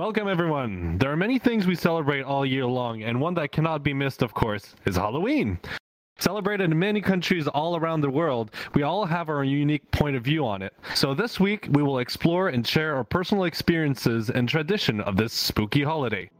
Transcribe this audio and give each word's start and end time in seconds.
Welcome, 0.00 0.28
everyone. 0.28 0.96
There 0.96 1.12
are 1.12 1.16
many 1.16 1.38
things 1.38 1.66
we 1.66 1.74
celebrate 1.74 2.22
all 2.22 2.46
year 2.46 2.64
long, 2.64 3.02
and 3.02 3.20
one 3.20 3.34
that 3.34 3.52
cannot 3.52 3.82
be 3.82 3.92
missed, 3.92 4.22
of 4.22 4.32
course, 4.32 4.74
is 4.86 4.96
Halloween. 4.96 5.58
Celebrated 6.18 6.70
in 6.70 6.78
many 6.78 7.02
countries 7.02 7.46
all 7.46 7.76
around 7.76 8.00
the 8.00 8.08
world, 8.08 8.50
we 8.72 8.82
all 8.82 9.04
have 9.04 9.28
our 9.28 9.44
unique 9.44 9.90
point 9.90 10.16
of 10.16 10.24
view 10.24 10.46
on 10.46 10.62
it. 10.62 10.72
So 10.94 11.12
this 11.12 11.38
week, 11.38 11.68
we 11.72 11.82
will 11.82 11.98
explore 11.98 12.48
and 12.48 12.66
share 12.66 12.96
our 12.96 13.04
personal 13.04 13.44
experiences 13.44 14.30
and 14.30 14.48
tradition 14.48 15.02
of 15.02 15.18
this 15.18 15.34
spooky 15.34 15.82
holiday. 15.82 16.30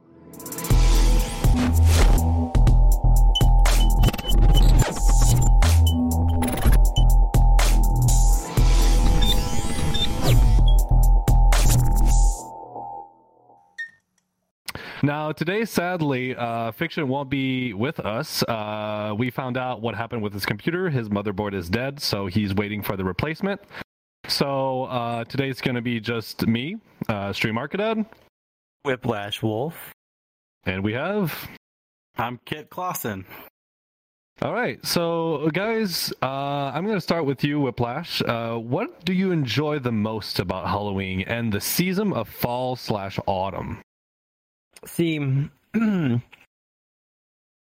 Now, 15.03 15.32
today, 15.32 15.64
sadly, 15.64 16.36
uh, 16.36 16.72
Fiction 16.72 17.09
won't 17.09 17.31
be 17.31 17.72
with 17.72 18.00
us. 18.00 18.43
Uh, 18.43 19.14
we 19.17 19.31
found 19.31 19.57
out 19.57 19.81
what 19.81 19.95
happened 19.95 20.23
with 20.23 20.35
his 20.35 20.45
computer. 20.45 20.90
His 20.90 21.09
motherboard 21.09 21.54
is 21.54 21.71
dead, 21.71 22.00
so 22.00 22.26
he's 22.26 22.54
waiting 22.54 22.82
for 22.82 22.96
the 22.99 23.04
replacement. 23.04 23.63
So 24.29 24.85
uh, 24.85 25.25
today's 25.25 25.61
going 25.63 25.76
to 25.76 25.81
be 25.81 26.00
just 26.00 26.46
me, 26.46 26.76
uh, 27.09 27.32
Stream 27.32 27.54
ArcaDad, 27.54 28.04
Whiplash 28.85 29.43
Wolf. 29.43 29.75
and 30.64 30.85
we 30.85 30.93
have. 30.93 31.48
I'm 32.19 32.39
Kit 32.45 32.69
Clausen. 32.69 33.25
All 34.42 34.53
right, 34.53 34.84
so 34.84 35.48
guys, 35.53 36.12
uh, 36.23 36.27
I'm 36.75 36.84
going 36.84 36.97
to 36.97 37.01
start 37.01 37.25
with 37.25 37.42
you, 37.42 37.61
Whiplash. 37.61 38.23
Uh, 38.23 38.56
what 38.56 39.05
do 39.05 39.12
you 39.14 39.33
enjoy 39.33 39.78
the 39.78 39.92
most 39.92 40.39
about 40.39 40.67
Halloween 40.67 41.23
and 41.23 41.53
the 41.53 41.61
season 41.61 42.12
of 42.12 42.28
fall 42.28 42.77
slash 42.77 43.19
autumn? 43.27 43.81
See, 44.86 45.19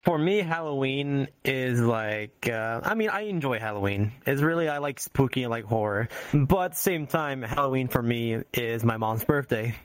for 0.04 0.18
me, 0.18 0.40
Halloween 0.40 1.28
is 1.44 1.80
like, 1.82 2.50
uh, 2.50 2.82
I 2.84 2.96
mean, 2.96 3.10
I 3.10 3.22
enjoy 3.22 3.60
Halloween. 3.60 4.12
It's 4.26 4.42
really, 4.42 4.70
I 4.70 4.78
like 4.78 5.00
spooky 5.00 5.44
and 5.44 5.52
like 5.52 5.66
horror. 5.66 6.10
But 6.34 6.76
same 6.76 7.08
time, 7.08 7.42
Halloween 7.42 7.88
for 7.88 8.02
me 8.02 8.44
is 8.54 8.84
my 8.84 8.98
mom's 8.98 9.24
birthday. 9.24 9.76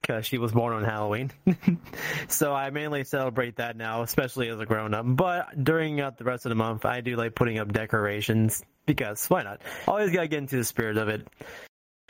Because 0.00 0.24
she 0.24 0.38
was 0.38 0.52
born 0.52 0.72
on 0.72 0.84
Halloween. 0.84 1.32
so 2.28 2.54
I 2.54 2.70
mainly 2.70 3.04
celebrate 3.04 3.56
that 3.56 3.76
now, 3.76 4.02
especially 4.02 4.48
as 4.48 4.58
a 4.58 4.64
grown 4.64 4.94
up. 4.94 5.04
But 5.06 5.62
during 5.64 6.00
uh, 6.00 6.12
the 6.16 6.24
rest 6.24 6.46
of 6.46 6.50
the 6.50 6.54
month, 6.54 6.86
I 6.86 7.00
do 7.00 7.16
like 7.16 7.34
putting 7.34 7.58
up 7.58 7.72
decorations. 7.72 8.62
Because 8.86 9.26
why 9.26 9.42
not? 9.42 9.60
Always 9.86 10.10
gotta 10.10 10.28
get 10.28 10.38
into 10.38 10.56
the 10.56 10.64
spirit 10.64 10.96
of 10.96 11.08
it. 11.08 11.26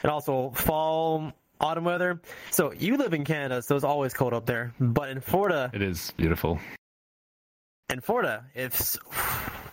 And 0.03 0.12
also, 0.12 0.50
fall, 0.50 1.33
autumn 1.61 1.84
weather. 1.84 2.20
So 2.51 2.73
you 2.73 2.97
live 2.97 3.14
in 3.14 3.25
Canada, 3.25 3.62
so 3.62 3.75
it's 3.77 3.84
always 3.84 4.14
cold 4.14 4.34
up 4.34 4.47
there. 4.47 4.75
But 4.81 5.11
in 5.11 5.20
Florida, 5.20 5.70
It 5.73 5.83
is 5.83 6.12
beautiful. 6.17 6.59
in 7.91 8.00
Florida, 8.00 8.45
it's 8.55 8.98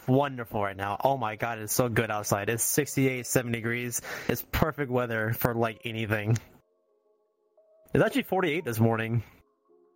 wonderful 0.08 0.62
right 0.62 0.78
now. 0.78 0.98
Oh 1.04 1.18
my 1.18 1.36
god, 1.36 1.60
it's 1.60 1.74
so 1.74 1.90
good 1.90 2.12
outside. 2.12 2.50
It's 2.50 2.64
68, 2.64 3.26
70 3.26 3.58
degrees. 3.58 4.02
It's 4.28 4.46
perfect 4.52 4.92
weather 4.92 5.34
for 5.34 5.54
like 5.54 5.82
anything. 5.86 6.38
It's 7.94 8.04
actually 8.04 8.24
48 8.24 8.66
this 8.66 8.80
morning, 8.80 9.24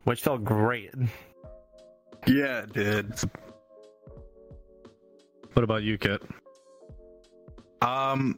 which 0.05 0.21
felt 0.21 0.43
great. 0.43 0.91
Yeah, 2.27 2.59
it 2.63 2.73
did. 2.73 3.13
What 5.53 5.63
about 5.63 5.83
you, 5.83 5.97
Kit? 5.97 6.21
Um, 7.81 8.37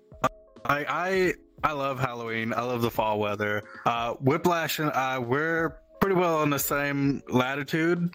I 0.66 0.86
I 0.88 1.34
I 1.64 1.74
love 1.74 2.00
Halloween. 2.00 2.54
I 2.54 2.62
love 2.62 2.82
the 2.82 2.92
fall 2.92 3.20
weather. 3.20 3.64
Uh, 3.86 4.14
Whiplash 4.16 4.80
and 4.80 4.92
I 4.92 5.20
we're 5.20 5.78
pretty 6.00 6.16
well 6.16 6.38
on 6.38 6.50
the 6.50 6.60
same 6.60 7.22
latitude, 7.30 8.14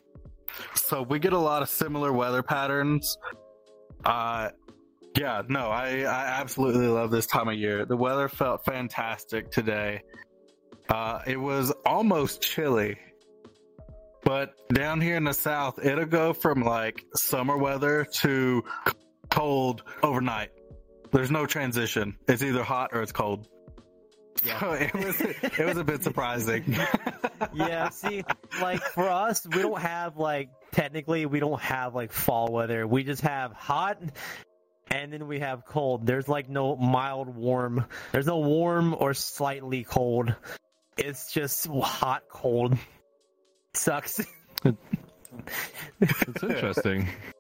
so 0.75 1.03
we 1.03 1.19
get 1.19 1.33
a 1.33 1.39
lot 1.39 1.63
of 1.63 1.69
similar 1.69 2.13
weather 2.13 2.43
patterns. 2.43 3.17
Uh, 4.05 4.51
yeah, 5.17 5.43
no, 5.49 5.71
I 5.71 6.01
I 6.01 6.41
absolutely 6.41 6.89
love 6.89 7.11
this 7.11 7.27
time 7.27 7.49
of 7.49 7.55
year. 7.55 7.85
The 7.85 7.97
weather 7.97 8.29
felt 8.29 8.65
fantastic 8.65 9.51
today. 9.51 10.03
Uh, 10.89 11.21
it 11.27 11.37
was 11.37 11.73
almost 11.85 12.43
chilly. 12.43 12.99
But 14.25 14.55
down 14.69 15.01
here 15.01 15.17
in 15.17 15.25
the 15.25 15.33
south, 15.33 15.85
it'll 15.85 16.05
go 16.05 16.33
from 16.33 16.63
like 16.63 17.05
summer 17.15 17.57
weather 17.57 18.05
to 18.23 18.65
cold 19.31 19.85
overnight. 20.03 20.51
There's 21.13 21.31
no 21.31 21.47
transition. 21.47 22.17
It's 22.29 22.43
either 22.43 22.63
hot 22.63 22.91
or 22.93 23.03
it's 23.03 23.13
cold. 23.13 23.49
So 24.45 24.73
it 24.73 24.95
was 24.95 25.21
it 25.21 25.65
was 25.65 25.77
a 25.77 25.85
bit 25.85 26.03
surprising. 26.03 26.77
yeah, 27.55 27.89
see, 27.91 28.25
like 28.61 28.83
for 28.83 29.09
us, 29.09 29.47
we 29.47 29.63
don't 29.63 29.81
have 29.81 30.17
like 30.17 30.51
technically 30.73 31.27
we 31.27 31.41
don't 31.41 31.61
have 31.61 31.95
like 31.95 32.13
fall 32.13 32.53
weather. 32.53 32.87
We 32.87 33.05
just 33.05 33.23
have 33.23 33.53
hot 33.53 33.99
and 34.91 35.13
then 35.13 35.27
we 35.27 35.41
have 35.41 35.65
cold. 35.65 36.07
There's 36.07 36.29
like 36.29 36.49
no 36.49 36.77
mild 36.77 37.29
warm. 37.29 37.87
There's 38.13 38.27
no 38.27 38.39
warm 38.39 38.95
or 38.99 39.15
slightly 39.15 39.85
cold. 39.85 40.35
It's 40.97 41.33
just 41.33 41.67
hot 41.67 42.23
cold. 42.31 42.77
Sucks. 43.75 44.21
It's 46.01 46.43
interesting. 46.43 47.09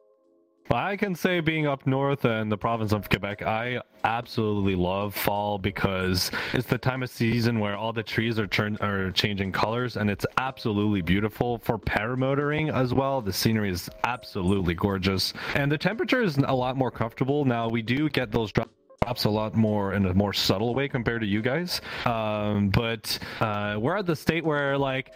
I 0.70 0.96
can 0.96 1.14
say 1.14 1.40
being 1.40 1.66
up 1.66 1.86
north 1.86 2.24
in 2.24 2.48
the 2.48 2.56
province 2.56 2.92
of 2.92 3.08
Quebec, 3.08 3.42
I 3.42 3.80
absolutely 4.04 4.74
love 4.74 5.14
fall 5.14 5.58
because 5.58 6.30
it's 6.52 6.66
the 6.66 6.78
time 6.78 7.02
of 7.02 7.10
season 7.10 7.60
where 7.60 7.76
all 7.76 7.92
the 7.92 8.02
trees 8.02 8.38
are 8.38 8.46
turn 8.46 8.76
are 8.80 9.10
changing 9.12 9.52
colors 9.52 9.96
and 9.96 10.10
it's 10.10 10.26
absolutely 10.38 11.02
beautiful 11.02 11.58
for 11.58 11.78
paramotoring 11.78 12.72
as 12.72 12.92
well. 12.92 13.20
The 13.20 13.32
scenery 13.32 13.70
is 13.70 13.88
absolutely 14.04 14.74
gorgeous 14.74 15.32
and 15.54 15.70
the 15.70 15.78
temperature 15.78 16.22
is 16.22 16.36
a 16.36 16.54
lot 16.54 16.76
more 16.76 16.90
comfortable. 16.90 17.44
Now 17.44 17.68
we 17.68 17.82
do 17.82 18.08
get 18.08 18.30
those 18.30 18.52
drops 18.52 18.70
drops 19.02 19.24
a 19.24 19.30
lot 19.30 19.54
more 19.54 19.92
in 19.92 20.04
a 20.06 20.14
more 20.14 20.32
subtle 20.32 20.74
way 20.74 20.88
compared 20.88 21.20
to 21.20 21.28
you 21.28 21.40
guys. 21.40 21.80
Um, 22.06 22.70
but 22.70 23.16
uh, 23.38 23.76
we're 23.78 23.96
at 23.96 24.04
the 24.04 24.16
state 24.16 24.44
where 24.44 24.76
like 24.76 25.12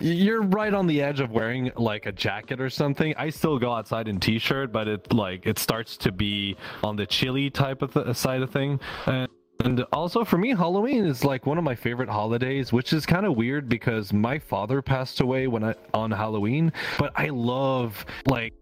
you're 0.00 0.42
right 0.42 0.72
on 0.72 0.86
the 0.86 1.02
edge 1.02 1.20
of 1.20 1.30
wearing 1.30 1.70
like 1.76 2.06
a 2.06 2.12
jacket 2.12 2.60
or 2.60 2.70
something. 2.70 3.14
I 3.16 3.30
still 3.30 3.58
go 3.58 3.72
outside 3.72 4.08
in 4.08 4.18
t-shirt, 4.18 4.72
but 4.72 4.88
it 4.88 5.12
like 5.12 5.46
it 5.46 5.58
starts 5.58 5.96
to 5.98 6.12
be 6.12 6.56
on 6.82 6.96
the 6.96 7.06
chilly 7.06 7.50
type 7.50 7.82
of 7.82 7.92
th- 7.92 8.16
side 8.16 8.42
of 8.42 8.50
thing. 8.50 8.80
And 9.06 9.28
and 9.64 9.84
also 9.92 10.24
for 10.24 10.38
me, 10.38 10.50
Halloween 10.50 11.04
is 11.04 11.22
like 11.22 11.44
one 11.44 11.58
of 11.58 11.64
my 11.64 11.74
favorite 11.74 12.08
holidays, 12.08 12.72
which 12.72 12.94
is 12.94 13.04
kind 13.04 13.26
of 13.26 13.36
weird 13.36 13.68
because 13.68 14.10
my 14.10 14.38
father 14.38 14.80
passed 14.80 15.20
away 15.20 15.48
when 15.48 15.62
I 15.62 15.74
on 15.92 16.10
Halloween, 16.10 16.72
but 16.98 17.12
I 17.14 17.28
love 17.28 18.04
like 18.26 18.54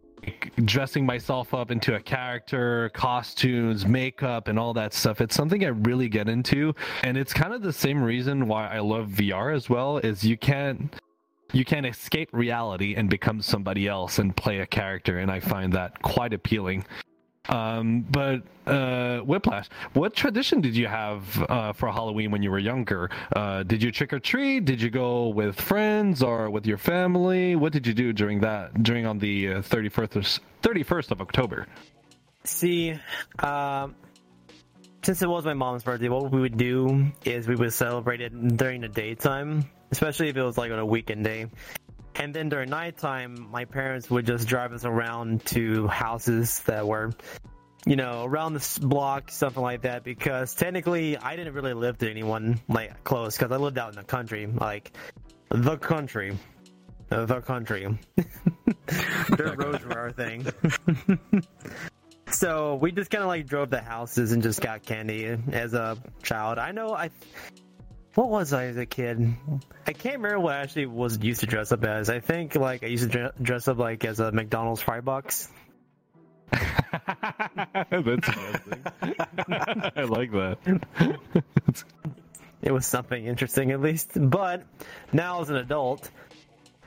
dressing 0.65 1.07
myself 1.07 1.55
up 1.55 1.71
into 1.71 1.95
a 1.95 2.01
character, 2.01 2.91
costumes, 2.95 3.87
makeup, 3.87 4.49
and 4.49 4.59
all 4.59 4.75
that 4.75 4.93
stuff. 4.93 5.21
It's 5.21 5.37
something 5.37 5.65
I 5.65 5.69
really 5.69 6.09
get 6.09 6.29
into, 6.29 6.75
and 7.05 7.17
it's 7.17 7.33
kind 7.33 7.55
of 7.55 7.63
the 7.63 7.73
same 7.73 8.03
reason 8.03 8.49
why 8.49 8.69
I 8.69 8.81
love 8.81 9.09
VR 9.09 9.55
as 9.55 9.71
well. 9.71 9.99
Is 9.99 10.25
you 10.25 10.37
can't 10.37 10.93
you 11.53 11.65
can 11.65 11.85
escape 11.85 12.29
reality 12.33 12.95
and 12.95 13.09
become 13.09 13.41
somebody 13.41 13.89
else 13.89 14.19
and 14.19 14.37
play 14.37 14.59
a 14.59 14.67
character, 14.67 15.19
and 15.19 15.31
I 15.31 15.41
find 15.41 15.73
that 15.73 16.01
quite 16.03 16.33
appealing. 16.33 16.85
Um, 17.49 18.03
but 18.11 18.43
uh, 18.67 19.21
Whiplash, 19.21 19.69
what 19.95 20.15
tradition 20.15 20.61
did 20.61 20.77
you 20.77 20.87
have 20.87 21.43
uh, 21.49 21.73
for 21.73 21.91
Halloween 21.91 22.31
when 22.31 22.43
you 22.43 22.51
were 22.51 22.59
younger? 22.59 23.11
Uh, 23.35 23.63
did 23.63 23.83
you 23.83 23.91
trick 23.91 24.13
or 24.13 24.19
treat? 24.19 24.67
Did 24.67 24.83
you 24.83 24.91
go 24.91 25.29
with 25.29 25.59
friends 25.59 26.23
or 26.23 26.51
with 26.51 26.67
your 26.67 26.77
family? 26.77 27.57
What 27.57 27.73
did 27.73 27.87
you 27.87 27.95
do 27.95 28.13
during 28.13 28.41
that 28.41 28.83
during 28.83 29.07
on 29.07 29.19
the 29.19 29.63
thirty 29.63 29.89
first 29.89 30.41
thirty 30.61 30.83
first 30.83 31.11
of 31.11 31.23
October? 31.23 31.67
See, 32.45 32.95
um, 33.39 33.95
since 35.03 35.23
it 35.23 35.29
was 35.29 35.47
my 35.47 35.55
mom's 35.55 35.85
birthday, 35.85 36.11
what 36.11 36.31
we 36.31 36.41
would 36.41 36.59
do 36.59 37.07
is 37.25 37.49
we 37.49 37.57
would 37.57 37.73
celebrate 37.73 38.21
it 38.21 38.57
during 38.59 38.83
the 38.83 38.89
daytime, 38.89 39.65
especially 39.91 40.29
if 40.29 40.37
it 40.37 40.43
was 40.43 40.59
like 40.59 40.71
on 40.71 40.79
a 40.79 40.87
weekend 40.87 41.25
day. 41.25 41.47
And 42.15 42.35
then 42.35 42.49
during 42.49 42.71
nighttime, 42.71 43.49
my 43.51 43.65
parents 43.65 44.11
would 44.11 44.27
just 44.27 44.49
drive 44.49 44.73
us 44.73 44.85
around 44.85 45.45
to 45.47 45.87
houses 45.87 46.61
that 46.61 46.87
were, 46.87 47.13
you 47.87 47.95
know, 47.95 48.25
around 48.25 48.55
this 48.55 48.79
block, 48.79 49.31
something 49.31 49.63
like 49.63 49.83
that. 49.83 50.03
Because 50.03 50.55
technically, 50.55 51.17
I 51.17 51.37
didn't 51.37 51.55
really 51.55 51.75
live 51.75 51.99
to 51.99 52.11
anyone 52.11 52.61
like 52.69 53.05
close 53.05 53.37
because 53.37 53.53
I 53.53 53.57
lived 53.57 53.79
out 53.79 53.91
in 53.91 53.97
the 53.97 54.03
country, 54.03 54.47
like 54.47 54.93
the 55.51 55.77
country, 55.77 56.37
the 57.09 57.41
country. 57.41 57.99
Dirt 59.37 59.57
roads 59.57 59.85
were 59.85 59.99
our 59.99 60.11
thing. 60.11 60.47
So 62.31 62.75
we 62.77 62.93
just 62.93 63.11
kind 63.11 63.23
of 63.23 63.29
like 63.29 63.47
drove 63.47 63.71
the 63.71 63.81
houses 63.81 64.33
and 64.33 64.43
just 64.43 64.61
got 64.61 64.83
candy 64.83 65.37
as 65.53 65.75
a 65.75 65.97
child. 66.23 66.59
I 66.59 66.73
know 66.73 66.95
I. 66.95 67.11
What 68.19 68.31
was 68.31 68.53
I 68.53 68.65
as 68.65 68.77
a 68.77 68.85
kid? 68.85 69.37
I 69.87 69.93
can't 69.93 70.17
remember 70.17 70.41
what 70.41 70.55
I 70.57 70.59
actually 70.63 70.87
was 70.87 71.23
used 71.23 71.39
to 71.39 71.47
dress 71.47 71.71
up 71.71 71.85
as. 71.85 72.11
I 72.11 72.19
think 72.19 72.57
like 72.57 72.83
I 72.83 72.89
used 72.89 73.13
to 73.13 73.33
dress 73.41 73.69
up 73.69 73.79
like 73.79 74.05
as 74.05 74.19
a 74.19 74.33
McDonald's 74.33 74.83
fry 74.83 75.01
box. 75.01 75.49
That's 76.51 77.93
amazing. 77.93 78.85
I 79.95 80.03
like 80.09 80.33
that. 80.33 80.59
it 82.61 82.73
was 82.73 82.87
something 82.87 83.25
interesting 83.25 83.71
at 83.71 83.81
least. 83.81 84.11
But 84.17 84.65
now 85.13 85.41
as 85.41 85.51
an 85.51 85.55
adult, 85.55 86.11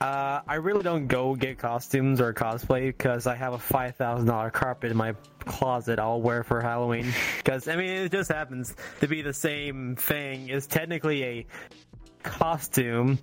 uh, 0.02 0.42
I 0.48 0.56
really 0.56 0.82
don't 0.82 1.06
go 1.06 1.36
get 1.36 1.60
costumes 1.60 2.20
or 2.20 2.34
cosplay 2.34 2.88
because 2.88 3.28
I 3.28 3.36
have 3.36 3.54
a 3.54 3.60
five 3.60 3.96
thousand 3.96 4.28
dollar 4.28 4.50
carpet 4.50 4.90
in 4.90 4.98
my 4.98 5.14
closet 5.46 6.00
I'll 6.00 6.22
wear 6.22 6.44
for 6.44 6.60
Halloween. 6.60 7.14
Because 7.38 7.68
I 7.68 7.76
mean, 7.76 7.90
it 7.90 8.12
just 8.12 8.32
happens 8.32 8.76
to 9.00 9.08
be 9.08 9.22
the 9.22 9.34
same 9.34 9.96
thing. 9.96 10.50
It's 10.50 10.68
technically 10.68 11.24
a 11.24 11.46
costume, 12.24 13.20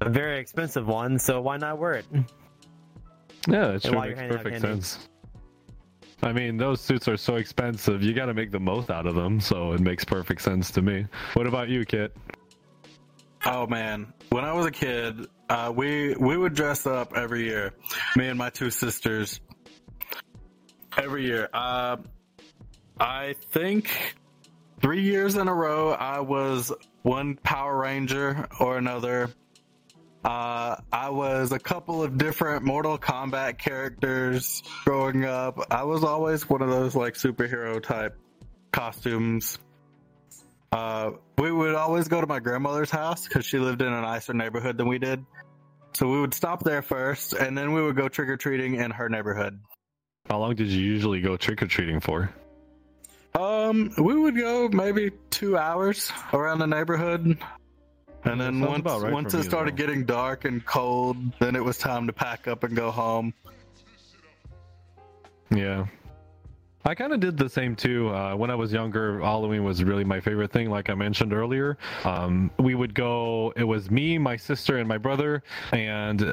a 0.00 0.08
very 0.08 0.38
expensive 0.38 0.86
one. 0.86 1.18
So 1.18 1.40
why 1.40 1.56
not 1.56 1.78
wear 1.78 1.94
it? 1.94 2.06
Yeah, 3.48 3.70
it 3.70 3.72
And 3.74 3.82
sure 3.82 4.00
makes 4.00 4.20
perfect 4.20 4.60
sense. 4.60 5.08
I 6.22 6.32
mean, 6.32 6.56
those 6.56 6.80
suits 6.80 7.08
are 7.08 7.16
so 7.16 7.36
expensive. 7.36 8.02
You 8.02 8.14
got 8.14 8.26
to 8.26 8.34
make 8.34 8.50
the 8.50 8.60
most 8.60 8.90
out 8.90 9.06
of 9.06 9.14
them, 9.14 9.40
so 9.40 9.72
it 9.72 9.80
makes 9.80 10.04
perfect 10.04 10.42
sense 10.42 10.70
to 10.72 10.82
me. 10.82 11.06
What 11.34 11.46
about 11.46 11.68
you, 11.68 11.84
Kit? 11.84 12.16
Oh 13.46 13.66
man, 13.66 14.12
when 14.34 14.44
I 14.44 14.52
was 14.52 14.66
a 14.66 14.72
kid, 14.72 15.28
uh, 15.48 15.72
we 15.72 16.16
we 16.16 16.36
would 16.36 16.54
dress 16.54 16.88
up 16.88 17.16
every 17.16 17.44
year. 17.44 17.72
Me 18.16 18.26
and 18.26 18.36
my 18.36 18.50
two 18.50 18.68
sisters. 18.68 19.38
Every 20.98 21.24
year. 21.24 21.48
Uh, 21.54 21.98
I 22.98 23.36
think 23.52 24.16
three 24.80 25.02
years 25.02 25.36
in 25.36 25.46
a 25.46 25.54
row, 25.54 25.92
I 25.92 26.18
was 26.18 26.72
one 27.02 27.36
Power 27.36 27.78
Ranger 27.78 28.48
or 28.58 28.76
another. 28.76 29.30
Uh, 30.24 30.78
I 30.92 31.10
was 31.10 31.52
a 31.52 31.60
couple 31.60 32.02
of 32.02 32.18
different 32.18 32.64
Mortal 32.64 32.98
Kombat 32.98 33.58
characters 33.58 34.64
growing 34.84 35.24
up. 35.24 35.64
I 35.70 35.84
was 35.84 36.02
always 36.02 36.50
one 36.50 36.60
of 36.60 36.70
those 36.70 36.96
like 36.96 37.14
superhero 37.14 37.80
type 37.80 38.18
costumes. 38.72 39.60
Uh, 40.74 41.12
we 41.38 41.52
would 41.52 41.76
always 41.76 42.08
go 42.08 42.20
to 42.20 42.26
my 42.26 42.40
grandmother's 42.40 42.90
house 42.90 43.28
because 43.28 43.46
she 43.46 43.60
lived 43.60 43.80
in 43.80 43.92
a 43.92 44.02
nicer 44.02 44.34
neighborhood 44.34 44.76
than 44.76 44.88
we 44.88 44.98
did. 44.98 45.24
So 45.92 46.10
we 46.10 46.20
would 46.20 46.34
stop 46.34 46.64
there 46.64 46.82
first, 46.82 47.32
and 47.32 47.56
then 47.56 47.72
we 47.72 47.80
would 47.80 47.94
go 47.94 48.08
trick 48.08 48.28
or 48.28 48.36
treating 48.36 48.74
in 48.74 48.90
her 48.90 49.08
neighborhood. 49.08 49.60
How 50.28 50.40
long 50.40 50.56
did 50.56 50.66
you 50.66 50.80
usually 50.80 51.20
go 51.20 51.36
trick 51.36 51.62
or 51.62 51.68
treating 51.68 52.00
for? 52.00 52.28
Um, 53.38 53.92
we 53.98 54.16
would 54.16 54.36
go 54.36 54.68
maybe 54.68 55.12
two 55.30 55.56
hours 55.56 56.10
around 56.32 56.58
the 56.58 56.66
neighborhood, 56.66 57.38
and 58.24 58.40
then 58.40 58.60
once 58.60 58.84
right 58.84 59.12
once 59.12 59.32
it 59.32 59.44
started 59.44 59.78
well. 59.78 59.86
getting 59.86 60.04
dark 60.04 60.44
and 60.44 60.66
cold, 60.66 61.16
then 61.38 61.54
it 61.54 61.62
was 61.62 61.78
time 61.78 62.08
to 62.08 62.12
pack 62.12 62.48
up 62.48 62.64
and 62.64 62.74
go 62.74 62.90
home. 62.90 63.32
Yeah. 65.54 65.86
I 66.86 66.94
kind 66.94 67.14
of 67.14 67.20
did 67.20 67.38
the 67.38 67.48
same 67.48 67.74
too. 67.74 68.10
Uh, 68.10 68.36
when 68.36 68.50
I 68.50 68.54
was 68.54 68.70
younger, 68.70 69.20
Halloween 69.20 69.64
was 69.64 69.82
really 69.82 70.04
my 70.04 70.20
favorite 70.20 70.52
thing, 70.52 70.68
like 70.68 70.90
I 70.90 70.94
mentioned 70.94 71.32
earlier. 71.32 71.78
Um, 72.04 72.50
we 72.58 72.74
would 72.74 72.94
go, 72.94 73.54
it 73.56 73.64
was 73.64 73.90
me, 73.90 74.18
my 74.18 74.36
sister, 74.36 74.76
and 74.76 74.86
my 74.86 74.98
brother. 74.98 75.42
And 75.72 76.30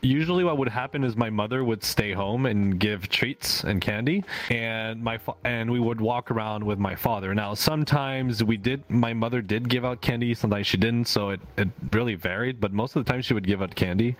usually, 0.00 0.44
what 0.44 0.56
would 0.58 0.68
happen 0.68 1.02
is 1.02 1.16
my 1.16 1.30
mother 1.30 1.64
would 1.64 1.82
stay 1.82 2.12
home 2.12 2.46
and 2.46 2.78
give 2.78 3.08
treats 3.08 3.64
and 3.64 3.80
candy. 3.80 4.22
And 4.50 5.02
my 5.02 5.18
fa- 5.18 5.34
and 5.44 5.68
we 5.68 5.80
would 5.80 6.00
walk 6.00 6.30
around 6.30 6.62
with 6.62 6.78
my 6.78 6.94
father. 6.94 7.34
Now, 7.34 7.52
sometimes 7.52 8.44
we 8.44 8.56
did, 8.56 8.88
my 8.88 9.12
mother 9.12 9.42
did 9.42 9.68
give 9.68 9.84
out 9.84 10.00
candy, 10.00 10.32
sometimes 10.34 10.68
she 10.68 10.76
didn't. 10.76 11.08
So 11.08 11.30
it, 11.30 11.40
it 11.56 11.68
really 11.92 12.14
varied. 12.14 12.60
But 12.60 12.72
most 12.72 12.94
of 12.94 13.04
the 13.04 13.10
time, 13.10 13.20
she 13.20 13.34
would 13.34 13.46
give 13.48 13.62
out 13.62 13.74
candy. 13.74 14.14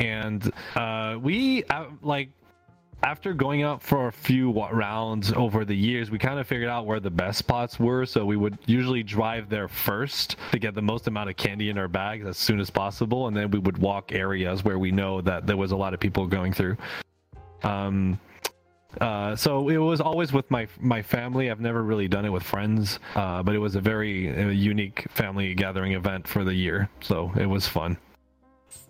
And 0.00 0.52
uh, 0.76 1.16
we, 1.20 1.64
uh, 1.64 1.86
like, 2.02 2.28
after 3.02 3.34
going 3.34 3.62
out 3.62 3.82
for 3.82 4.06
a 4.06 4.12
few 4.12 4.52
rounds 4.52 5.32
over 5.32 5.64
the 5.64 5.76
years, 5.76 6.10
we 6.10 6.18
kind 6.18 6.38
of 6.38 6.46
figured 6.46 6.68
out 6.68 6.86
where 6.86 7.00
the 7.00 7.10
best 7.10 7.38
spots 7.38 7.80
were. 7.80 8.06
So 8.06 8.24
we 8.24 8.36
would 8.36 8.58
usually 8.66 9.02
drive 9.02 9.48
there 9.48 9.68
first 9.68 10.36
to 10.52 10.58
get 10.58 10.74
the 10.74 10.82
most 10.82 11.08
amount 11.08 11.28
of 11.30 11.36
candy 11.36 11.70
in 11.70 11.78
our 11.78 11.88
bags 11.88 12.26
as 12.26 12.36
soon 12.36 12.60
as 12.60 12.70
possible, 12.70 13.26
and 13.26 13.36
then 13.36 13.50
we 13.50 13.58
would 13.58 13.78
walk 13.78 14.12
areas 14.12 14.64
where 14.64 14.78
we 14.78 14.90
know 14.90 15.20
that 15.22 15.46
there 15.46 15.56
was 15.56 15.72
a 15.72 15.76
lot 15.76 15.94
of 15.94 16.00
people 16.00 16.26
going 16.26 16.52
through. 16.52 16.76
Um, 17.62 18.20
uh, 19.00 19.34
so 19.34 19.68
it 19.68 19.78
was 19.78 20.00
always 20.00 20.32
with 20.32 20.50
my 20.50 20.68
my 20.78 21.00
family. 21.00 21.50
I've 21.50 21.60
never 21.60 21.82
really 21.82 22.08
done 22.08 22.24
it 22.24 22.30
with 22.30 22.42
friends, 22.42 22.98
uh, 23.14 23.42
but 23.42 23.54
it 23.54 23.58
was 23.58 23.74
a 23.74 23.80
very 23.80 24.28
uh, 24.28 24.48
unique 24.48 25.06
family 25.10 25.54
gathering 25.54 25.92
event 25.92 26.28
for 26.28 26.44
the 26.44 26.54
year. 26.54 26.88
So 27.00 27.32
it 27.36 27.46
was 27.46 27.66
fun. 27.66 27.96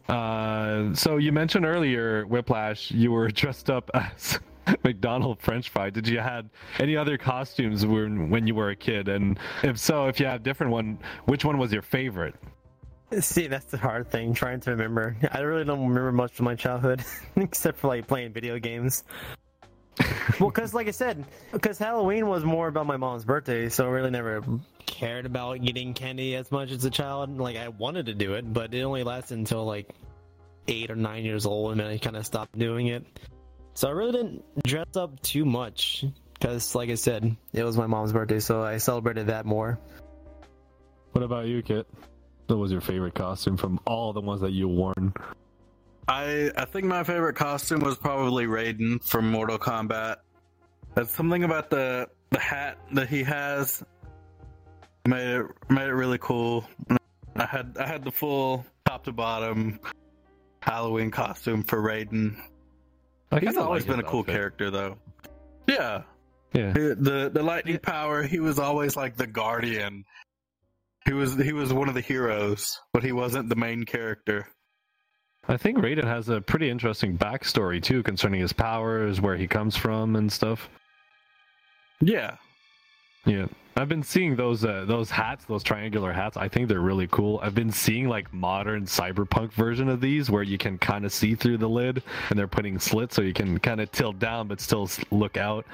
Uh, 0.09 0.95
so 0.95 1.17
you 1.17 1.33
mentioned 1.33 1.65
earlier, 1.65 2.25
Whiplash, 2.27 2.91
you 2.91 3.13
were 3.13 3.29
dressed 3.33 3.71
up 3.71 3.91
as 3.95 4.39
McDonald 4.85 5.41
French 5.41 5.71
fry. 5.71 5.91
Did 5.91 6.09
you 6.09 6.19
had 6.19 6.49
any 6.79 6.97
other 6.97 7.19
costumes 7.19 7.87
when 7.87 8.31
when 8.31 8.47
you 8.47 8.55
were 8.55 8.71
a 8.71 8.77
kid? 8.77 9.09
And 9.09 9.39
if 9.63 9.79
so, 9.79 10.09
if 10.09 10.21
you 10.21 10.27
have 10.27 10.43
different 10.43 10.73
one, 10.73 10.99
which 11.27 11.45
one 11.45 11.59
was 11.59 11.73
your 11.73 11.83
favorite? 11.83 12.35
See, 13.21 13.47
that's 13.47 13.67
the 13.67 13.77
hard 13.77 14.11
thing, 14.11 14.33
trying 14.33 14.61
to 14.61 14.71
remember. 14.71 15.17
I 15.33 15.41
really 15.41 15.65
don't 15.65 15.87
remember 15.87 16.13
much 16.13 16.39
of 16.39 16.45
my 16.45 16.55
childhood, 16.55 17.05
except 17.37 17.79
for 17.79 17.89
like 17.89 18.07
playing 18.07 18.33
video 18.33 18.59
games. 18.59 19.05
well, 20.41 20.49
because 20.49 20.73
like 20.73 20.89
I 20.89 20.93
said, 20.93 21.23
because 21.53 21.77
Halloween 21.77 22.27
was 22.27 22.43
more 22.43 22.69
about 22.69 22.87
my 22.87 22.97
mom's 22.97 23.27
birthday, 23.27 23.69
so 23.69 23.87
I 23.87 23.91
really 23.91 24.11
never 24.11 24.43
cared 25.03 25.27
about 25.27 25.61
getting 25.61 25.95
candy 25.95 26.37
as 26.37 26.53
much 26.53 26.71
as 26.71 26.85
a 26.85 26.91
child. 26.91 27.37
Like 27.37 27.57
I 27.57 27.67
wanted 27.69 28.07
to 28.07 28.15
do 28.15 28.35
it, 28.35 28.51
but 28.53 28.73
it 28.73 28.83
only 28.83 29.03
lasted 29.03 29.37
until 29.37 29.65
like 29.65 29.89
eight 30.69 30.93
or 30.93 30.95
nine 30.95 31.25
years 31.25 31.45
old, 31.45 31.73
and 31.73 31.81
then 31.81 31.89
I 31.89 31.99
kind 31.99 32.17
of 32.17 32.25
stopped 32.25 32.57
doing 32.57 32.87
it. 32.87 33.05
So 33.75 33.89
I 33.89 33.91
really 33.91 34.13
didn't 34.13 34.45
dress 34.63 34.95
up 34.95 35.21
too 35.21 35.45
much, 35.45 36.05
because 36.35 36.77
like 36.77 36.89
I 36.89 36.95
said, 36.95 37.37
it 37.53 37.65
was 37.65 37.77
my 37.77 37.89
mom's 37.89 38.13
birthday, 38.13 38.39
so 38.39 38.63
I 38.63 38.77
celebrated 38.77 39.27
that 39.27 39.45
more. 39.45 39.77
What 41.11 41.25
about 41.25 41.47
you, 41.47 41.63
Kit? 41.63 41.89
What 42.47 42.61
was 42.61 42.71
your 42.71 42.81
favorite 42.81 43.15
costume 43.15 43.57
from 43.57 43.81
all 43.85 44.13
the 44.13 44.21
ones 44.21 44.41
that 44.43 44.53
you 44.53 44.69
worn? 44.69 45.15
I 46.07 46.53
I 46.57 46.65
think 46.65 46.87
my 46.87 47.03
favorite 47.03 47.35
costume 47.35 47.81
was 47.81 47.97
probably 47.97 48.47
Raiden 48.47 49.03
from 49.03 49.29
Mortal 49.33 49.59
Kombat. 49.59 50.19
That's 50.95 51.13
something 51.13 51.43
about 51.43 51.71
the 51.71 52.09
the 52.31 52.39
hat 52.39 52.79
that 52.93 53.09
he 53.09 53.25
has 53.25 53.83
made 55.07 55.27
it 55.41 55.47
made 55.69 55.89
it 55.89 55.95
really 55.95 56.19
cool. 56.19 56.67
I 57.37 57.47
had 57.47 57.77
I 57.79 57.87
had 57.87 58.05
the 58.05 58.13
full 58.13 58.65
top 58.87 59.05
to 59.05 59.13
bottom 59.13 59.81
Halloween 60.61 61.11
costume 61.11 61.63
for 61.63 61.79
Raiden. 61.83 62.37
I 63.31 63.41
He's 63.41 63.57
always 63.57 63.87
like 63.87 63.97
been 63.97 64.05
a 64.05 64.09
cool 64.09 64.21
outfit. 64.21 64.35
character 64.35 64.71
though. 64.71 64.99
Yeah. 65.67 66.03
Yeah. 66.53 66.73
The 66.73 67.31
the 67.33 67.43
lightning 67.43 67.79
power, 67.79 68.23
he 68.23 68.39
was 68.39 68.59
always 68.59 68.95
like 68.97 69.17
the 69.17 69.27
guardian. 69.27 70.05
He 71.07 71.13
was 71.15 71.35
he 71.37 71.53
was 71.53 71.73
one 71.73 71.89
of 71.89 71.95
the 71.95 72.01
heroes, 72.01 72.79
but 72.93 73.03
he 73.03 73.13
wasn't 73.13 73.49
the 73.49 73.57
main 73.57 73.85
character. 73.85 74.47
I 75.49 75.57
think 75.57 75.79
Raiden 75.79 76.05
has 76.05 76.29
a 76.29 76.41
pretty 76.41 76.71
interesting 76.71 77.19
backstory 77.19 77.83
too 77.83 78.03
concerning 78.05 78.41
his 78.41 78.53
powers, 78.53 79.21
where 79.21 79.37
he 79.37 79.49
comes 79.49 79.77
from, 79.77 80.15
and 80.15 80.31
stuff. 80.31 80.69
Yeah. 82.01 82.37
Yeah, 83.25 83.47
I've 83.77 83.89
been 83.89 84.03
seeing 84.03 84.35
those 84.37 84.65
uh, 84.65 84.85
those 84.87 85.11
hats, 85.11 85.45
those 85.45 85.63
triangular 85.63 86.13
hats. 86.13 86.37
I 86.37 86.49
think 86.49 86.69
they're 86.69 86.81
really 86.81 87.07
cool. 87.07 87.39
I've 87.43 87.55
been 87.55 87.71
seeing 87.71 88.09
like 88.09 88.33
modern 88.35 88.85
cyberpunk 88.85 89.53
version 89.53 89.89
of 89.89 90.01
these 90.01 90.29
where 90.31 90.43
you 90.43 90.59
can 90.59 90.77
kind 90.79 91.05
of 91.05 91.13
see 91.13 91.35
through 91.35 91.59
the 91.59 91.69
lid, 91.69 92.03
and 92.31 92.39
they're 92.39 92.49
putting 92.49 92.79
slits 92.79 93.15
so 93.15 93.23
you 93.23 93.33
can 93.33 93.59
kind 93.61 93.81
of 93.81 93.91
tilt 93.93 94.19
down 94.19 94.49
but 94.49 94.61
still 94.61 94.91
look 95.11 95.37
out. 95.37 95.65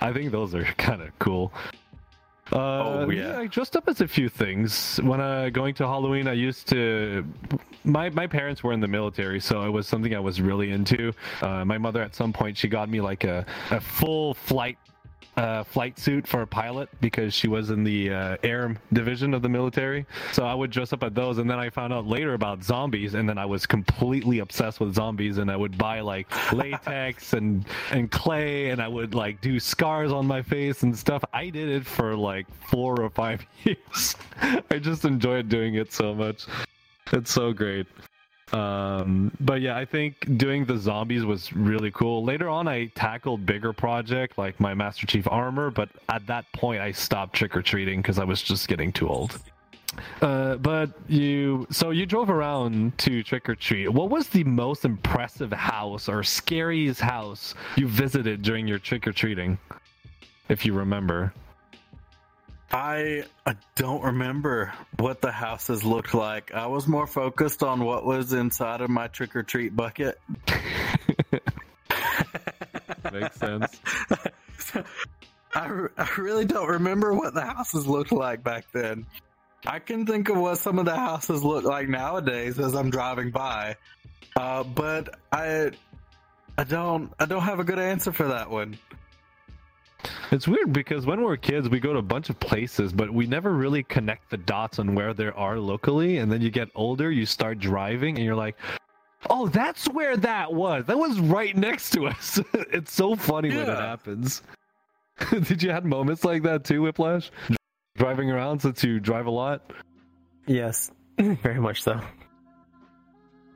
I 0.00 0.12
think 0.12 0.32
those 0.32 0.54
are 0.54 0.64
kind 0.78 1.02
of 1.02 1.16
cool. 1.18 1.52
Uh, 2.52 2.56
Oh, 3.04 3.10
yeah. 3.10 3.38
I 3.38 3.46
dressed 3.46 3.76
up 3.76 3.88
as 3.88 4.00
a 4.00 4.08
few 4.08 4.28
things 4.28 4.98
when 5.02 5.20
uh, 5.20 5.50
going 5.50 5.74
to 5.74 5.86
Halloween. 5.86 6.26
I 6.26 6.32
used 6.32 6.66
to. 6.68 7.24
My 7.84 8.10
my 8.10 8.26
parents 8.26 8.64
were 8.64 8.72
in 8.72 8.80
the 8.80 8.88
military, 8.88 9.38
so 9.38 9.62
it 9.62 9.70
was 9.70 9.86
something 9.86 10.14
I 10.14 10.20
was 10.20 10.40
really 10.40 10.70
into. 10.70 11.12
Uh, 11.42 11.64
my 11.64 11.78
mother, 11.78 12.02
at 12.02 12.14
some 12.14 12.32
point, 12.32 12.56
she 12.56 12.66
got 12.66 12.88
me 12.88 13.00
like 13.00 13.24
a, 13.24 13.46
a 13.70 13.80
full 13.80 14.34
flight 14.34 14.78
uh, 15.38 15.62
flight 15.62 15.96
suit 15.98 16.26
for 16.26 16.42
a 16.42 16.46
pilot 16.46 16.88
because 17.00 17.32
she 17.32 17.46
was 17.46 17.70
in 17.70 17.84
the 17.84 18.12
uh, 18.12 18.36
air 18.42 18.76
division 18.92 19.32
of 19.32 19.40
the 19.40 19.48
military. 19.48 20.04
So 20.32 20.44
I 20.44 20.52
would 20.52 20.72
dress 20.72 20.92
up 20.92 21.04
at 21.04 21.14
those, 21.14 21.38
and 21.38 21.48
then 21.48 21.60
I 21.60 21.70
found 21.70 21.92
out 21.92 22.06
later 22.06 22.34
about 22.34 22.64
zombies, 22.64 23.14
and 23.14 23.28
then 23.28 23.38
I 23.38 23.46
was 23.46 23.64
completely 23.64 24.40
obsessed 24.40 24.80
with 24.80 24.94
zombies, 24.94 25.38
and 25.38 25.48
I 25.48 25.56
would 25.56 25.78
buy 25.78 26.00
like 26.00 26.26
latex 26.52 27.34
and 27.34 27.64
and 27.92 28.10
clay, 28.10 28.70
and 28.70 28.82
I 28.82 28.88
would 28.88 29.14
like 29.14 29.40
do 29.40 29.60
scars 29.60 30.10
on 30.10 30.26
my 30.26 30.42
face 30.42 30.82
and 30.82 30.96
stuff. 30.98 31.24
I 31.32 31.50
did 31.50 31.68
it 31.68 31.86
for 31.86 32.16
like 32.16 32.46
four 32.68 33.00
or 33.00 33.08
five 33.08 33.46
years. 33.64 34.16
I 34.42 34.80
just 34.80 35.04
enjoyed 35.04 35.48
doing 35.48 35.76
it 35.76 35.92
so 35.92 36.14
much. 36.14 36.46
It's 37.12 37.30
so 37.30 37.52
great. 37.52 37.86
Um, 38.52 39.30
but 39.40 39.60
yeah, 39.60 39.76
I 39.76 39.84
think 39.84 40.38
doing 40.38 40.64
the 40.64 40.78
zombies 40.78 41.24
was 41.24 41.52
really 41.52 41.90
cool. 41.90 42.24
Later 42.24 42.48
on, 42.48 42.66
I 42.66 42.86
tackled 42.94 43.44
bigger 43.44 43.72
project 43.72 44.38
like 44.38 44.58
my 44.58 44.74
Master 44.74 45.06
Chief 45.06 45.28
armor, 45.30 45.70
but 45.70 45.90
at 46.08 46.26
that 46.26 46.50
point, 46.52 46.80
I 46.80 46.92
stopped 46.92 47.34
trick 47.34 47.56
or 47.56 47.62
treating 47.62 48.00
because 48.00 48.18
I 48.18 48.24
was 48.24 48.42
just 48.42 48.68
getting 48.68 48.92
too 48.92 49.08
old. 49.08 49.38
Uh, 50.22 50.56
but 50.56 50.90
you, 51.08 51.66
so 51.70 51.90
you 51.90 52.06
drove 52.06 52.30
around 52.30 52.96
to 52.98 53.22
trick 53.22 53.48
or 53.48 53.54
treat. 53.54 53.88
What 53.88 54.10
was 54.10 54.28
the 54.28 54.44
most 54.44 54.84
impressive 54.84 55.52
house 55.52 56.08
or 56.08 56.22
scariest 56.22 57.00
house 57.00 57.54
you 57.76 57.88
visited 57.88 58.42
during 58.42 58.66
your 58.66 58.78
trick 58.78 59.06
or 59.06 59.12
treating, 59.12 59.58
if 60.48 60.64
you 60.64 60.72
remember? 60.72 61.32
I, 62.70 63.24
I 63.46 63.54
don't 63.76 64.02
remember 64.02 64.72
what 64.98 65.22
the 65.22 65.32
houses 65.32 65.84
looked 65.84 66.12
like. 66.12 66.52
I 66.52 66.66
was 66.66 66.86
more 66.86 67.06
focused 67.06 67.62
on 67.62 67.84
what 67.84 68.04
was 68.04 68.32
inside 68.34 68.82
of 68.82 68.90
my 68.90 69.08
trick 69.08 69.34
or 69.34 69.42
treat 69.42 69.74
bucket. 69.74 70.18
Makes 73.12 73.36
sense. 73.36 73.80
I, 75.54 75.86
I 75.96 76.08
really 76.18 76.44
don't 76.44 76.68
remember 76.68 77.14
what 77.14 77.32
the 77.32 77.40
houses 77.40 77.86
looked 77.86 78.12
like 78.12 78.44
back 78.44 78.66
then. 78.72 79.06
I 79.66 79.78
can 79.78 80.04
think 80.06 80.28
of 80.28 80.36
what 80.36 80.58
some 80.58 80.78
of 80.78 80.84
the 80.84 80.94
houses 80.94 81.42
look 81.42 81.64
like 81.64 81.88
nowadays 81.88 82.58
as 82.58 82.74
I'm 82.74 82.90
driving 82.90 83.30
by, 83.30 83.76
uh, 84.36 84.62
but 84.62 85.18
I 85.32 85.72
I 86.56 86.64
don't 86.64 87.12
I 87.18 87.24
don't 87.24 87.42
have 87.42 87.58
a 87.58 87.64
good 87.64 87.78
answer 87.78 88.12
for 88.12 88.28
that 88.28 88.50
one. 88.50 88.78
It's 90.30 90.46
weird 90.46 90.72
because 90.72 91.06
when 91.06 91.22
we're 91.22 91.36
kids, 91.36 91.68
we 91.68 91.80
go 91.80 91.92
to 91.92 91.98
a 91.98 92.02
bunch 92.02 92.30
of 92.30 92.38
places, 92.38 92.92
but 92.92 93.12
we 93.12 93.26
never 93.26 93.52
really 93.54 93.82
connect 93.82 94.30
the 94.30 94.36
dots 94.36 94.78
on 94.78 94.94
where 94.94 95.14
there 95.14 95.36
are 95.36 95.58
locally. 95.58 96.18
And 96.18 96.30
then 96.30 96.40
you 96.40 96.50
get 96.50 96.68
older, 96.74 97.10
you 97.10 97.26
start 97.26 97.58
driving, 97.58 98.16
and 98.16 98.24
you're 98.24 98.36
like, 98.36 98.56
"Oh, 99.30 99.48
that's 99.48 99.88
where 99.88 100.16
that 100.18 100.52
was. 100.52 100.84
That 100.86 100.98
was 100.98 101.18
right 101.18 101.56
next 101.56 101.90
to 101.90 102.06
us." 102.06 102.40
it's 102.52 102.92
so 102.92 103.16
funny 103.16 103.48
when 103.48 103.68
it 103.68 103.78
happens. 103.78 104.42
Did 105.30 105.62
you 105.62 105.70
have 105.70 105.84
moments 105.84 106.24
like 106.24 106.42
that 106.42 106.64
too, 106.64 106.82
Whiplash? 106.82 107.30
Driving 107.96 108.30
around 108.30 108.60
since 108.60 108.84
you 108.84 109.00
drive 109.00 109.26
a 109.26 109.30
lot. 109.30 109.72
Yes, 110.46 110.92
very 111.18 111.60
much 111.60 111.82
so. 111.82 112.00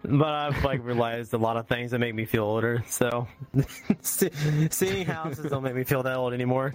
But 0.05 0.29
I've 0.29 0.65
like 0.65 0.85
realized 0.85 1.33
a 1.35 1.39
lot 1.39 1.57
of 1.57 1.69
things 1.69 1.91
that 1.93 1.99
make 1.99 2.15
me 2.15 2.25
feel 2.25 2.45
older. 2.45 2.83
So 2.89 3.27
seeing 4.03 5.07
houses 5.07 5.51
don't 5.51 5.63
make 5.63 5.75
me 5.75 5.85
feel 5.85 6.03
that 6.03 6.17
old 6.17 6.33
anymore. 6.33 6.75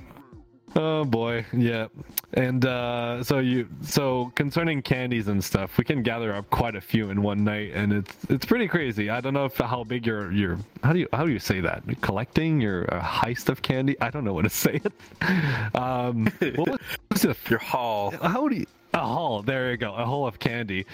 Oh 0.76 1.06
boy, 1.06 1.46
yeah. 1.54 1.88
And 2.34 2.66
uh, 2.66 3.24
so 3.24 3.40
you, 3.40 3.70
so 3.82 4.32
concerning 4.36 4.82
candies 4.82 5.28
and 5.30 5.42
stuff, 5.42 5.78
we 5.78 5.86
can 5.86 6.04
gather 6.04 6.36
up 6.36 6.50
quite 6.50 6.76
a 6.76 6.82
few 6.82 7.10
in 7.10 7.24
one 7.24 7.44
night, 7.44 7.72
and 7.74 7.94
it's 7.94 8.16
it's 8.30 8.46
pretty 8.46 8.68
crazy. 8.68 9.10
I 9.10 9.22
don't 9.22 9.34
know 9.34 9.46
if 9.46 9.56
how 9.58 9.84
big 9.86 10.06
your 10.06 10.32
your 10.32 10.60
how 10.84 10.92
do 10.94 11.00
you 11.00 11.08
how 11.14 11.26
do 11.26 11.32
you 11.32 11.40
say 11.40 11.62
that 11.62 11.84
collecting 12.02 12.60
your 12.60 12.94
uh, 12.94 13.02
heist 13.02 13.48
of 13.50 13.62
candy? 13.62 14.00
I 14.02 14.10
don't 14.10 14.26
know 14.26 14.34
what 14.34 14.44
to 14.44 14.50
say 14.50 14.82
it. 14.84 14.94
Um, 15.74 16.32
what 16.56 16.70
was, 16.70 16.80
what's 17.08 17.22
the 17.24 17.36
Your 17.50 17.60
haul. 17.60 18.12
how 18.12 18.48
do 18.48 18.56
you 18.58 18.66
a 18.94 19.00
haul? 19.00 19.42
There 19.44 19.72
you 19.72 19.78
go, 19.78 19.94
a 19.94 20.06
haul 20.06 20.28
of 20.28 20.40
candy. 20.40 20.86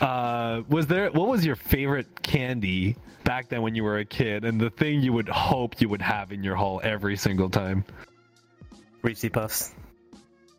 Uh, 0.00 0.62
was 0.68 0.86
there 0.86 1.10
what 1.10 1.28
was 1.28 1.44
your 1.44 1.56
favorite 1.56 2.22
candy 2.22 2.96
back 3.24 3.48
then 3.48 3.62
when 3.62 3.74
you 3.74 3.82
were 3.82 3.98
a 3.98 4.04
kid, 4.04 4.44
and 4.44 4.60
the 4.60 4.70
thing 4.70 5.00
you 5.00 5.12
would 5.12 5.28
hope 5.28 5.80
you 5.80 5.88
would 5.88 6.02
have 6.02 6.32
in 6.32 6.44
your 6.44 6.56
haul 6.56 6.80
every 6.82 7.16
single 7.16 7.48
time? 7.48 7.84
Reese's 9.02 9.30
Puffs. 9.30 9.74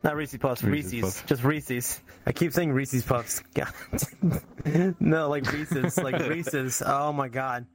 Not 0.04 0.16
Reese's 0.16 0.40
Puffs, 0.40 0.64
Reese's 0.64 0.94
Reese's. 0.94 1.16
Puffs. 1.20 1.30
Just 1.30 1.44
Reese's. 1.44 2.02
I 2.26 2.32
keep 2.32 2.54
saying 2.54 2.72
Reese's 2.72 3.04
Puffs. 3.04 3.42
God. 3.54 3.74
no, 5.00 5.30
like 5.30 5.52
Reese's. 5.52 5.98
Like 5.98 6.20
Reese's. 6.28 6.82
Oh 6.86 7.12
my 7.12 7.28
god. 7.28 7.66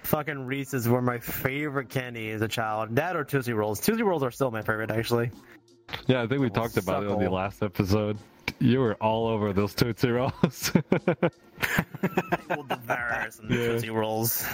Fucking 0.00 0.44
Reese's 0.44 0.88
were 0.88 1.00
my 1.00 1.18
favorite 1.18 1.88
candy 1.88 2.30
as 2.30 2.42
a 2.42 2.48
child. 2.48 2.94
That 2.94 3.16
or 3.16 3.24
Tootsie 3.24 3.54
Rolls. 3.54 3.80
Tootsie 3.80 4.02
Rolls 4.02 4.22
are 4.22 4.30
still 4.30 4.50
my 4.50 4.60
favorite, 4.60 4.90
actually. 4.90 5.30
Yeah, 6.06 6.22
I 6.22 6.26
think 6.26 6.40
we 6.42 6.50
talked 6.50 6.76
about 6.76 7.04
it 7.04 7.10
on 7.10 7.18
the 7.18 7.30
last 7.30 7.62
episode. 7.62 8.18
You 8.60 8.80
were 8.80 8.94
all 8.94 9.26
over 9.28 9.52
those 9.52 9.74
Tootsie 9.74 10.10
Rolls. 10.10 10.72
We'll 12.50 12.64
devour 12.64 13.26
some 13.30 13.50
Yeah. 13.50 13.56
Tootsie 13.56 13.90
Rolls. 13.90 14.46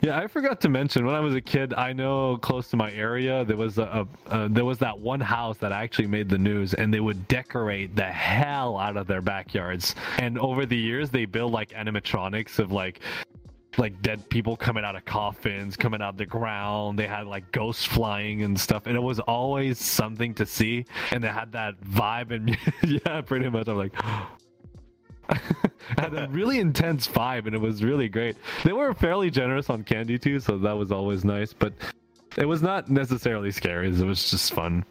yeah, 0.00 0.18
I 0.18 0.26
forgot 0.26 0.60
to 0.62 0.68
mention 0.68 1.06
when 1.06 1.14
I 1.14 1.20
was 1.20 1.34
a 1.34 1.40
kid. 1.40 1.72
I 1.74 1.92
know 1.92 2.36
close 2.38 2.68
to 2.70 2.76
my 2.76 2.92
area 2.92 3.44
there 3.44 3.56
was 3.56 3.78
a, 3.78 4.06
a 4.28 4.32
uh, 4.32 4.48
there 4.50 4.64
was 4.64 4.78
that 4.78 4.98
one 4.98 5.20
house 5.20 5.58
that 5.58 5.72
actually 5.72 6.06
made 6.08 6.28
the 6.28 6.38
news, 6.38 6.74
and 6.74 6.92
they 6.92 7.00
would 7.00 7.26
decorate 7.28 7.94
the 7.96 8.04
hell 8.04 8.76
out 8.78 8.96
of 8.96 9.06
their 9.06 9.22
backyards. 9.22 9.94
And 10.18 10.38
over 10.38 10.66
the 10.66 10.76
years, 10.76 11.10
they 11.10 11.24
build 11.24 11.52
like 11.52 11.70
animatronics 11.70 12.58
of 12.58 12.72
like 12.72 13.00
like 13.78 14.00
dead 14.02 14.28
people 14.28 14.56
coming 14.56 14.84
out 14.84 14.96
of 14.96 15.04
coffins, 15.04 15.76
coming 15.76 16.00
out 16.00 16.10
of 16.10 16.16
the 16.16 16.26
ground. 16.26 16.98
They 16.98 17.06
had 17.06 17.26
like 17.26 17.50
ghosts 17.52 17.84
flying 17.84 18.42
and 18.42 18.58
stuff, 18.58 18.86
and 18.86 18.96
it 18.96 19.02
was 19.02 19.20
always 19.20 19.78
something 19.78 20.34
to 20.34 20.46
see. 20.46 20.84
And 21.10 21.22
they 21.22 21.28
had 21.28 21.52
that 21.52 21.80
vibe, 21.82 22.30
and 22.30 22.56
yeah, 23.06 23.20
pretty 23.20 23.48
much. 23.48 23.68
I'm 23.68 23.76
like. 23.76 23.92
had 25.98 26.14
a 26.14 26.28
really 26.30 26.58
intense 26.60 27.06
vibe 27.08 27.46
and 27.46 27.54
it 27.54 27.60
was 27.60 27.82
really 27.82 28.08
great. 28.08 28.36
They 28.64 28.72
were 28.72 28.94
fairly 28.94 29.30
generous 29.30 29.70
on 29.70 29.82
candy 29.82 30.18
too, 30.18 30.40
so 30.40 30.58
that 30.58 30.72
was 30.72 30.92
always 30.92 31.24
nice, 31.24 31.52
but 31.52 31.72
it 32.36 32.44
was 32.44 32.62
not 32.62 32.88
necessarily 32.88 33.50
scary, 33.50 33.88
it 33.88 33.98
was 33.98 34.30
just 34.30 34.52
fun. 34.52 34.84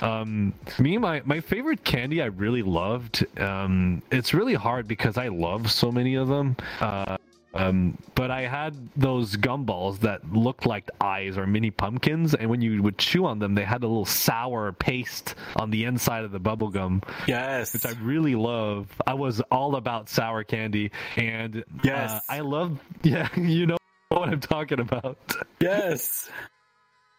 Um 0.00 0.54
me 0.78 0.98
my 0.98 1.22
my 1.24 1.38
favorite 1.38 1.84
candy 1.84 2.20
I 2.20 2.26
really 2.26 2.62
loved 2.62 3.24
um 3.38 4.02
it's 4.10 4.34
really 4.34 4.54
hard 4.54 4.88
because 4.88 5.16
I 5.16 5.28
love 5.28 5.70
so 5.70 5.92
many 5.92 6.14
of 6.14 6.28
them. 6.28 6.56
Uh 6.80 7.16
um, 7.54 7.96
but 8.14 8.30
I 8.30 8.42
had 8.42 8.74
those 8.96 9.36
gumballs 9.36 10.00
that 10.00 10.32
looked 10.32 10.66
like 10.66 10.88
eyes 11.00 11.38
or 11.38 11.46
mini 11.46 11.70
pumpkins, 11.70 12.34
and 12.34 12.50
when 12.50 12.60
you 12.60 12.82
would 12.82 12.98
chew 12.98 13.24
on 13.26 13.38
them, 13.38 13.54
they 13.54 13.64
had 13.64 13.82
a 13.82 13.86
little 13.86 14.04
sour 14.04 14.72
paste 14.72 15.34
on 15.56 15.70
the 15.70 15.84
inside 15.84 16.24
of 16.24 16.32
the 16.32 16.38
bubble 16.40 16.68
gum 16.68 17.02
Yes. 17.26 17.72
which 17.74 17.86
I 17.86 17.92
really 18.02 18.34
love. 18.34 18.88
I 19.06 19.14
was 19.14 19.40
all 19.50 19.76
about 19.76 20.08
sour 20.08 20.44
candy, 20.44 20.90
and 21.16 21.64
Yes. 21.82 22.10
uh, 22.10 22.20
I 22.28 22.40
love. 22.40 22.80
Yeah, 23.02 23.28
you 23.36 23.66
know 23.66 23.76
what 24.08 24.28
I'm 24.30 24.40
talking 24.40 24.80
about. 24.80 25.18
yes. 25.60 26.30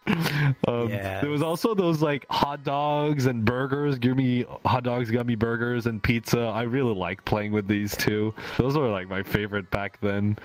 Um, 0.68 0.90
Yes. 0.90 1.22
There 1.22 1.30
was 1.30 1.42
also 1.42 1.74
those 1.74 2.02
like 2.02 2.26
hot 2.30 2.64
dogs 2.64 3.26
and 3.26 3.44
burgers, 3.44 3.98
gummy 4.00 4.46
hot 4.66 4.84
dogs, 4.84 5.12
gummy 5.12 5.36
burgers, 5.36 5.86
and 5.86 6.02
pizza. 6.02 6.40
I 6.42 6.64
really 6.64 6.94
like 6.94 7.24
playing 7.26 7.52
with 7.52 7.68
these 7.68 7.96
too. 7.96 8.34
Those 8.58 8.78
were 8.78 8.88
like 8.90 9.10
my 9.10 9.24
favorite 9.24 9.70
back 9.72 10.00
then. 10.02 10.38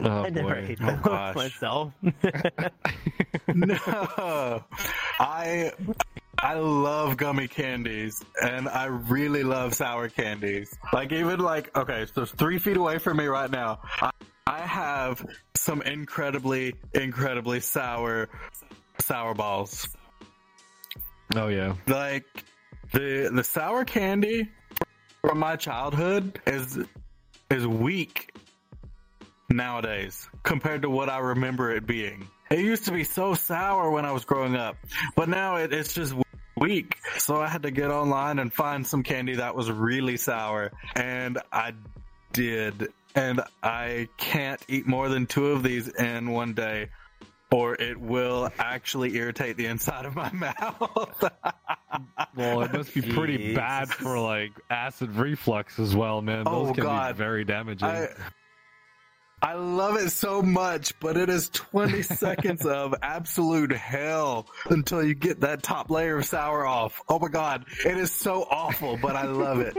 Oh 0.00 0.24
I 0.24 0.30
never 0.30 0.54
boy. 0.54 0.66
ate 0.68 0.78
Oh, 0.82 0.86
them 0.86 1.00
gosh. 1.02 1.34
myself. 1.34 1.92
no, 3.54 4.64
I 5.20 5.72
I 6.38 6.54
love 6.54 7.16
gummy 7.16 7.48
candies, 7.48 8.22
and 8.42 8.68
I 8.68 8.86
really 8.86 9.42
love 9.44 9.74
sour 9.74 10.08
candies. 10.08 10.76
Like 10.92 11.12
even 11.12 11.40
like 11.40 11.76
okay, 11.76 12.06
so 12.14 12.24
three 12.24 12.58
feet 12.58 12.76
away 12.76 12.98
from 12.98 13.16
me 13.18 13.26
right 13.26 13.50
now, 13.50 13.80
I, 14.00 14.10
I 14.46 14.60
have 14.60 15.24
some 15.54 15.82
incredibly 15.82 16.74
incredibly 16.94 17.60
sour 17.60 18.28
sour 19.00 19.34
balls. 19.34 19.88
Oh 21.34 21.48
yeah. 21.48 21.74
Like 21.86 22.24
the 22.92 23.30
the 23.32 23.44
sour 23.44 23.84
candy 23.84 24.48
from 25.20 25.38
my 25.38 25.56
childhood 25.56 26.40
is 26.46 26.78
is 27.50 27.66
weak 27.66 28.34
nowadays 29.52 30.28
compared 30.42 30.82
to 30.82 30.90
what 30.90 31.08
I 31.08 31.18
remember 31.18 31.70
it 31.72 31.86
being. 31.86 32.28
It 32.50 32.60
used 32.60 32.84
to 32.86 32.92
be 32.92 33.04
so 33.04 33.34
sour 33.34 33.90
when 33.90 34.04
I 34.04 34.12
was 34.12 34.24
growing 34.24 34.56
up, 34.56 34.76
but 35.16 35.28
now 35.28 35.56
it, 35.56 35.72
it's 35.72 35.94
just 35.94 36.14
weak. 36.56 36.96
So 37.18 37.36
I 37.40 37.48
had 37.48 37.62
to 37.62 37.70
get 37.70 37.90
online 37.90 38.38
and 38.38 38.52
find 38.52 38.86
some 38.86 39.02
candy 39.02 39.36
that 39.36 39.54
was 39.54 39.70
really 39.70 40.16
sour, 40.16 40.72
and 40.94 41.38
I 41.52 41.72
did. 42.32 42.88
And 43.14 43.42
I 43.62 44.08
can't 44.16 44.60
eat 44.68 44.86
more 44.86 45.08
than 45.10 45.26
two 45.26 45.48
of 45.48 45.62
these 45.62 45.86
in 45.88 46.30
one 46.30 46.54
day, 46.54 46.88
or 47.50 47.74
it 47.74 47.98
will 48.00 48.50
actually 48.58 49.16
irritate 49.16 49.58
the 49.58 49.66
inside 49.66 50.06
of 50.06 50.14
my 50.14 50.32
mouth. 50.32 51.24
Well, 52.34 52.62
it 52.62 52.72
must 52.72 52.94
be 52.94 53.02
pretty 53.02 53.36
Jesus. 53.36 53.56
bad 53.56 53.88
for 53.90 54.18
like 54.18 54.52
acid 54.70 55.14
reflux 55.16 55.78
as 55.78 55.94
well, 55.94 56.22
man. 56.22 56.44
Oh, 56.46 56.60
Those 56.64 56.70
Oh, 56.70 56.74
can 56.74 56.84
God. 56.84 57.14
be 57.14 57.18
very 57.18 57.44
damaging. 57.44 57.86
I 57.88 58.08
I 59.44 59.54
love 59.54 59.96
it 59.96 60.10
so 60.10 60.40
much, 60.40 60.98
but 61.00 61.16
it 61.16 61.28
is 61.28 61.48
20 61.48 62.02
seconds 62.02 62.64
of 62.64 62.94
absolute 63.02 63.72
hell 63.72 64.46
until 64.70 65.02
you 65.02 65.14
get 65.14 65.40
that 65.40 65.64
top 65.64 65.90
layer 65.90 66.18
of 66.18 66.24
sour 66.26 66.64
off. 66.64 67.02
Oh 67.08 67.18
my 67.18 67.26
god, 67.28 67.64
it 67.84 67.98
is 67.98 68.12
so 68.12 68.46
awful, 68.48 68.96
but 69.02 69.16
I 69.16 69.24
love 69.26 69.58
it. 69.60 69.76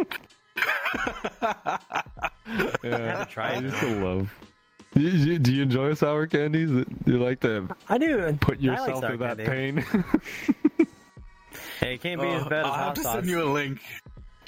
Yeah, 2.83 3.23
to 3.23 3.27
try 3.29 3.51
I 3.53 3.55
it 3.57 3.63
used 3.63 3.75
now. 3.75 3.81
to 3.81 4.05
love. 4.05 4.33
You, 4.95 5.09
you, 5.09 5.39
do 5.39 5.53
you 5.53 5.63
enjoy 5.63 5.93
sour 5.95 6.27
candies? 6.27 6.69
Do 6.69 6.85
you 7.05 7.17
like 7.17 7.39
to 7.39 7.67
I 7.89 7.97
do. 7.97 8.37
put 8.41 8.57
I 8.63 8.67
like 8.67 8.79
yourself 8.87 9.05
through 9.05 9.17
that 9.17 9.37
candy. 9.39 9.81
pain? 9.81 10.03
Hey, 11.79 11.95
it 11.95 12.01
can't 12.01 12.21
be 12.21 12.27
as 12.27 12.43
Oh, 12.45 12.49
bad 12.49 12.59
as 12.61 12.65
I'll 12.65 12.73
have 12.73 12.83
hot 12.85 12.95
to 12.95 13.01
sauce. 13.03 13.15
send 13.15 13.27
you 13.27 13.43
a 13.43 13.49
link. 13.51 13.79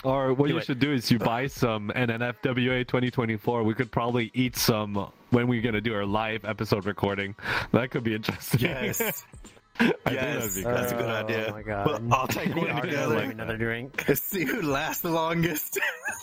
Or 0.05 0.33
what 0.33 0.47
Do 0.47 0.53
you 0.53 0.59
it. 0.59 0.65
should 0.65 0.79
do 0.79 0.91
is 0.93 1.09
you 1.11 1.19
buy 1.19 1.47
some, 1.47 1.91
and 1.95 2.09
an 2.11 2.21
FWA 2.21 2.87
2024. 2.87 3.63
We 3.63 3.73
could 3.73 3.91
probably 3.91 4.31
eat 4.33 4.55
some 4.55 5.11
when 5.31 5.47
we're 5.47 5.61
gonna 5.61 5.81
do 5.81 5.93
our 5.95 6.05
live 6.05 6.45
episode 6.45 6.85
recording. 6.85 7.35
That 7.71 7.91
could 7.91 8.03
be 8.03 8.15
interesting. 8.15 8.61
Yes. 8.61 9.01
I 9.77 9.83
think 9.87 9.95
yes. 10.11 10.55
that'd 10.55 10.55
be 10.55 10.61
That's 10.63 10.91
a 10.93 10.95
good. 10.95 11.01
good 11.01 11.09
Oh 11.09 11.15
idea. 11.35 11.51
my 11.51 11.61
God. 11.61 11.85
But 12.07 12.15
I'll 12.17 12.27
take 12.27 12.55
one 12.55 12.69
Argo 12.69 12.87
together. 12.87 13.15
to 13.15 13.29
another 13.29 13.57
drink. 13.57 13.97
to 14.05 14.15
see 14.15 14.45
who 14.45 14.61
lasts 14.61 15.01
the 15.01 15.09
longest. 15.09 15.77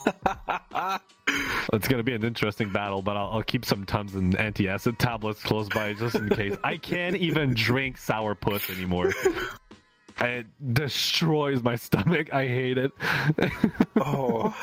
It's 1.73 1.89
gonna 1.89 2.03
be 2.03 2.13
an 2.13 2.25
interesting 2.25 2.71
battle, 2.73 3.01
but 3.03 3.17
I'll, 3.17 3.31
I'll 3.31 3.43
keep 3.43 3.65
some 3.65 3.87
tums 3.87 4.15
and 4.15 4.35
anti-acid 4.37 4.99
tablets 4.99 5.43
close 5.43 5.69
by 5.69 5.95
just 5.95 6.17
in 6.17 6.29
case. 6.29 6.57
I 6.63 6.77
can't 6.77 7.17
even 7.17 7.55
drink 7.55 7.97
sour 7.97 8.35
puss 8.35 8.69
anymore. 8.69 9.13
It 10.21 10.47
destroys 10.75 11.63
my 11.63 11.77
stomach. 11.87 12.33
I 12.33 12.47
hate 12.47 12.79
it. 12.79 12.93
Oh, 13.97 14.55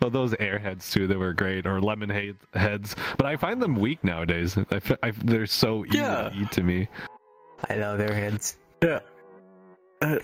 well, 0.00 0.10
those 0.10 0.32
airheads 0.34 0.90
too, 0.92 1.06
they 1.06 1.16
were 1.16 1.32
great, 1.32 1.66
or 1.66 1.80
lemon 1.80 2.10
head- 2.10 2.36
heads. 2.52 2.94
But 3.16 3.26
I 3.26 3.36
find 3.36 3.60
them 3.62 3.74
weak 3.76 4.02
nowadays. 4.04 4.56
I, 4.70 4.80
I, 5.02 5.10
they're 5.12 5.46
so 5.46 5.84
easy 5.86 5.98
Yeah. 5.98 6.28
to 6.28 6.36
eat 6.36 6.50
to 6.52 6.62
me. 6.62 6.88
I 7.70 7.76
know 7.76 7.96
their 7.96 8.12
heads. 8.14 8.58
yeah. 8.82 9.00
I, 10.02 10.18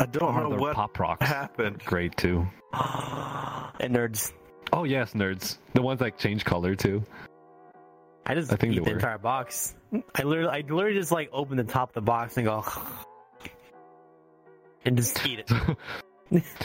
I 0.00 0.06
don't 0.06 0.22
Or 0.34 0.42
know 0.48 0.56
what 0.56 0.74
pop 0.74 0.98
rocks. 0.98 1.26
happened. 1.26 1.82
Great 1.84 2.16
too. 2.16 2.46
and 2.72 3.94
nerds. 3.94 4.32
Oh 4.72 4.84
yes, 4.84 5.12
nerds. 5.12 5.58
The 5.74 5.82
ones 5.82 6.00
that 6.00 6.18
change 6.18 6.44
color 6.44 6.74
too. 6.74 7.02
I 8.24 8.34
just 8.34 8.52
I 8.52 8.56
think 8.56 8.74
eat 8.74 8.84
the 8.84 8.90
were. 8.90 8.96
entire 8.96 9.18
box. 9.18 9.74
I 10.14 10.22
literally, 10.22 10.50
I 10.50 10.60
literally 10.68 10.98
just 10.98 11.12
like 11.12 11.28
open 11.32 11.56
the 11.56 11.64
top 11.64 11.90
of 11.90 11.94
the 11.94 12.00
box 12.00 12.36
and 12.38 12.46
go, 12.46 12.64
and 14.86 14.96
just 14.96 15.26
eat 15.26 15.40
it. 15.40 15.50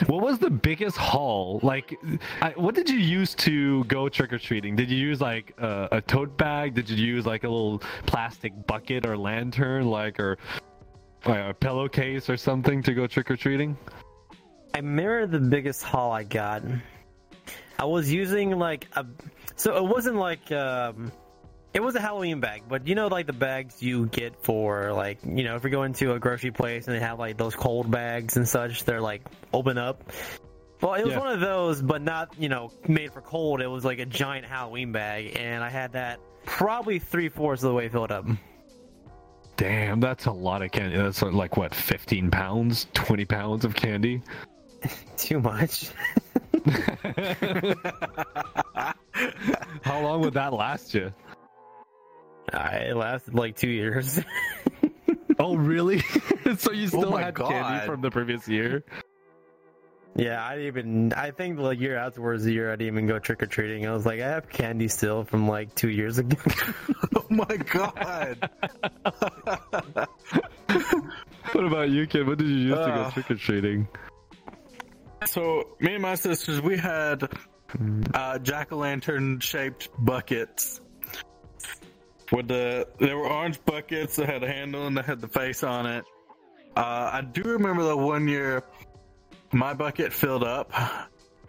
What 0.08 0.24
was 0.24 0.40
the 0.40 0.50
biggest 0.50 0.98
haul? 0.98 1.60
Like, 1.62 1.96
I, 2.42 2.50
what 2.56 2.74
did 2.74 2.90
you 2.90 2.98
use 2.98 3.36
to 3.36 3.84
go 3.84 4.10
trick 4.10 4.34
or 4.34 4.40
treating? 4.40 4.76
Did 4.76 4.90
you 4.90 4.98
use 4.98 5.22
like 5.22 5.54
a, 5.60 5.88
a 5.92 6.02
tote 6.02 6.36
bag? 6.36 6.74
Did 6.74 6.90
you 6.90 6.98
use 6.98 7.28
like 7.28 7.44
a 7.44 7.48
little 7.48 7.78
plastic 8.08 8.54
bucket 8.66 9.06
or 9.06 9.16
lantern, 9.16 9.86
like 9.86 10.20
or 10.20 10.40
uh, 11.28 11.50
a 11.50 11.54
pillowcase 11.54 12.28
or 12.28 12.38
something 12.38 12.82
to 12.82 12.96
go 12.96 13.06
trick 13.06 13.30
or 13.30 13.38
treating? 13.38 13.78
I 14.74 14.82
mirror 14.82 15.28
the 15.28 15.40
biggest 15.40 15.84
haul 15.84 16.12
I 16.12 16.24
got. 16.24 16.64
I 17.78 17.86
was 17.86 18.12
using 18.12 18.58
like 18.58 18.88
a, 18.94 19.06
so 19.56 19.78
it 19.78 19.88
wasn't 19.88 20.16
like 20.16 20.52
um, 20.52 21.12
it 21.74 21.82
was 21.82 21.96
a 21.96 22.02
Halloween 22.02 22.40
bag, 22.40 22.64
but 22.68 22.88
you 22.88 22.96
know 22.96 23.08
like 23.08 23.28
the 23.28 23.34
bags 23.34 23.82
you 23.82 24.08
get 24.08 24.36
for 24.44 24.92
like 24.94 25.20
you 25.26 25.44
know 25.44 25.56
if 25.56 25.64
you 25.64 25.70
go 25.70 25.84
into 25.84 26.14
a 26.14 26.20
grocery 26.20 26.52
place 26.52 26.88
and 26.88 26.96
they 26.96 27.00
have 27.00 27.20
like 27.20 27.38
those 27.38 27.56
cold 27.56 27.90
bags 27.90 28.38
and 28.38 28.48
such, 28.48 28.84
they're 28.84 29.02
like 29.02 29.22
open 29.54 29.78
up. 29.78 30.12
Well, 30.82 30.96
it 30.96 31.04
was 31.06 31.14
Yeah. 31.14 31.20
one 31.20 31.32
of 31.32 31.40
those, 31.40 31.82
but 31.82 32.02
not 32.02 32.34
you 32.40 32.50
know 32.50 32.72
made 32.88 33.14
for 33.14 33.22
cold. 33.22 33.62
It 33.62 33.68
was 33.68 33.86
like 33.86 34.00
a 34.00 34.06
giant 34.06 34.46
Halloween 34.46 34.92
bag, 34.92 35.38
and 35.38 35.64
I 35.64 35.70
had 35.70 35.94
that 35.94 36.20
probably 36.46 37.00
three 37.00 37.30
fourths 37.30 37.62
of 37.64 37.70
the 37.70 37.76
way 37.76 37.88
filled 37.88 38.12
up. 38.12 38.26
Damn, 39.58 40.00
that's 40.00 40.26
a 40.26 40.32
lot 40.32 40.64
of 40.64 40.72
candy. 40.72 40.98
That's 40.98 41.22
like 41.22 41.56
what, 41.56 41.76
15 41.76 42.32
pounds, 42.32 42.88
20 42.96 43.26
pounds 43.26 43.64
of 43.64 43.76
candy? 43.76 44.24
Too 45.18 45.40
much. 45.40 45.92
How 49.84 50.02
long 50.02 50.22
would 50.22 50.34
that 50.34 50.54
last 50.54 50.94
you? 50.96 51.14
Uh, 52.54 52.70
it 52.74 52.96
lasted 52.96 53.34
like 53.36 53.56
two 53.56 53.70
years. 53.70 54.20
Oh, 55.40 55.56
really? 55.56 56.00
so 56.60 56.72
you 56.72 56.88
still 56.88 57.10
my 57.10 57.24
had 57.24 57.34
God. 57.34 57.50
candy 57.50 57.86
from 57.88 58.02
the 58.02 58.12
previous 58.12 58.48
year? 58.48 58.84
Yeah, 60.16 60.46
I 60.46 60.52
didn't 60.56 60.68
even. 60.68 61.14
I 61.14 61.32
think 61.32 61.58
the 61.58 61.70
year 61.72 61.98
afterwards, 61.98 62.44
the 62.44 62.54
year 62.54 62.68
I 62.72 62.76
didn't 62.76 62.94
even 62.94 63.08
go 63.08 63.18
trick 63.18 63.42
or 63.42 63.48
treating. 63.48 63.88
I 63.88 63.92
was 63.92 64.06
like, 64.06 64.20
I 64.22 64.28
have 64.28 64.50
candy 64.50 64.88
still 64.88 65.24
from 65.24 65.48
like 65.48 65.74
two 65.74 65.90
years 65.90 66.20
ago. 66.20 66.38
Oh 67.16 67.26
my 67.34 67.58
god. 67.58 68.50
What 71.54 71.66
about 71.66 71.90
you, 71.90 72.06
kid? 72.06 72.28
What 72.28 72.38
did 72.38 72.48
you 72.48 72.56
use 72.56 72.78
to 72.78 72.86
go 72.86 72.92
Uh, 72.92 73.12
trick 73.12 73.32
or 73.32 73.36
treating? 73.36 73.88
so 75.26 75.76
me 75.80 75.94
and 75.94 76.02
my 76.04 76.16
sisters, 76.16 76.62
we 76.62 76.78
had 76.78 77.28
uh, 78.14 78.38
jack 78.40 78.72
o' 78.72 78.78
lantern 78.78 79.40
shaped 79.40 79.90
buckets. 79.98 80.82
With 82.32 82.48
the 82.48 82.88
there 83.00 83.18
were 83.18 83.28
orange 83.28 83.64
buckets 83.66 84.16
that 84.16 84.30
had 84.30 84.44
a 84.44 84.48
handle 84.48 84.88
and 84.88 84.98
they 84.98 85.02
had 85.02 85.20
the 85.22 85.28
face 85.28 85.64
on 85.64 85.86
it. 85.86 86.06
Uh, 86.76 87.10
I 87.14 87.22
do 87.22 87.44
remember 87.44 87.84
the 87.84 87.98
one 87.98 88.28
year 88.28 88.64
my 89.52 89.74
bucket 89.74 90.14
filled 90.14 90.44
up 90.44 90.72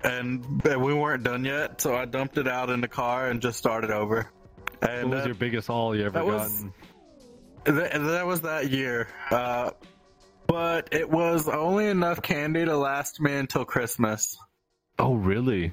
and 0.03 0.61
we 0.65 0.93
weren't 0.93 1.23
done 1.23 1.45
yet, 1.45 1.81
so 1.81 1.95
I 1.95 2.05
dumped 2.07 2.37
it 2.39 2.49
out 2.49 2.71
in 2.71 2.81
the 2.81 2.89
car 2.89 3.29
and 3.29 3.41
just 3.41 3.59
started 3.59 3.91
over. 3.93 4.29
And 4.81 5.05
What 5.05 5.11
was 5.11 5.21
that- 5.21 5.27
your 5.27 5.35
biggest 5.37 5.69
haul 5.69 5.95
you 5.95 6.07
ever 6.07 6.15
that 6.19 6.27
was- 6.27 6.53
gotten? 6.65 6.75
Th- 7.65 7.93
that 7.93 8.27
was 8.27 8.41
that 8.41 8.71
year. 8.71 9.07
Uh, 9.31 9.71
but 10.49 10.89
it 10.91 11.09
was 11.09 11.49
only 11.49 11.87
enough 11.87 12.21
candy 12.21 12.65
to 12.65 12.77
last 12.77 13.21
me 13.21 13.33
until 13.37 13.65
Christmas. 13.65 14.37
Oh, 14.99 15.15
really? 15.15 15.73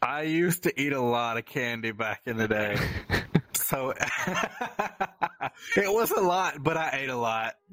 I 0.00 0.22
used 0.22 0.62
to 0.62 0.80
eat 0.80 0.94
a 0.94 1.00
lot 1.00 1.36
of 1.36 1.44
candy 1.44 1.90
back 1.92 2.22
in 2.24 2.38
the 2.38 2.48
day. 2.48 2.78
so 3.68 3.92
it 5.76 5.92
was 5.92 6.10
a 6.10 6.20
lot, 6.20 6.62
but 6.62 6.76
I 6.76 6.90
ate 7.02 7.08
a 7.10 7.16
lot. 7.16 7.54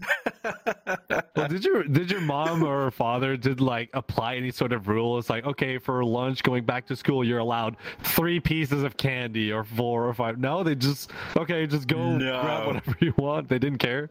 Well, 1.35 1.47
did 1.47 1.63
your 1.63 1.83
did 1.83 2.11
your 2.11 2.21
mom 2.21 2.63
or 2.63 2.91
father 2.91 3.37
did 3.37 3.59
like 3.61 3.89
apply 3.93 4.35
any 4.35 4.51
sort 4.51 4.71
of 4.73 4.87
rule? 4.87 5.17
It's 5.17 5.29
like 5.29 5.45
okay, 5.45 5.77
for 5.77 6.03
lunch 6.03 6.43
going 6.43 6.65
back 6.65 6.87
to 6.87 6.95
school, 6.95 7.23
you're 7.23 7.39
allowed 7.39 7.77
three 8.03 8.39
pieces 8.39 8.83
of 8.83 8.97
candy 8.97 9.51
or 9.51 9.63
four 9.63 10.07
or 10.07 10.13
five. 10.13 10.37
No, 10.37 10.63
they 10.63 10.75
just 10.75 11.11
okay, 11.37 11.65
just 11.65 11.87
go 11.87 12.17
No. 12.17 12.41
grab 12.41 12.67
whatever 12.67 12.95
you 12.99 13.13
want. 13.17 13.47
They 13.49 13.57
didn't 13.59 13.79
care. 13.79 14.09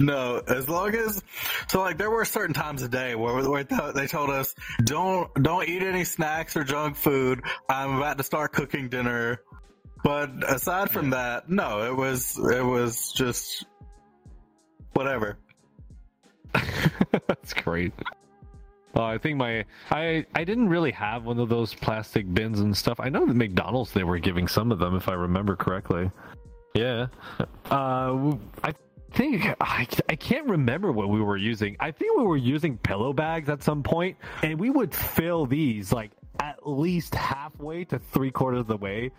no, 0.00 0.42
as 0.48 0.68
long 0.68 0.94
as 0.94 1.22
so 1.68 1.80
like 1.80 1.96
there 1.98 2.10
were 2.10 2.24
certain 2.26 2.54
times 2.54 2.82
a 2.82 2.88
day 2.88 3.14
where, 3.14 3.48
where 3.48 3.64
they 3.64 4.06
told 4.06 4.30
us 4.30 4.54
don't 4.84 5.32
don't 5.42 5.66
eat 5.68 5.82
any 5.82 6.04
snacks 6.04 6.56
or 6.56 6.64
junk 6.64 6.96
food. 6.96 7.40
I'm 7.68 7.96
about 7.96 8.18
to 8.18 8.24
start 8.24 8.52
cooking 8.52 8.88
dinner. 8.88 9.40
But 10.02 10.30
aside 10.50 10.90
from 10.90 11.10
that, 11.10 11.48
no, 11.48 11.82
it 11.82 11.96
was 11.96 12.38
it 12.38 12.64
was 12.64 13.12
just 13.12 13.66
whatever. 14.94 15.38
That's 17.26 17.52
great. 17.52 17.92
Oh, 18.94 19.02
I 19.02 19.16
think 19.18 19.38
my 19.38 19.64
I 19.90 20.26
I 20.34 20.44
didn't 20.44 20.68
really 20.68 20.90
have 20.90 21.24
one 21.24 21.38
of 21.38 21.48
those 21.48 21.72
plastic 21.74 22.32
bins 22.34 22.60
and 22.60 22.76
stuff. 22.76 23.00
I 23.00 23.08
know 23.08 23.24
that 23.26 23.34
McDonald's 23.34 23.92
they 23.92 24.04
were 24.04 24.18
giving 24.18 24.48
some 24.48 24.72
of 24.72 24.78
them 24.78 24.96
if 24.96 25.08
I 25.08 25.14
remember 25.14 25.56
correctly. 25.56 26.10
Yeah. 26.74 27.06
Uh, 27.70 28.34
I 28.64 28.72
think 29.12 29.46
I, 29.60 29.86
I 30.08 30.16
can't 30.16 30.46
remember 30.46 30.90
what 30.92 31.08
we 31.08 31.20
were 31.20 31.36
using. 31.36 31.76
I 31.80 31.90
think 31.90 32.16
we 32.16 32.24
were 32.24 32.36
using 32.36 32.76
pillow 32.78 33.12
bags 33.12 33.48
at 33.48 33.62
some 33.62 33.82
point, 33.82 34.16
and 34.42 34.58
we 34.58 34.70
would 34.70 34.94
fill 34.94 35.46
these 35.46 35.92
like 35.92 36.10
at 36.40 36.66
least 36.66 37.14
halfway 37.14 37.84
to 37.84 37.98
three 37.98 38.30
quarters 38.30 38.60
of 38.60 38.66
the 38.66 38.76
way. 38.76 39.10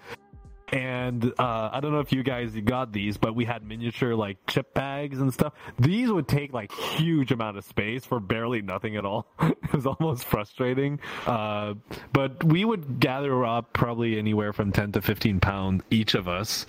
And 0.74 1.32
uh, 1.38 1.70
I 1.72 1.80
don't 1.82 1.92
know 1.92 2.00
if 2.00 2.12
you 2.12 2.24
guys 2.24 2.56
got 2.66 2.92
these, 2.92 3.16
but 3.16 3.36
we 3.36 3.46
had 3.46 3.64
miniature 3.64 4.16
like 4.16 4.38
chip 4.48 4.74
bags 4.74 5.20
and 5.20 5.32
stuff. 5.32 5.54
These 5.78 6.12
would 6.12 6.28
take 6.28 6.52
like 6.52 6.72
huge 6.72 7.32
amount 7.32 7.58
of 7.58 7.64
space 7.64 8.06
for 8.06 8.20
barely 8.20 8.64
nothing 8.64 8.96
at 8.96 9.06
all. 9.06 9.28
it 9.40 9.72
was 9.72 9.86
almost 9.86 10.26
frustrating. 10.26 11.00
Uh, 11.28 11.76
but 12.12 12.44
we 12.44 12.66
would 12.66 13.00
gather 13.00 13.46
up 13.46 13.72
probably 13.74 14.18
anywhere 14.18 14.52
from 14.52 14.72
10 14.72 14.94
to 14.94 15.02
15 15.04 15.40
pounds 15.40 15.84
each 15.92 16.16
of 16.16 16.28
us 16.28 16.66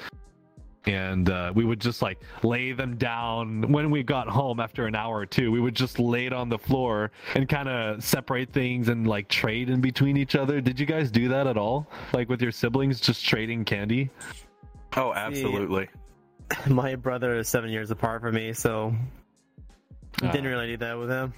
and 0.86 1.30
uh, 1.30 1.52
we 1.54 1.64
would 1.64 1.80
just 1.80 2.02
like 2.02 2.18
lay 2.42 2.72
them 2.72 2.96
down 2.96 3.62
when 3.72 3.90
we 3.90 4.02
got 4.02 4.28
home 4.28 4.60
after 4.60 4.86
an 4.86 4.94
hour 4.94 5.16
or 5.18 5.26
two 5.26 5.50
we 5.50 5.60
would 5.60 5.74
just 5.74 5.98
lay 5.98 6.26
it 6.26 6.32
on 6.32 6.48
the 6.48 6.58
floor 6.58 7.10
and 7.34 7.48
kind 7.48 7.68
of 7.68 8.02
separate 8.04 8.50
things 8.52 8.88
and 8.88 9.06
like 9.06 9.28
trade 9.28 9.70
in 9.70 9.80
between 9.80 10.16
each 10.16 10.34
other 10.36 10.60
did 10.60 10.78
you 10.78 10.86
guys 10.86 11.10
do 11.10 11.28
that 11.28 11.46
at 11.46 11.56
all 11.56 11.86
like 12.12 12.28
with 12.28 12.42
your 12.42 12.52
siblings 12.52 13.00
just 13.00 13.24
trading 13.24 13.64
candy 13.64 14.10
Oh, 14.96 15.12
absolutely. 15.12 15.88
My 16.68 16.94
brother 16.94 17.34
is 17.36 17.48
seven 17.48 17.68
years 17.68 17.90
apart 17.90 18.20
from 18.22 18.36
me, 18.36 18.52
so 18.52 18.94
Ah. 20.22 20.30
didn't 20.30 20.46
really 20.46 20.68
do 20.68 20.76
that 20.76 20.96
with 20.96 21.10
him. 21.10 21.34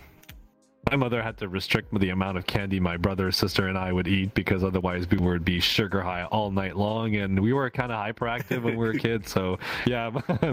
My 0.91 0.97
mother 0.97 1.23
had 1.23 1.37
to 1.37 1.49
restrict 1.49 1.93
the 1.99 2.11
amount 2.11 2.39
of 2.39 2.47
candy 2.47 2.79
my 2.79 2.97
brother 2.97 3.33
sister 3.33 3.69
and 3.69 3.77
i 3.77 3.93
would 3.93 4.07
eat 4.07 4.33
because 4.35 4.63
otherwise 4.63 5.09
we 5.11 5.19
would 5.19 5.45
be 5.45 5.61
sugar 5.61 6.01
high 6.01 6.25
all 6.25 6.51
night 6.51 6.77
long 6.77 7.17
and 7.17 7.39
we 7.39 7.53
were 7.53 7.69
kind 7.71 7.91
of 7.91 7.99
hyperactive 7.99 8.63
when 8.63 8.77
we 8.77 8.87
were 8.87 8.95
kids 8.95 9.31
so 9.31 9.59
yeah 9.87 10.11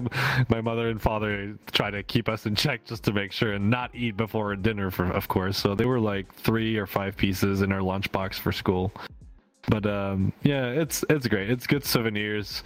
my 0.49 0.61
mother 0.61 0.89
and 0.89 1.01
father 1.01 1.55
tried 1.71 1.91
to 1.91 2.03
keep 2.03 2.27
us 2.27 2.45
in 2.45 2.55
check 2.55 2.83
just 2.85 3.03
to 3.03 3.13
make 3.13 3.31
sure 3.31 3.53
and 3.53 3.69
not 3.69 3.93
eat 3.93 4.17
before 4.17 4.55
dinner 4.55 4.89
for 4.89 5.05
of 5.11 5.27
course 5.27 5.57
so 5.57 5.75
they 5.75 5.85
were 5.85 5.99
like 5.99 6.33
three 6.33 6.77
or 6.77 6.85
five 6.85 7.15
pieces 7.15 7.61
in 7.61 7.71
our 7.71 7.79
lunchbox 7.79 8.35
for 8.35 8.51
school. 8.51 8.91
But 9.69 9.85
um 9.85 10.33
yeah 10.43 10.67
it's 10.67 11.05
it's 11.09 11.27
great. 11.27 11.49
It's 11.49 11.65
good 11.65 11.85
souvenirs. 11.85 12.63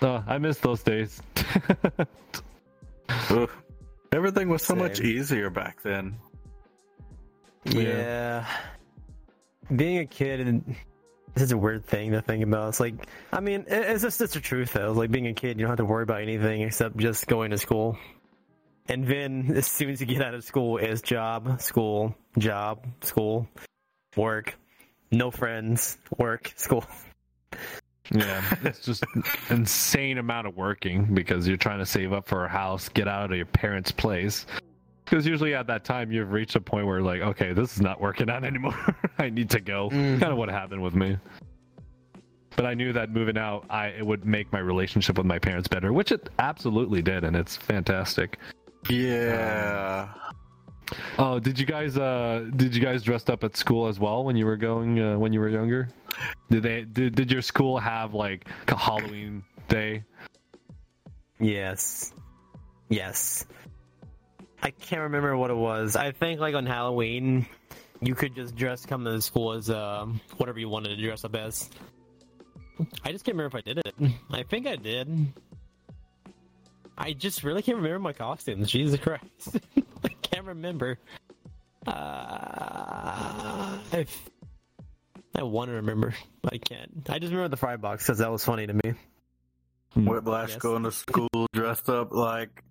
Oh 0.00 0.24
i 0.26 0.38
miss 0.38 0.58
those 0.58 0.82
days. 0.82 1.20
Everything 4.12 4.48
was 4.48 4.62
so 4.62 4.74
much 4.74 5.00
easier 5.00 5.50
back 5.50 5.82
then. 5.82 6.16
Yeah. 7.64 8.46
Being 9.74 9.98
a 9.98 10.06
kid 10.06 10.40
and 10.40 10.76
this 11.34 11.44
is 11.44 11.52
a 11.52 11.56
weird 11.56 11.86
thing 11.86 12.12
to 12.12 12.20
think 12.20 12.44
about. 12.44 12.68
It's 12.68 12.80
like, 12.80 12.94
I 13.32 13.40
mean, 13.40 13.64
it's 13.66 14.02
just 14.02 14.20
it's 14.20 14.34
the 14.34 14.40
truth 14.40 14.74
though. 14.74 14.92
Like 14.92 15.10
being 15.10 15.26
a 15.28 15.32
kid, 15.32 15.58
you 15.58 15.64
don't 15.64 15.70
have 15.70 15.78
to 15.78 15.84
worry 15.84 16.02
about 16.02 16.20
anything 16.20 16.62
except 16.62 16.96
just 16.96 17.26
going 17.26 17.50
to 17.52 17.58
school. 17.58 17.96
And 18.88 19.06
then 19.06 19.52
as 19.54 19.66
soon 19.66 19.90
as 19.90 20.00
you 20.00 20.06
get 20.06 20.22
out 20.22 20.34
of 20.34 20.44
school, 20.44 20.76
is 20.76 21.02
job, 21.02 21.60
school, 21.60 22.14
job, 22.36 22.84
school, 23.00 23.48
work, 24.16 24.58
no 25.10 25.30
friends, 25.30 25.98
work, 26.18 26.52
school. 26.56 26.84
Yeah, 28.10 28.42
it's 28.64 28.80
just 28.80 29.04
insane 29.48 30.18
amount 30.18 30.46
of 30.46 30.56
working 30.56 31.14
because 31.14 31.46
you're 31.46 31.56
trying 31.56 31.78
to 31.78 31.86
save 31.86 32.12
up 32.12 32.28
for 32.28 32.44
a 32.44 32.48
house, 32.48 32.88
get 32.88 33.08
out 33.08 33.30
of 33.30 33.36
your 33.36 33.46
parents' 33.46 33.92
place. 33.92 34.44
Because 35.12 35.26
usually 35.26 35.54
at 35.54 35.66
that 35.66 35.84
time 35.84 36.10
you've 36.10 36.32
reached 36.32 36.56
a 36.56 36.60
point 36.62 36.86
where 36.86 37.02
like, 37.02 37.20
okay, 37.20 37.52
this 37.52 37.74
is 37.74 37.82
not 37.82 38.00
working 38.00 38.30
out 38.30 38.44
anymore. 38.50 38.74
I 39.18 39.28
need 39.28 39.50
to 39.50 39.60
go. 39.60 39.90
Mhm. 39.90 40.18
Kind 40.18 40.32
of 40.32 40.38
what 40.38 40.48
happened 40.48 40.82
with 40.82 40.94
me. 40.94 41.18
But 42.56 42.64
I 42.64 42.72
knew 42.72 42.94
that 42.94 43.10
moving 43.10 43.36
out, 43.36 43.66
I 43.68 43.88
it 43.88 44.06
would 44.06 44.24
make 44.24 44.50
my 44.54 44.58
relationship 44.58 45.18
with 45.18 45.26
my 45.26 45.38
parents 45.38 45.68
better, 45.68 45.92
which 45.92 46.12
it 46.12 46.30
absolutely 46.38 47.02
did, 47.02 47.24
and 47.24 47.36
it's 47.36 47.54
fantastic. 47.54 48.38
Yeah. 48.88 50.08
Oh, 51.18 51.38
did 51.38 51.58
you 51.58 51.66
guys 51.66 51.98
uh 51.98 52.48
did 52.56 52.74
you 52.74 52.80
guys 52.80 53.02
dressed 53.02 53.28
up 53.28 53.44
at 53.44 53.54
school 53.54 53.88
as 53.88 54.00
well 54.00 54.24
when 54.24 54.34
you 54.34 54.46
were 54.46 54.56
going 54.56 54.98
uh, 54.98 55.18
when 55.18 55.34
you 55.34 55.40
were 55.40 55.50
younger? 55.50 55.90
Did 56.50 56.62
they 56.62 56.84
did, 56.84 57.16
did 57.16 57.30
your 57.30 57.42
school 57.42 57.78
have 57.78 58.14
like 58.14 58.48
a 58.68 58.76
Halloween 58.78 59.44
day? 59.68 60.04
Yes. 61.38 62.14
Yes. 62.88 63.44
I 64.62 64.70
can't 64.70 65.02
remember 65.02 65.36
what 65.36 65.50
it 65.50 65.56
was. 65.56 65.96
I 65.96 66.12
think 66.12 66.40
like 66.40 66.54
on 66.54 66.66
Halloween, 66.66 67.46
you 68.00 68.14
could 68.14 68.34
just 68.34 68.54
dress 68.54 68.86
come 68.86 69.04
to 69.04 69.10
the 69.12 69.22
school 69.22 69.52
as 69.52 69.68
um 69.68 70.20
whatever 70.36 70.60
you 70.60 70.68
wanted 70.68 70.90
to 70.90 71.02
dress 71.02 71.24
up 71.24 71.34
as. 71.34 71.68
I 73.04 73.12
just 73.12 73.24
can't 73.24 73.36
remember 73.36 73.58
if 73.58 73.64
I 73.66 73.72
did 73.74 73.78
it. 73.78 73.94
I 74.30 74.42
think 74.44 74.66
I 74.66 74.76
did. 74.76 75.32
I 76.96 77.12
just 77.12 77.42
really 77.42 77.62
can't 77.62 77.76
remember 77.76 77.98
my 77.98 78.12
costumes. 78.12 78.70
Jesus 78.70 78.98
Christ. 79.00 79.58
I 80.04 80.08
can't 80.22 80.46
remember. 80.46 80.98
Uh, 81.86 81.90
I, 83.92 84.06
I 85.34 85.42
want 85.42 85.70
to 85.70 85.74
remember, 85.76 86.14
but 86.42 86.52
I 86.54 86.58
can't. 86.58 87.08
I 87.08 87.18
just 87.18 87.32
remember 87.32 87.48
the 87.48 87.56
fry 87.56 87.76
box 87.76 88.04
because 88.04 88.18
that 88.18 88.30
was 88.30 88.44
funny 88.44 88.66
to 88.66 88.74
me. 88.74 88.94
Whiplash 89.96 90.56
going 90.56 90.84
to 90.84 90.92
school 90.92 91.28
dressed 91.52 91.88
up 91.88 92.12
like 92.12 92.62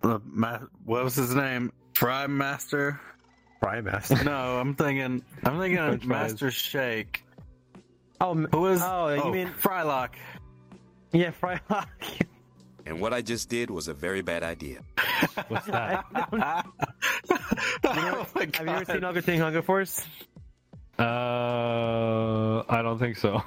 the 0.00 0.20
ma- 0.24 0.58
what 0.84 1.04
was 1.04 1.14
his 1.16 1.34
name? 1.34 1.72
Fry 1.94 2.26
Master? 2.26 3.00
Fry 3.60 3.80
master. 3.82 4.24
No, 4.24 4.58
I'm 4.58 4.74
thinking 4.74 5.22
I'm 5.44 5.58
thinking 5.58 5.76
of 5.78 6.04
Master 6.06 6.50
Shake. 6.50 7.22
Oh, 8.20 8.30
m- 8.30 8.48
Who 8.52 8.60
was 8.62 8.80
Oh, 8.82 9.08
you 9.08 9.30
mean- 9.32 9.48
Frylock? 9.60 10.10
yeah, 11.12 11.30
Frylock. 11.30 11.86
And 12.86 12.98
what 12.98 13.12
I 13.12 13.20
just 13.20 13.50
did 13.50 13.70
was 13.70 13.86
a 13.88 13.94
very 13.94 14.22
bad 14.22 14.42
idea. 14.42 14.80
What's 15.48 15.66
that? 15.66 16.04
oh 16.32 18.26
my 18.34 18.48
Have 18.54 18.66
you 18.66 18.72
ever 18.72 18.84
seen 18.86 19.02
Hunger 19.02 19.20
Thing 19.20 19.38
Hunger 19.38 19.60
Force? 19.62 20.00
uh, 20.98 22.62
I 22.68 22.80
don't 22.82 22.98
think 22.98 23.16
so. 23.18 23.42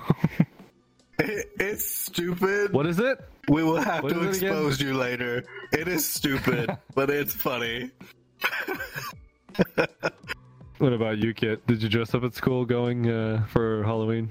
It- 1.20 1.50
it's 1.60 1.86
stupid. 1.86 2.72
what 2.74 2.86
is 2.86 3.00
it? 3.00 3.20
We 3.50 3.64
will 3.64 3.82
have 3.82 4.04
What 4.04 4.14
to 4.14 4.28
expose 4.30 4.80
you 4.80 4.94
later. 4.94 5.44
It 5.72 5.88
is 5.88 6.08
stupid, 6.08 6.70
but 6.96 7.10
it's 7.10 7.34
funny. 7.34 7.92
What 10.80 10.94
about 10.94 11.18
you, 11.18 11.34
Kit? 11.34 11.66
Did 11.68 11.82
you 11.84 11.90
dress 11.90 12.14
up 12.14 12.24
at 12.24 12.34
school 12.34 12.66
going 12.66 13.10
uh, 13.10 13.46
for 13.48 13.84
Halloween? 13.84 14.30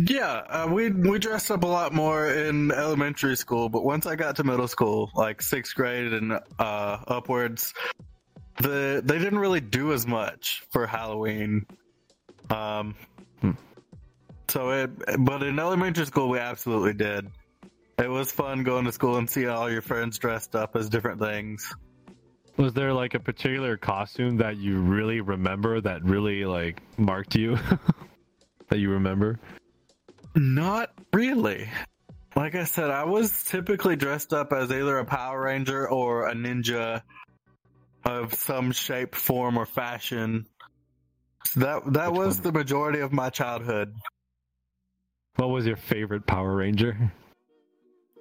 Yeah, 0.00 0.42
uh, 0.48 0.68
we 0.70 0.90
we 0.90 1.18
dressed 1.18 1.50
up 1.50 1.62
a 1.62 1.66
lot 1.68 1.92
more 1.92 2.30
in 2.30 2.72
elementary 2.72 3.36
school, 3.36 3.68
but 3.68 3.84
once 3.84 4.06
I 4.06 4.16
got 4.16 4.36
to 4.36 4.44
middle 4.44 4.66
school, 4.66 5.10
like 5.14 5.40
sixth 5.40 5.74
grade 5.76 6.12
and 6.12 6.32
uh, 6.58 6.98
upwards, 7.06 7.72
the 8.60 9.02
they 9.04 9.18
didn't 9.18 9.38
really 9.38 9.60
do 9.60 9.92
as 9.92 10.06
much 10.06 10.64
for 10.70 10.86
Halloween. 10.86 11.64
Um, 12.50 12.94
Hmm. 13.40 13.52
so 14.48 14.70
it, 14.70 14.90
but 15.20 15.42
in 15.42 15.58
elementary 15.58 16.06
school, 16.06 16.28
we 16.28 16.38
absolutely 16.38 16.94
did. 16.94 17.30
It 17.98 18.08
was 18.10 18.32
fun 18.32 18.64
going 18.64 18.84
to 18.86 18.92
school 18.92 19.16
and 19.16 19.28
seeing 19.30 19.48
all 19.48 19.70
your 19.70 19.82
friends 19.82 20.18
dressed 20.18 20.56
up 20.56 20.74
as 20.76 20.88
different 20.88 21.20
things. 21.20 21.72
Was 22.56 22.72
there 22.74 22.92
like 22.92 23.14
a 23.14 23.20
particular 23.20 23.76
costume 23.76 24.38
that 24.38 24.56
you 24.56 24.78
really 24.78 25.20
remember 25.20 25.80
that 25.80 26.04
really 26.04 26.44
like 26.44 26.82
marked 26.98 27.34
you? 27.34 27.56
that 28.68 28.78
you 28.78 28.90
remember? 28.90 29.38
Not 30.34 30.92
really. 31.12 31.68
Like 32.36 32.56
I 32.56 32.64
said, 32.64 32.90
I 32.90 33.04
was 33.04 33.44
typically 33.44 33.94
dressed 33.96 34.32
up 34.32 34.52
as 34.52 34.70
either 34.72 34.98
a 34.98 35.04
Power 35.04 35.42
Ranger 35.42 35.88
or 35.88 36.28
a 36.28 36.34
ninja 36.34 37.02
of 38.04 38.34
some 38.34 38.72
shape, 38.72 39.14
form, 39.14 39.56
or 39.56 39.66
fashion. 39.66 40.46
So 41.46 41.60
that 41.60 41.92
that 41.92 42.12
Which 42.12 42.18
was 42.18 42.36
one? 42.36 42.42
the 42.42 42.52
majority 42.52 43.00
of 43.00 43.12
my 43.12 43.30
childhood. 43.30 43.94
What 45.36 45.50
was 45.50 45.66
your 45.66 45.76
favorite 45.76 46.26
Power 46.26 46.56
Ranger? 46.56 47.12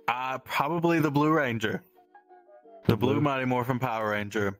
Uh, 0.08 0.38
probably 0.39 1.00
the 1.00 1.12
Blue 1.12 1.32
Ranger, 1.32 1.84
the 2.88 2.98
Blue 2.98 3.22
Mighty 3.22 3.46
Morphin 3.46 3.80
Power 3.80 4.12
Ranger. 4.12 4.58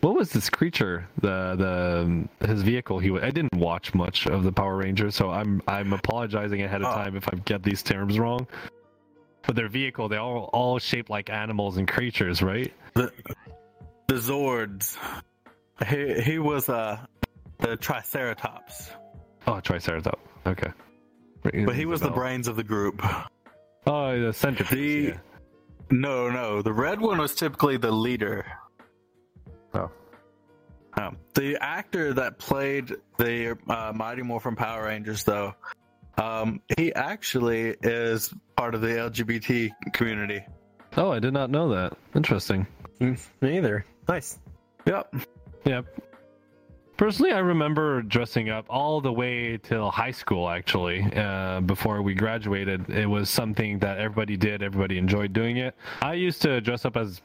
What 0.00 0.16
was 0.16 0.30
this 0.30 0.50
creature? 0.50 1.08
The 1.20 2.26
the 2.40 2.46
his 2.46 2.62
vehicle. 2.62 2.98
He 2.98 3.10
I 3.18 3.30
didn't 3.30 3.54
watch 3.54 3.94
much 3.94 4.26
of 4.26 4.42
the 4.42 4.52
Power 4.52 4.76
Rangers, 4.76 5.14
so 5.14 5.30
I'm 5.30 5.62
I'm 5.68 5.92
apologizing 5.92 6.62
ahead 6.62 6.82
of 6.82 6.88
Oh. 6.88 6.94
time 6.94 7.16
if 7.16 7.28
I 7.28 7.36
get 7.44 7.62
these 7.62 7.82
terms 7.82 8.18
wrong. 8.18 8.46
But 9.46 9.56
their 9.56 9.68
vehicle, 9.68 10.08
they 10.08 10.16
all 10.18 10.50
all 10.52 10.78
shaped 10.78 11.08
like 11.08 11.30
animals 11.30 11.76
and 11.76 11.86
creatures, 11.88 12.42
right? 12.42 12.72
The 12.94 13.12
the 14.08 14.14
Zords. 14.14 14.96
He 15.88 16.20
he 16.20 16.38
was 16.38 16.68
uh 16.68 16.98
the 17.58 17.76
Triceratops, 17.76 18.90
Oh, 19.46 19.60
Triceratops. 19.60 20.20
Okay. 20.46 20.70
but 21.42 21.74
he 21.76 21.86
was 21.86 22.00
the 22.00 22.10
brains 22.10 22.46
of 22.48 22.56
the 22.56 22.64
group. 22.64 23.00
Oh, 23.86 24.26
the 24.26 24.32
centipede. 24.32 24.70
The 24.70 25.08
yeah. 25.08 25.18
no, 25.90 26.30
no, 26.30 26.62
the 26.62 26.72
red 26.72 27.00
one 27.00 27.18
was 27.18 27.34
typically 27.34 27.76
the 27.76 27.90
leader. 27.90 28.46
Oh. 29.74 29.90
Um, 30.94 31.16
the 31.34 31.56
actor 31.60 32.12
that 32.14 32.38
played 32.38 32.94
the 33.18 33.56
uh, 33.68 33.92
Mighty 33.94 34.22
Morphin 34.22 34.56
Power 34.56 34.84
Rangers, 34.84 35.24
though, 35.24 35.54
um, 36.18 36.60
he 36.76 36.94
actually 36.94 37.76
is 37.82 38.32
part 38.56 38.74
of 38.74 38.82
the 38.82 38.88
LGBT 38.88 39.70
community. 39.92 40.44
Oh, 40.96 41.10
I 41.10 41.18
did 41.18 41.32
not 41.32 41.50
know 41.50 41.70
that. 41.70 41.96
Interesting. 42.14 42.66
Me 43.00 43.16
either. 43.42 43.84
Nice. 44.08 44.38
Yep. 44.86 45.14
Yep. 45.64 45.86
Personally, 46.96 47.32
I 47.32 47.38
remember 47.38 48.02
dressing 48.02 48.50
up 48.50 48.66
all 48.68 49.00
the 49.00 49.12
way 49.12 49.56
till 49.56 49.90
high 49.90 50.10
school. 50.10 50.48
Actually, 50.48 51.02
uh, 51.16 51.60
before 51.62 52.02
we 52.02 52.14
graduated, 52.14 52.88
it 52.90 53.06
was 53.06 53.30
something 53.30 53.78
that 53.78 53.98
everybody 53.98 54.36
did. 54.36 54.62
Everybody 54.62 54.98
enjoyed 54.98 55.32
doing 55.32 55.56
it. 55.56 55.74
I 56.02 56.14
used 56.14 56.42
to 56.42 56.60
dress 56.60 56.84
up 56.84 56.96
as 56.96 57.22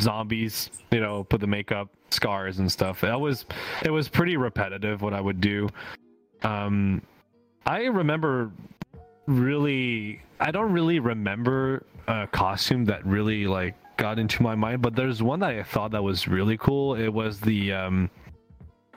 zombies. 0.00 0.70
You 0.90 1.00
know, 1.00 1.24
put 1.24 1.40
the 1.40 1.46
makeup, 1.46 1.88
scars, 2.10 2.58
and 2.58 2.70
stuff. 2.70 3.00
That 3.00 3.20
was 3.20 3.46
it 3.84 3.90
was 3.90 4.08
pretty 4.08 4.36
repetitive 4.36 5.02
what 5.02 5.14
I 5.14 5.20
would 5.20 5.40
do. 5.40 5.68
Um, 6.42 7.00
I 7.64 7.84
remember 7.84 8.50
really. 9.26 10.20
I 10.40 10.50
don't 10.50 10.72
really 10.72 10.98
remember 10.98 11.84
a 12.08 12.26
costume 12.26 12.84
that 12.86 13.06
really 13.06 13.46
like 13.46 13.74
got 13.96 14.18
into 14.18 14.42
my 14.42 14.54
mind, 14.54 14.82
but 14.82 14.94
there's 14.94 15.22
one 15.22 15.40
that 15.40 15.50
I 15.50 15.62
thought 15.62 15.92
that 15.92 16.02
was 16.02 16.28
really 16.28 16.58
cool. 16.58 16.94
It 16.94 17.08
was 17.08 17.40
the 17.40 17.72
um 17.72 18.10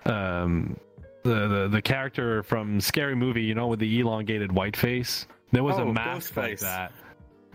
um 0.09 0.77
the 1.23 1.47
the, 1.47 1.67
the 1.69 1.81
character 1.81 2.43
from 2.43 2.79
Scary 2.81 3.15
Movie, 3.15 3.43
you 3.43 3.55
know, 3.55 3.67
with 3.67 3.79
the 3.79 3.99
elongated 3.99 4.51
white 4.51 4.75
face. 4.75 5.27
There 5.51 5.63
was 5.63 5.77
a 5.77 5.81
Oh, 5.81 5.91
mask 5.93 6.35
like 6.37 6.59
that. 6.59 6.91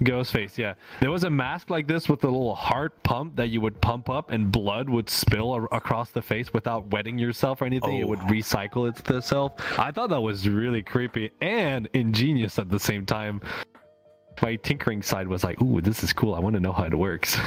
Ghostface, 0.01 0.59
yeah. 0.59 0.75
There 1.01 1.13
was 1.13 1.23
a 1.23 1.31
mask 1.31 1.71
like 1.71 1.87
this 1.87 2.09
with 2.09 2.25
a 2.25 2.27
little 2.27 2.57
heart 2.57 3.01
pump 3.05 3.37
that 3.37 3.51
you 3.51 3.61
would 3.61 3.81
pump 3.81 4.11
up, 4.11 4.33
and 4.33 4.51
blood 4.51 4.89
would 4.91 5.09
spill 5.09 5.55
a- 5.55 5.63
across 5.67 6.11
the 6.11 6.21
face 6.21 6.53
without 6.53 6.85
wetting 6.91 7.17
yourself 7.17 7.63
or 7.63 7.67
anything. 7.67 7.99
It 7.99 8.05
Oh. 8.05 8.09
would 8.09 8.19
recycle 8.21 8.89
itself. 8.89 9.53
I 9.79 9.93
thought 9.93 10.11
that 10.11 10.21
was 10.21 10.49
really 10.49 10.83
creepy 10.83 11.31
and 11.41 11.89
ingenious 11.95 12.59
at 12.59 12.69
the 12.71 12.81
same 12.81 13.07
time. 13.07 13.41
My 14.43 14.57
tinkering 14.57 15.01
side 15.01 15.29
was 15.29 15.45
like, 15.45 15.63
"Ooh, 15.63 15.81
this 15.81 16.03
is 16.03 16.13
cool. 16.13 16.35
I 16.35 16.41
want 16.41 16.55
to 16.55 16.61
know 16.61 16.73
how 16.73 16.85
it 16.85 16.95
works." 16.95 17.39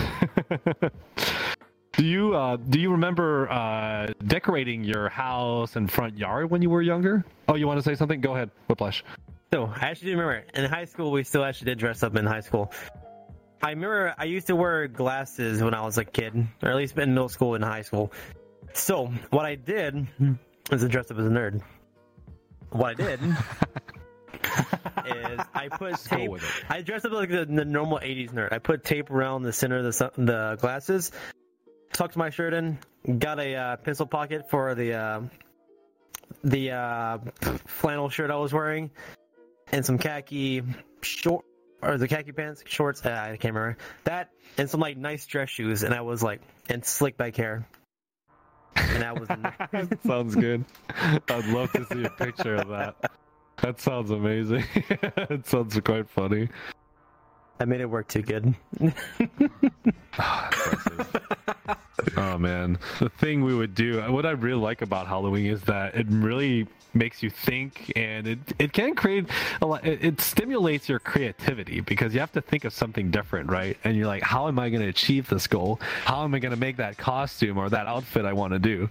do 1.97 2.05
you 2.05 2.35
uh, 2.35 2.57
do 2.57 2.79
you 2.79 2.91
remember 2.91 3.51
uh, 3.51 4.13
decorating 4.25 4.83
your 4.83 5.09
house 5.09 5.75
and 5.75 5.91
front 5.91 6.17
yard 6.17 6.51
when 6.51 6.61
you 6.61 6.69
were 6.69 6.81
younger? 6.81 7.25
Oh, 7.47 7.55
you 7.55 7.67
want 7.67 7.79
to 7.79 7.83
say 7.83 7.95
something? 7.95 8.21
Go 8.21 8.35
ahead, 8.35 8.51
Whiplash. 8.69 9.03
So 9.51 9.65
I 9.65 9.87
actually 9.87 10.11
do 10.11 10.17
remember 10.17 10.43
in 10.53 10.65
high 10.65 10.85
school 10.85 11.11
we 11.11 11.23
still 11.23 11.43
actually 11.43 11.65
did 11.65 11.79
dress 11.79 12.03
up 12.03 12.15
in 12.15 12.25
high 12.25 12.41
school. 12.41 12.71
I 13.63 13.71
remember 13.71 14.13
I 14.15 14.25
used 14.25 14.47
to 14.47 14.55
wear 14.55 14.87
glasses 14.87 15.63
when 15.63 15.73
I 15.73 15.81
was 15.81 15.97
a 15.97 16.05
kid, 16.05 16.47
or 16.61 16.69
at 16.69 16.75
least 16.75 16.95
in 16.97 17.15
middle 17.15 17.29
school 17.29 17.55
and 17.55 17.63
high 17.63 17.81
school. 17.81 18.13
So 18.73 19.07
what 19.31 19.45
I 19.45 19.55
did 19.55 20.07
was 20.69 20.81
to 20.81 20.87
dress 20.87 21.09
up 21.09 21.17
as 21.17 21.25
a 21.25 21.29
nerd. 21.29 21.63
What 22.69 22.91
I 22.91 22.93
did 22.93 23.19
is 25.07 25.39
I 25.55 25.69
put 25.69 25.95
tape. 26.03 26.29
I 26.69 26.81
dressed 26.81 27.05
up 27.05 27.13
like 27.13 27.29
the, 27.29 27.45
the 27.45 27.65
normal 27.65 27.97
'80s 27.99 28.33
nerd. 28.33 28.53
I 28.53 28.59
put 28.59 28.83
tape 28.83 29.09
around 29.09 29.41
the 29.43 29.53
center 29.53 29.77
of 29.77 29.85
the 29.85 30.11
the 30.17 30.57
glasses, 30.61 31.11
tucked 31.97 32.15
my 32.15 32.29
shirt 32.29 32.53
in, 32.53 32.77
got 33.17 33.39
a 33.39 33.55
uh, 33.55 33.75
pencil 33.77 34.05
pocket 34.05 34.49
for 34.49 34.75
the 34.75 34.93
uh, 34.93 35.21
the 36.43 36.71
uh, 36.71 37.17
flannel 37.65 38.09
shirt 38.09 38.29
I 38.29 38.37
was 38.37 38.53
wearing, 38.53 38.91
and 39.71 39.83
some 39.83 39.97
khaki 39.97 40.61
short 41.01 41.43
or 41.81 41.97
the 41.97 42.07
khaki 42.07 42.31
pants, 42.31 42.63
shorts. 42.67 43.03
Uh, 43.03 43.09
I 43.09 43.37
can't 43.37 43.55
remember 43.55 43.77
that, 44.03 44.29
and 44.57 44.69
some 44.69 44.79
like 44.79 44.95
nice 44.97 45.25
dress 45.25 45.49
shoes. 45.49 45.81
And 45.81 45.93
I 45.93 46.01
was 46.01 46.21
like, 46.21 46.41
and 46.69 46.85
slick 46.85 47.17
back 47.17 47.35
hair. 47.35 47.67
And 48.75 49.03
I 49.03 49.13
was. 49.13 49.27
sounds 50.05 50.35
good. 50.35 50.63
I'd 51.29 51.45
love 51.47 51.71
to 51.73 51.85
see 51.85 52.03
a 52.03 52.09
picture 52.11 52.55
of 52.55 52.67
that. 52.69 53.11
That 53.63 53.81
sounds 53.81 54.11
amazing. 54.11 54.65
it 54.75 55.47
sounds 55.47 55.79
quite 55.79 56.07
funny. 56.07 56.49
I 57.59 57.65
made 57.65 57.81
it 57.81 57.87
work 57.87 58.07
too 58.07 58.21
good. 58.21 58.53
oh 60.19 60.49
Oh, 62.15 62.37
man, 62.37 62.77
the 62.99 63.09
thing 63.09 63.43
we 63.43 63.55
would 63.55 63.75
do, 63.75 64.01
what 64.11 64.25
I 64.25 64.31
really 64.31 64.61
like 64.61 64.81
about 64.81 65.07
Halloween 65.07 65.47
is 65.47 65.61
that 65.63 65.95
it 65.95 66.07
really 66.09 66.67
makes 66.93 67.21
you 67.21 67.29
think, 67.29 67.91
and 67.95 68.27
it 68.27 68.39
it 68.59 68.73
can 68.73 68.95
create 68.95 69.25
a 69.61 69.65
lot. 69.65 69.85
It, 69.85 70.03
it 70.03 70.21
stimulates 70.21 70.89
your 70.89 70.99
creativity 70.99 71.81
because 71.81 72.13
you 72.13 72.19
have 72.19 72.31
to 72.33 72.41
think 72.41 72.65
of 72.65 72.73
something 72.73 73.11
different, 73.11 73.49
right? 73.49 73.77
And 73.83 73.95
you're 73.95 74.07
like, 74.07 74.23
how 74.23 74.47
am 74.47 74.59
I 74.59 74.69
going 74.69 74.81
to 74.81 74.87
achieve 74.87 75.29
this 75.29 75.47
goal? 75.47 75.79
How 76.05 76.23
am 76.23 76.33
I 76.33 76.39
going 76.39 76.53
to 76.53 76.59
make 76.59 76.77
that 76.77 76.97
costume 76.97 77.57
or 77.57 77.69
that 77.69 77.87
outfit 77.87 78.25
I 78.25 78.33
want 78.33 78.53
to 78.53 78.59
do? 78.59 78.89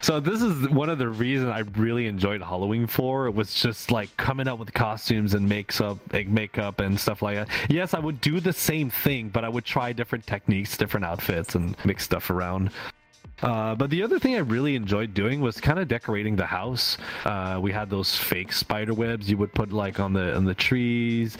So 0.00 0.20
this 0.20 0.42
is 0.42 0.68
one 0.68 0.90
of 0.90 0.98
the 0.98 1.08
reasons 1.08 1.50
I 1.50 1.60
really 1.78 2.06
enjoyed 2.06 2.42
Halloween 2.42 2.86
for. 2.86 3.26
It 3.26 3.34
was 3.34 3.54
just 3.54 3.90
like 3.90 4.14
coming 4.16 4.46
up 4.46 4.58
with 4.58 4.72
costumes 4.72 5.34
and 5.34 5.48
makes 5.48 5.80
up, 5.80 5.98
like 6.12 6.28
makeup 6.28 6.80
and 6.80 6.98
stuff 7.00 7.22
like 7.22 7.36
that. 7.36 7.48
Yes, 7.68 7.94
I 7.94 7.98
would 7.98 8.20
do 8.20 8.38
the 8.38 8.52
same 8.52 8.90
thing, 8.90 9.30
but 9.30 9.44
I 9.44 9.48
would 9.48 9.64
try 9.64 9.92
different 9.92 10.26
techniques, 10.26 10.76
different 10.76 11.06
outfits, 11.06 11.54
and 11.54 11.76
mix 11.84 12.04
stuff 12.04 12.30
around. 12.30 12.70
Uh, 13.42 13.74
but 13.74 13.90
the 13.90 14.02
other 14.02 14.18
thing 14.18 14.34
I 14.34 14.38
really 14.38 14.76
enjoyed 14.76 15.12
doing 15.12 15.40
was 15.40 15.60
kind 15.60 15.78
of 15.78 15.88
decorating 15.88 16.36
the 16.36 16.46
house. 16.46 16.96
Uh, 17.24 17.58
we 17.60 17.72
had 17.72 17.90
those 17.90 18.16
fake 18.16 18.52
spider 18.52 18.94
webs 18.94 19.28
you 19.28 19.36
would 19.38 19.52
put 19.52 19.72
like 19.72 20.00
on 20.00 20.12
the 20.12 20.34
on 20.34 20.44
the 20.44 20.54
trees 20.54 21.36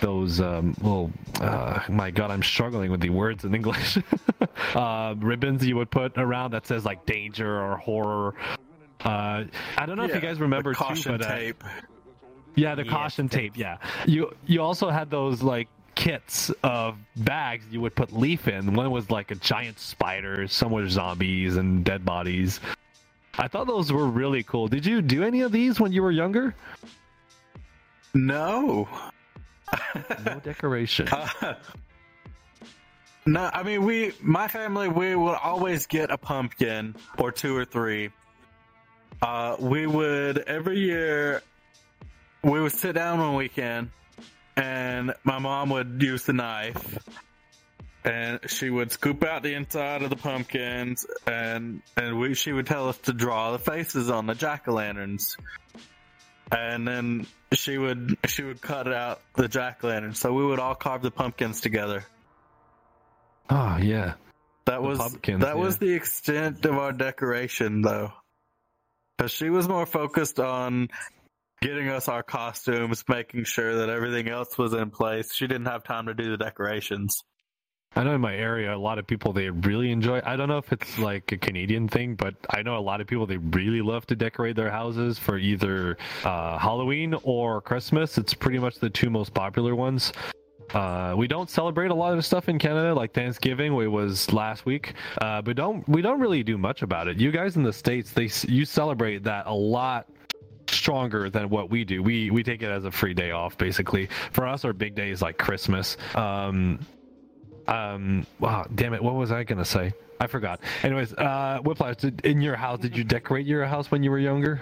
those 0.00 0.40
um 0.40 0.74
well 0.80 1.10
uh, 1.40 1.80
my 1.88 2.10
god 2.10 2.30
i'm 2.30 2.42
struggling 2.42 2.90
with 2.90 3.00
the 3.00 3.10
words 3.10 3.44
in 3.44 3.54
english. 3.54 3.98
Uh 4.74 5.14
ribbons 5.18 5.64
you 5.64 5.76
would 5.76 5.90
put 5.90 6.18
around 6.18 6.50
that 6.52 6.66
says 6.66 6.84
like 6.84 7.06
danger 7.06 7.60
or 7.60 7.76
horror. 7.78 8.34
Uh 9.04 9.44
i 9.76 9.86
don't 9.86 9.96
know 9.96 10.04
if 10.04 10.14
you 10.14 10.20
guys 10.20 10.38
remember 10.40 10.74
caution 10.74 11.12
too, 11.12 11.18
but, 11.18 11.26
uh, 11.26 11.34
tape. 11.36 11.64
yeah 12.54 12.74
the 12.74 12.84
Yeah, 12.84 12.90
caution 12.90 13.28
tape 13.28 13.56
yeah. 13.56 13.78
You 14.06 14.34
you 14.46 14.60
also 14.60 14.90
had 14.90 15.10
those 15.10 15.42
like 15.42 15.68
kits 15.94 16.50
of 16.62 16.96
bags 17.16 17.64
you 17.70 17.80
would 17.80 17.94
put 17.96 18.12
leaf 18.12 18.46
in. 18.46 18.74
One 18.74 18.90
was 18.90 19.10
like 19.10 19.30
a 19.30 19.36
giant 19.36 19.78
spider 19.78 20.46
some 20.48 20.70
were 20.72 20.88
zombies 20.88 21.56
and 21.56 21.84
dead 21.84 22.04
bodies. 22.04 22.60
I 23.38 23.48
thought 23.48 23.66
those 23.68 23.90
were 23.92 24.06
really 24.06 24.42
cool. 24.42 24.68
Did 24.68 24.84
you 24.84 25.00
do 25.02 25.22
any 25.24 25.40
of 25.42 25.50
these 25.52 25.80
when 25.80 25.92
you 25.92 26.02
were 26.02 26.12
younger? 26.12 26.54
No. 28.14 28.88
No 30.24 30.40
decoration 30.40 31.08
Uh, 31.10 31.54
no, 33.26 33.50
I 33.52 33.62
mean 33.62 33.84
we, 33.84 34.12
my 34.22 34.48
family, 34.48 34.88
we 34.88 35.14
would 35.14 35.36
always 35.36 35.86
get 35.86 36.10
a 36.10 36.18
pumpkin 36.18 36.94
or 37.18 37.30
two 37.32 37.56
or 37.56 37.64
three. 37.64 38.10
Uh, 39.20 39.56
we 39.58 39.86
would 39.86 40.38
every 40.38 40.78
year. 40.78 41.42
We 42.42 42.60
would 42.60 42.72
sit 42.72 42.94
down 42.94 43.18
one 43.18 43.34
weekend, 43.34 43.90
and 44.56 45.12
my 45.24 45.38
mom 45.40 45.70
would 45.70 46.00
use 46.00 46.24
the 46.24 46.32
knife, 46.32 46.98
and 48.04 48.38
she 48.46 48.70
would 48.70 48.92
scoop 48.92 49.24
out 49.24 49.42
the 49.42 49.54
inside 49.54 50.02
of 50.02 50.10
the 50.10 50.16
pumpkins, 50.16 51.04
and 51.26 51.82
and 51.96 52.18
we 52.18 52.34
she 52.34 52.52
would 52.52 52.66
tell 52.66 52.88
us 52.88 52.96
to 52.98 53.12
draw 53.12 53.50
the 53.52 53.58
faces 53.58 54.08
on 54.08 54.26
the 54.26 54.34
jack 54.34 54.68
o' 54.68 54.72
lanterns, 54.72 55.36
and 56.52 56.86
then 56.86 57.26
she 57.52 57.78
would 57.78 58.16
she 58.26 58.42
would 58.42 58.60
cut 58.60 58.92
out 58.92 59.20
the 59.34 59.48
jack 59.48 59.82
lantern. 59.82 60.14
So 60.14 60.32
we 60.32 60.44
would 60.44 60.58
all 60.58 60.74
carve 60.74 61.02
the 61.02 61.10
pumpkins 61.10 61.60
together. 61.60 62.04
oh 63.50 63.78
yeah 63.78 64.14
That 64.66 64.82
was 64.82 64.98
pumpkins, 64.98 65.42
that 65.42 65.58
was 65.58 65.78
the 65.78 65.92
extent 65.92 66.64
of 66.66 66.76
our 66.76 66.92
decoration, 66.92 67.82
though, 67.82 68.12
because 69.16 69.32
she 69.32 69.50
was 69.50 69.68
more 69.68 69.86
focused 69.86 70.38
on 70.40 70.88
getting 71.60 71.88
us 71.88 72.08
our 72.08 72.22
costumes, 72.22 73.02
making 73.08 73.44
sure 73.44 73.76
that 73.76 73.88
everything 73.88 74.28
else 74.28 74.56
was 74.56 74.74
in 74.74 74.90
place. 74.90 75.34
She 75.34 75.46
didn't 75.46 75.66
have 75.66 75.84
time 75.84 76.06
to 76.06 76.14
do 76.14 76.30
the 76.30 76.36
decorations. 76.36 77.22
I 77.96 78.04
know 78.04 78.14
in 78.14 78.20
my 78.20 78.34
area, 78.34 78.74
a 78.74 78.76
lot 78.76 78.98
of 78.98 79.06
people 79.06 79.32
they 79.32 79.50
really 79.50 79.90
enjoy. 79.90 80.20
I 80.24 80.36
don't 80.36 80.48
know 80.48 80.58
if 80.58 80.72
it's 80.72 80.98
like 80.98 81.32
a 81.32 81.38
Canadian 81.38 81.88
thing, 81.88 82.14
but 82.14 82.34
I 82.50 82.62
know 82.62 82.78
a 82.78 82.80
lot 82.80 83.00
of 83.00 83.06
people 83.06 83.26
they 83.26 83.38
really 83.38 83.80
love 83.80 84.06
to 84.06 84.16
decorate 84.16 84.56
their 84.56 84.70
houses 84.70 85.18
for 85.18 85.38
either 85.38 85.96
uh, 86.24 86.58
Halloween 86.58 87.14
or 87.24 87.60
Christmas. 87.60 88.18
It's 88.18 88.34
pretty 88.34 88.58
much 88.58 88.76
the 88.76 88.90
two 88.90 89.10
most 89.10 89.34
popular 89.34 89.74
ones. 89.74 90.12
Uh, 90.74 91.14
we 91.16 91.26
don't 91.26 91.48
celebrate 91.48 91.90
a 91.90 91.94
lot 91.94 92.16
of 92.16 92.24
stuff 92.24 92.48
in 92.48 92.58
Canada, 92.58 92.94
like 92.94 93.14
Thanksgiving, 93.14 93.72
it 93.80 93.86
was 93.86 94.30
last 94.32 94.66
week. 94.66 94.92
Uh, 95.20 95.40
but 95.40 95.56
don't 95.56 95.88
we 95.88 96.02
don't 96.02 96.20
really 96.20 96.42
do 96.42 96.58
much 96.58 96.82
about 96.82 97.08
it. 97.08 97.18
You 97.18 97.30
guys 97.30 97.56
in 97.56 97.62
the 97.62 97.72
states, 97.72 98.12
they 98.12 98.28
you 98.46 98.64
celebrate 98.64 99.24
that 99.24 99.46
a 99.46 99.54
lot 99.54 100.06
stronger 100.68 101.30
than 101.30 101.48
what 101.48 101.70
we 101.70 101.84
do. 101.84 102.02
We 102.02 102.30
we 102.30 102.42
take 102.42 102.62
it 102.62 102.70
as 102.70 102.84
a 102.84 102.90
free 102.90 103.14
day 103.14 103.30
off, 103.30 103.56
basically. 103.56 104.08
For 104.32 104.46
us, 104.46 104.64
our 104.64 104.74
big 104.74 104.94
day 104.94 105.10
is 105.10 105.22
like 105.22 105.38
Christmas. 105.38 105.96
Um, 106.14 106.80
um, 107.68 108.26
wow, 108.40 108.66
damn 108.74 108.94
it, 108.94 109.02
what 109.02 109.14
was 109.14 109.30
I 109.30 109.44
gonna 109.44 109.64
say? 109.64 109.92
I 110.20 110.26
forgot. 110.26 110.60
Anyways, 110.82 111.12
uh, 111.14 111.60
Whiplash, 111.62 111.96
did, 111.96 112.24
in 112.24 112.40
your 112.40 112.56
house, 112.56 112.80
did 112.80 112.96
you 112.96 113.04
decorate 113.04 113.46
your 113.46 113.64
house 113.66 113.90
when 113.90 114.02
you 114.02 114.10
were 114.10 114.18
younger? 114.18 114.60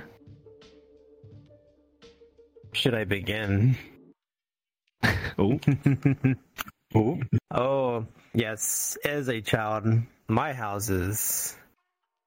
Should 2.72 2.94
I 2.94 3.04
begin? 3.04 3.76
Oh, 5.38 5.60
Ooh. 6.96 7.20
Oh, 7.50 8.06
yes. 8.32 8.96
As 9.04 9.28
a 9.28 9.42
child, 9.42 9.86
my 10.28 10.54
houses, 10.54 11.54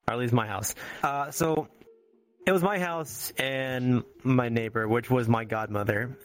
or 0.08 0.14
at 0.14 0.20
least 0.20 0.32
my 0.34 0.46
house. 0.46 0.76
Uh, 1.02 1.32
so 1.32 1.68
it 2.46 2.52
was 2.52 2.62
my 2.62 2.78
house 2.78 3.32
and 3.38 4.04
my 4.24 4.50
neighbor, 4.50 4.88
which 4.88 5.10
was 5.10 5.28
my 5.28 5.44
godmother. 5.44 6.18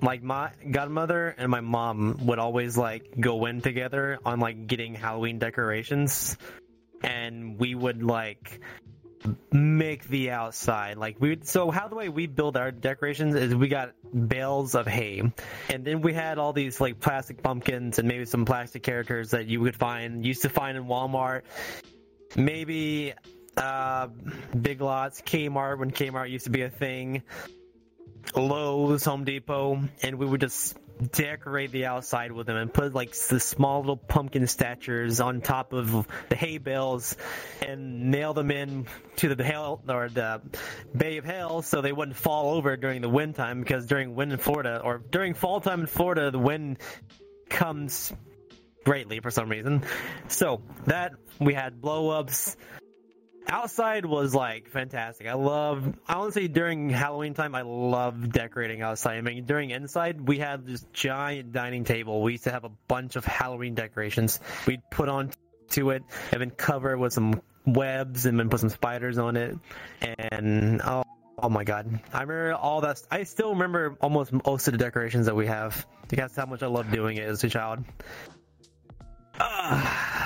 Like 0.00 0.22
my 0.22 0.50
godmother 0.70 1.34
and 1.36 1.50
my 1.50 1.60
mom 1.60 2.26
would 2.26 2.38
always 2.38 2.76
like 2.76 3.18
go 3.18 3.46
in 3.46 3.60
together 3.60 4.18
on 4.24 4.38
like 4.38 4.66
getting 4.66 4.94
Halloween 4.94 5.38
decorations, 5.38 6.38
and 7.02 7.58
we 7.58 7.74
would 7.74 8.02
like 8.02 8.60
make 9.52 10.06
the 10.08 10.30
outside. 10.30 10.96
Like 10.96 11.16
we 11.20 11.38
so 11.42 11.70
how 11.70 11.88
the 11.88 11.96
way 11.96 12.08
we 12.08 12.26
build 12.26 12.56
our 12.56 12.70
decorations 12.70 13.34
is 13.34 13.54
we 13.54 13.68
got 13.68 13.92
bales 14.28 14.74
of 14.74 14.86
hay. 14.86 15.22
And 15.68 15.84
then 15.84 16.00
we 16.00 16.12
had 16.12 16.38
all 16.38 16.52
these 16.52 16.80
like 16.80 17.00
plastic 17.00 17.42
pumpkins 17.42 17.98
and 17.98 18.06
maybe 18.06 18.24
some 18.24 18.44
plastic 18.44 18.82
characters 18.82 19.30
that 19.30 19.46
you 19.46 19.60
would 19.60 19.76
find 19.76 20.24
used 20.24 20.42
to 20.42 20.48
find 20.48 20.76
in 20.76 20.84
Walmart. 20.84 21.42
Maybe 22.36 23.14
uh 23.56 24.08
big 24.60 24.80
lots 24.80 25.20
Kmart 25.22 25.78
when 25.78 25.90
Kmart 25.90 26.30
used 26.30 26.44
to 26.44 26.50
be 26.50 26.62
a 26.62 26.70
thing 26.70 27.22
Lowe's 28.36 29.04
Home 29.04 29.24
Depot 29.24 29.80
and 30.02 30.18
we 30.18 30.26
would 30.26 30.40
just 30.40 30.76
decorate 31.12 31.70
the 31.70 31.86
outside 31.86 32.32
with 32.32 32.46
them 32.46 32.56
and 32.56 32.72
put 32.72 32.92
like 32.92 33.12
the 33.12 33.38
small 33.38 33.80
little 33.80 33.96
pumpkin 33.96 34.46
statues 34.46 35.20
on 35.20 35.40
top 35.40 35.72
of 35.72 36.08
the 36.28 36.36
hay 36.36 36.58
bales 36.58 37.16
and 37.66 38.10
nail 38.10 38.34
them 38.34 38.50
in 38.50 38.86
to 39.16 39.34
the 39.34 39.44
hell 39.44 39.80
or 39.88 40.08
the 40.08 40.40
bay 40.96 41.18
of 41.18 41.24
hell 41.24 41.62
so 41.62 41.80
they 41.80 41.92
wouldn't 41.92 42.16
fall 42.16 42.54
over 42.56 42.76
during 42.76 43.00
the 43.00 43.08
wind 43.08 43.36
time 43.36 43.60
because 43.60 43.86
during 43.86 44.14
wind 44.14 44.32
in 44.32 44.38
Florida 44.38 44.80
or 44.82 44.98
during 44.98 45.34
fall 45.34 45.60
time 45.60 45.80
in 45.80 45.86
Florida 45.86 46.30
the 46.30 46.38
wind 46.38 46.78
comes 47.48 48.12
greatly 48.84 49.20
for 49.20 49.30
some 49.30 49.48
reason. 49.48 49.82
So 50.28 50.62
that 50.86 51.12
we 51.38 51.54
had 51.54 51.80
blow 51.80 52.10
ups. 52.10 52.56
Outside 53.50 54.04
was 54.04 54.34
like 54.34 54.68
fantastic. 54.68 55.26
I 55.26 55.32
love 55.34 55.94
honestly 56.06 56.48
during 56.48 56.90
Halloween 56.90 57.32
time 57.32 57.54
I 57.54 57.62
love 57.62 58.30
decorating 58.30 58.82
outside. 58.82 59.16
I 59.16 59.20
mean 59.22 59.44
during 59.46 59.70
inside 59.70 60.20
we 60.20 60.38
had 60.38 60.66
this 60.66 60.84
giant 60.92 61.52
dining 61.52 61.84
table. 61.84 62.20
We 62.22 62.32
used 62.32 62.44
to 62.44 62.50
have 62.50 62.64
a 62.64 62.70
bunch 62.88 63.16
of 63.16 63.24
Halloween 63.24 63.74
decorations. 63.74 64.38
We'd 64.66 64.82
put 64.90 65.08
on 65.08 65.30
to 65.70 65.90
it 65.90 66.02
and 66.30 66.40
then 66.42 66.50
cover 66.50 66.92
it 66.92 66.98
with 66.98 67.14
some 67.14 67.40
webs 67.66 68.26
and 68.26 68.38
then 68.38 68.50
put 68.50 68.60
some 68.60 68.68
spiders 68.68 69.16
on 69.16 69.36
it. 69.36 69.56
And 70.00 70.82
oh 70.84 71.04
Oh 71.40 71.48
my 71.48 71.62
god. 71.62 72.00
I 72.12 72.22
remember 72.22 72.54
all 72.54 72.80
that. 72.80 73.00
I 73.10 73.22
still 73.22 73.50
remember 73.50 73.96
almost 74.00 74.32
most 74.44 74.66
of 74.66 74.72
the 74.72 74.78
decorations 74.78 75.26
that 75.26 75.36
we 75.36 75.46
have. 75.46 75.86
That's 76.08 76.34
how 76.34 76.46
much 76.46 76.62
I 76.62 76.66
love 76.66 76.90
doing 76.90 77.16
it 77.16 77.28
as 77.28 77.44
a 77.44 77.48
child. 77.48 77.84
Ah. 79.38 80.17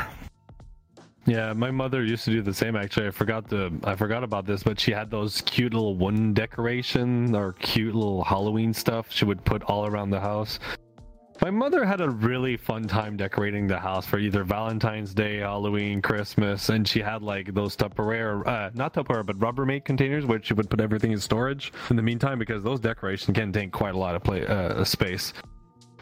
Yeah, 1.26 1.52
my 1.52 1.70
mother 1.70 2.04
used 2.04 2.24
to 2.24 2.30
do 2.30 2.42
the 2.42 2.54
same. 2.54 2.74
Actually, 2.74 3.06
I 3.06 3.10
forgot 3.10 3.48
the 3.48 3.72
I 3.84 3.94
forgot 3.94 4.24
about 4.24 4.44
this, 4.44 4.62
but 4.62 4.80
she 4.80 4.90
had 4.90 5.10
those 5.10 5.40
cute 5.42 5.72
little 5.72 5.96
wooden 5.96 6.32
decoration 6.32 7.34
or 7.34 7.52
cute 7.54 7.94
little 7.94 8.24
Halloween 8.24 8.74
stuff 8.74 9.06
she 9.10 9.24
would 9.24 9.44
put 9.44 9.62
all 9.64 9.86
around 9.86 10.10
the 10.10 10.20
house. 10.20 10.58
My 11.40 11.50
mother 11.50 11.84
had 11.84 12.00
a 12.00 12.08
really 12.08 12.56
fun 12.56 12.84
time 12.84 13.16
decorating 13.16 13.66
the 13.66 13.78
house 13.78 14.06
for 14.06 14.18
either 14.18 14.44
Valentine's 14.44 15.12
Day, 15.12 15.38
Halloween, 15.38 16.00
Christmas, 16.00 16.68
and 16.68 16.86
she 16.86 17.00
had 17.00 17.22
like 17.22 17.52
those 17.52 17.76
Tupperware, 17.76 18.46
uh, 18.46 18.70
not 18.74 18.94
Tupperware, 18.94 19.26
but 19.26 19.36
Rubbermaid 19.40 19.84
containers, 19.84 20.24
where 20.24 20.40
she 20.40 20.54
would 20.54 20.70
put 20.70 20.80
everything 20.80 21.10
in 21.10 21.18
storage 21.18 21.72
in 21.90 21.96
the 21.96 22.02
meantime 22.02 22.38
because 22.38 22.62
those 22.62 22.78
decorations 22.78 23.36
can 23.36 23.52
take 23.52 23.72
quite 23.72 23.94
a 23.94 23.98
lot 23.98 24.14
of 24.14 24.22
play 24.22 24.46
uh, 24.46 24.84
space. 24.84 25.32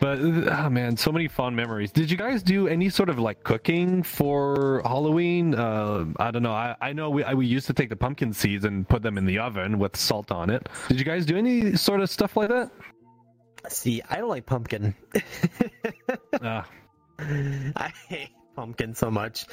But 0.00 0.18
oh 0.18 0.70
man, 0.70 0.96
so 0.96 1.12
many 1.12 1.28
fun 1.28 1.54
memories. 1.54 1.92
Did 1.92 2.10
you 2.10 2.16
guys 2.16 2.42
do 2.42 2.66
any 2.66 2.88
sort 2.88 3.10
of 3.10 3.18
like 3.18 3.44
cooking 3.44 4.02
for 4.02 4.80
Halloween? 4.84 5.54
Uh, 5.54 6.06
I 6.18 6.30
don't 6.30 6.42
know. 6.42 6.52
I, 6.52 6.74
I 6.80 6.92
know 6.94 7.10
we 7.10 7.22
I, 7.22 7.34
we 7.34 7.46
used 7.46 7.66
to 7.66 7.74
take 7.74 7.90
the 7.90 7.96
pumpkin 7.96 8.32
seeds 8.32 8.64
and 8.64 8.88
put 8.88 9.02
them 9.02 9.18
in 9.18 9.26
the 9.26 9.38
oven 9.38 9.78
with 9.78 9.96
salt 9.96 10.32
on 10.32 10.48
it. 10.48 10.68
Did 10.88 10.98
you 10.98 11.04
guys 11.04 11.26
do 11.26 11.36
any 11.36 11.76
sort 11.76 12.00
of 12.00 12.08
stuff 12.08 12.36
like 12.36 12.48
that? 12.48 12.70
See, 13.68 14.00
I 14.08 14.16
don't 14.16 14.30
like 14.30 14.46
pumpkin. 14.46 14.94
Uh, 16.40 16.62
I 17.18 17.92
hate 18.08 18.30
pumpkin 18.56 18.94
so 18.94 19.10
much. 19.10 19.44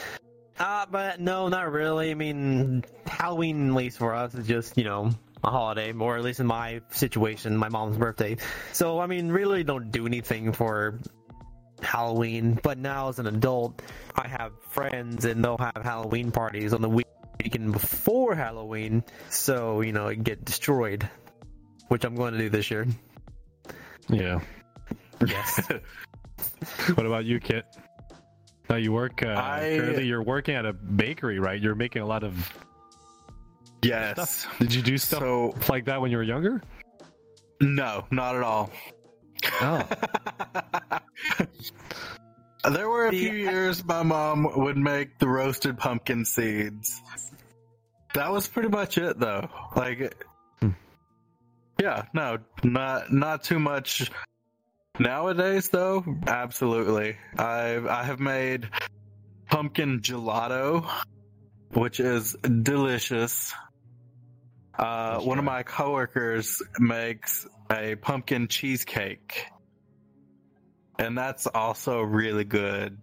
Uh, 0.60 0.86
but 0.90 1.20
no, 1.20 1.50
not 1.50 1.72
really. 1.72 2.12
I 2.12 2.14
mean, 2.14 2.84
Halloween, 3.06 3.70
at 3.70 3.76
least 3.76 3.98
for 3.98 4.14
us, 4.14 4.34
is 4.34 4.48
just, 4.48 4.78
you 4.78 4.86
know, 4.86 5.12
a 5.44 5.50
holiday, 5.52 5.92
or 5.94 6.18
at 6.18 6.24
least 6.24 6.40
in 6.40 6.48
my 6.48 6.82
situation, 6.92 7.56
my 7.58 7.70
mom's 7.70 7.98
birthday. 7.98 8.38
So, 8.74 9.00
I 9.00 9.08
mean, 9.08 9.30
really 9.32 9.64
don't 9.64 9.92
do 9.92 10.06
anything 10.06 10.52
for 10.54 11.00
Halloween. 11.82 12.60
But 12.62 12.78
now, 12.78 13.10
as 13.10 13.20
an 13.20 13.28
adult, 13.28 13.82
I 14.16 14.28
have 14.28 14.52
friends 14.70 15.26
and 15.26 15.44
they'll 15.44 15.58
have 15.60 15.82
Halloween 15.84 16.32
parties 16.32 16.74
on 16.74 16.82
the 16.82 16.90
week- 16.90 17.06
weekend 17.44 17.72
before 17.74 18.34
Halloween. 18.36 19.04
So, 19.30 19.82
you 19.82 19.92
know, 19.94 20.08
it 20.08 20.24
get 20.24 20.44
destroyed, 20.44 21.08
which 21.90 22.04
I'm 22.04 22.16
going 22.16 22.34
to 22.34 22.40
do 22.40 22.50
this 22.50 22.72
year. 22.72 22.88
yeah. 24.10 24.40
Yes. 25.26 25.68
What 26.96 27.06
about 27.06 27.26
you, 27.26 27.40
Kit? 27.40 27.66
Now 28.70 28.76
you 28.76 28.92
work. 28.92 29.24
Uh, 29.24 29.30
I- 29.30 29.78
currently, 29.80 30.06
you're 30.06 30.22
working 30.24 30.56
at 30.56 30.66
a 30.66 30.74
bakery, 30.74 31.40
right? 31.40 31.60
You're 31.60 31.76
making 31.76 32.02
a 32.02 32.06
lot 32.06 32.24
of 32.24 32.34
Yes. 33.84 34.48
Did 34.60 34.74
you 34.74 34.82
do 34.82 34.98
stuff 34.98 35.20
So 35.20 35.56
like 35.70 35.86
that 35.86 36.02
when 36.02 36.12
you 36.12 36.18
were 36.18 36.24
younger? 36.24 36.62
no, 37.62 38.06
not 38.12 38.36
at 38.36 38.44
all. 38.44 38.70
Oh, 39.62 39.84
There 42.70 42.90
were 42.90 43.08
a 43.08 43.12
The- 43.12 43.20
few 43.20 43.34
years 43.34 43.84
my 43.86 44.04
mom 44.04 44.48
would 44.58 44.78
make 44.78 45.20
the 45.20 45.28
roasted 45.28 45.78
pumpkin 45.78 46.26
seeds. 46.26 47.02
That 48.14 48.32
was 48.32 48.48
pretty 48.48 48.70
much 48.70 48.98
it 48.98 49.20
though. 49.20 49.48
Like 49.76 50.16
Hmm. 50.60 50.70
Yeah, 51.80 52.06
no, 52.14 52.40
not 52.64 53.14
not 53.14 53.44
too 53.44 53.60
much 53.60 54.10
nowadays 55.00 55.70
though. 55.70 56.04
Absolutely. 56.26 57.16
I've 57.38 57.86
I 57.86 58.04
have 58.04 58.20
made 58.20 58.70
pumpkin 59.50 60.02
gelato, 60.02 60.90
which 61.74 62.00
is 62.00 62.36
delicious. 62.64 63.54
Uh, 64.78 65.20
one 65.20 65.40
of 65.40 65.46
my 65.46 65.64
coworkers 65.64 66.62
makes 66.80 67.48
a 67.72 67.96
pumpkin 67.96 68.48
cheesecake 68.48 69.48
and 71.00 71.18
that's 71.18 71.48
also 71.48 72.02
really 72.02 72.44
good. 72.44 72.98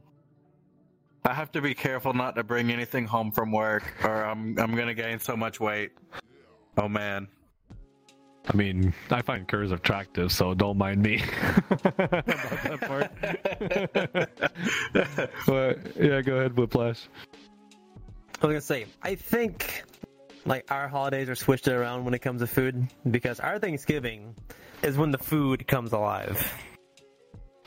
I 1.24 1.32
have 1.32 1.52
to 1.52 1.62
be 1.62 1.74
careful 1.74 2.12
not 2.12 2.36
to 2.36 2.44
bring 2.44 2.70
anything 2.70 3.06
home 3.06 3.30
from 3.30 3.50
work, 3.50 3.84
or 4.04 4.24
I'm 4.24 4.58
I'm 4.58 4.74
gonna 4.74 4.94
gain 4.94 5.18
so 5.20 5.36
much 5.36 5.58
weight. 5.58 5.92
Oh 6.76 6.88
man, 6.88 7.28
I 8.46 8.56
mean, 8.56 8.92
I 9.10 9.22
find 9.22 9.48
curves 9.48 9.72
attractive, 9.72 10.32
so 10.32 10.52
don't 10.54 10.76
mind 10.76 11.02
me 11.02 11.22
about 11.70 12.26
that 12.26 12.80
part. 12.82 13.10
but 15.46 15.78
yeah, 15.96 16.20
go 16.20 16.36
ahead, 16.36 16.56
Whiplash. 16.56 17.08
I 18.42 18.46
was 18.46 18.52
gonna 18.54 18.60
say, 18.60 18.86
I 19.02 19.14
think 19.14 19.83
like 20.44 20.70
our 20.70 20.88
holidays 20.88 21.28
are 21.28 21.34
switched 21.34 21.68
around 21.68 22.04
when 22.04 22.14
it 22.14 22.20
comes 22.20 22.40
to 22.40 22.46
food 22.46 22.86
because 23.10 23.40
our 23.40 23.58
Thanksgiving 23.58 24.34
is 24.82 24.96
when 24.96 25.10
the 25.10 25.18
food 25.18 25.66
comes 25.66 25.92
alive. 25.92 26.52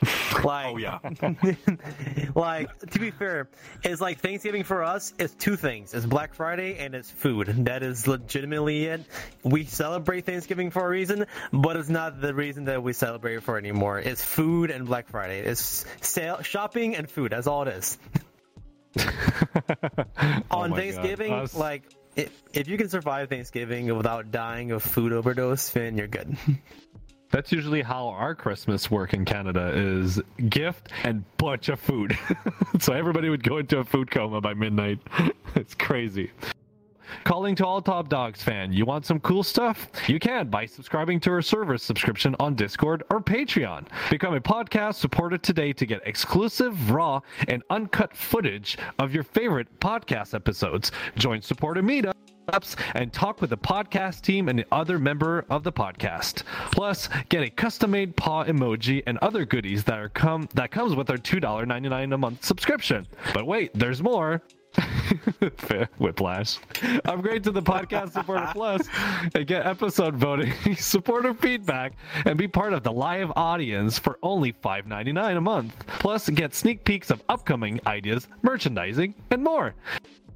Oh, 0.00 0.42
like, 0.46 0.66
Oh, 0.66 0.76
yeah. 0.76 0.98
like 2.36 2.78
to 2.90 2.98
be 3.00 3.10
fair, 3.10 3.48
it's 3.82 4.00
like 4.00 4.20
Thanksgiving 4.20 4.62
for 4.62 4.84
us 4.84 5.12
is 5.18 5.32
two 5.34 5.56
things: 5.56 5.92
it's 5.92 6.06
Black 6.06 6.34
Friday 6.34 6.78
and 6.78 6.94
it's 6.94 7.10
food. 7.10 7.48
That 7.64 7.82
is 7.82 8.06
legitimately 8.06 8.84
it. 8.84 9.00
We 9.42 9.64
celebrate 9.64 10.24
Thanksgiving 10.24 10.70
for 10.70 10.86
a 10.86 10.88
reason, 10.88 11.26
but 11.52 11.76
it's 11.76 11.88
not 11.88 12.20
the 12.20 12.32
reason 12.32 12.66
that 12.66 12.80
we 12.80 12.92
celebrate 12.92 13.38
it 13.38 13.42
for 13.42 13.58
anymore. 13.58 13.98
It's 13.98 14.22
food 14.22 14.70
and 14.70 14.86
Black 14.86 15.08
Friday. 15.08 15.40
It's 15.40 15.84
sale, 16.00 16.42
shopping 16.42 16.94
and 16.94 17.10
food. 17.10 17.32
That's 17.32 17.48
all 17.48 17.62
it 17.62 17.68
is. 17.74 17.98
Oh 20.50 20.60
on 20.62 20.70
God. 20.70 20.76
Thanksgiving, 20.78 21.32
Us- 21.32 21.54
like 21.54 21.82
if, 22.18 22.68
you 22.68 22.76
can 22.76 22.88
survive 22.88 23.28
Thanksgiving 23.28 23.94
without 23.96 24.30
dying 24.30 24.72
of 24.72 24.82
food 24.82 25.12
overdose, 25.12 25.70
then 25.70 25.96
you're 25.96 26.08
good. 26.08 26.36
That's 27.30 27.52
usually 27.52 27.82
how 27.82 28.08
our 28.08 28.34
Christmas 28.34 28.90
work 28.90 29.12
in 29.12 29.26
Canada 29.26 29.70
is 29.74 30.20
gift 30.48 30.88
and 31.04 31.24
bunch 31.36 31.68
of 31.68 31.78
food. 31.78 32.18
so 32.80 32.94
everybody 32.94 33.28
would 33.28 33.42
go 33.42 33.58
into 33.58 33.78
a 33.78 33.84
food 33.84 34.10
coma 34.10 34.40
by 34.40 34.54
midnight. 34.54 34.98
it's 35.54 35.74
crazy. 35.74 36.30
Calling 37.24 37.54
to 37.56 37.66
all 37.66 37.80
Top 37.82 38.08
Dogs 38.08 38.42
fan, 38.42 38.72
you 38.72 38.84
want 38.84 39.06
some 39.06 39.20
cool 39.20 39.42
stuff? 39.42 39.88
You 40.06 40.18
can 40.18 40.48
by 40.48 40.66
subscribing 40.66 41.20
to 41.20 41.30
our 41.30 41.42
service 41.42 41.82
subscription 41.82 42.34
on 42.40 42.54
Discord 42.54 43.02
or 43.10 43.20
Patreon. 43.20 43.86
Become 44.10 44.34
a 44.34 44.40
podcast 44.40 44.94
supporter 44.94 45.38
today 45.38 45.72
to 45.72 45.86
get 45.86 46.06
exclusive, 46.06 46.90
raw, 46.90 47.20
and 47.48 47.62
uncut 47.70 48.16
footage 48.16 48.78
of 48.98 49.14
your 49.14 49.22
favorite 49.22 49.68
podcast 49.80 50.34
episodes. 50.34 50.92
Join 51.16 51.42
supporter 51.42 51.82
meetup 51.82 52.12
and 52.94 53.12
talk 53.12 53.40
with 53.40 53.50
the 53.50 53.58
podcast 53.58 54.22
team 54.22 54.48
and 54.48 54.58
the 54.58 54.66
other 54.72 54.98
member 54.98 55.44
of 55.50 55.64
the 55.64 55.72
podcast. 55.72 56.44
Plus, 56.72 57.08
get 57.28 57.42
a 57.42 57.50
custom-made 57.50 58.16
paw 58.16 58.44
emoji 58.44 59.02
and 59.06 59.18
other 59.18 59.44
goodies 59.44 59.84
that 59.84 59.98
are 59.98 60.08
come 60.08 60.48
that 60.54 60.70
comes 60.70 60.94
with 60.94 61.10
our 61.10 61.18
$2.99 61.18 62.14
a 62.14 62.18
month 62.18 62.44
subscription. 62.44 63.06
But 63.34 63.46
wait, 63.46 63.70
there's 63.74 64.02
more. 64.02 64.42
Whiplash. 65.98 66.58
Upgrade 67.04 67.44
to 67.44 67.50
the 67.50 67.62
podcast 67.62 68.12
supporter 68.12 68.48
plus 68.52 68.88
and 69.34 69.46
get 69.46 69.66
episode 69.66 70.14
voting, 70.14 70.52
supporter 70.76 71.34
feedback, 71.34 71.92
and 72.24 72.36
be 72.36 72.48
part 72.48 72.72
of 72.72 72.82
the 72.82 72.92
live 72.92 73.32
audience 73.36 73.98
for 73.98 74.18
only 74.22 74.52
$5.99 74.52 75.36
a 75.36 75.40
month. 75.40 75.86
Plus, 75.86 76.28
get 76.30 76.54
sneak 76.54 76.84
peeks 76.84 77.10
of 77.10 77.22
upcoming 77.28 77.80
ideas, 77.86 78.28
merchandising, 78.42 79.14
and 79.30 79.42
more. 79.42 79.74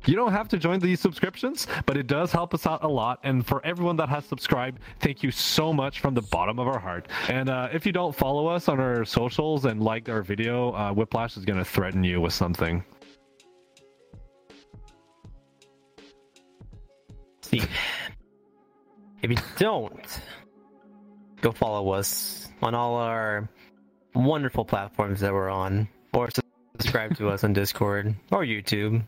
You 0.05 0.17
don't 0.17 0.33
have 0.33 0.49
to 0.49 0.59
join 0.59 0.81
these 0.81 0.99
subscriptions, 0.99 1.69
but 1.87 1.97
it 1.97 2.09
does 2.09 2.33
help 2.33 2.55
us 2.55 2.67
out 2.67 2.83
a 2.83 2.89
lot. 2.89 3.21
And 3.23 3.47
for 3.47 3.65
everyone 3.65 3.97
that 3.99 4.09
has 4.09 4.25
subscribed, 4.25 4.81
thank 4.99 5.23
you 5.23 5.31
so 5.31 5.73
much 5.73 6.01
from 6.01 6.15
the 6.15 6.23
bottom 6.23 6.59
of 6.59 6.67
our 6.67 6.81
heart. 6.81 7.07
And 7.29 7.49
uh, 7.49 7.69
if 7.73 7.87
you 7.87 7.93
don't 7.93 8.15
follow 8.15 8.49
us 8.49 8.69
on 8.69 8.81
our 8.81 9.05
socials 9.05 9.65
and 9.65 9.81
like 9.81 10.09
our 10.09 10.23
video, 10.23 10.73
uh, 10.73 10.93
Whiplash 10.93 11.37
is 11.37 11.45
going 11.45 11.59
to 11.59 11.65
threaten 11.65 12.03
you 12.03 12.21
with 12.21 12.33
something. 12.33 12.85
See, 17.53 17.63
if 19.21 19.31
you 19.31 19.37
don't, 19.59 20.21
go 21.43 21.53
follow 21.53 21.91
us 21.91 22.49
on 22.63 22.75
all 22.75 22.95
our 22.95 23.49
wonderful 24.15 24.65
platforms 24.65 25.21
that 25.21 25.33
we're 25.33 25.51
on, 25.51 25.89
or 26.15 26.31
subscribe 26.81 27.17
to 27.19 27.29
us 27.29 27.45
on 27.45 27.53
Discord 27.53 28.15
or 28.31 28.45
YouTube. 28.45 29.07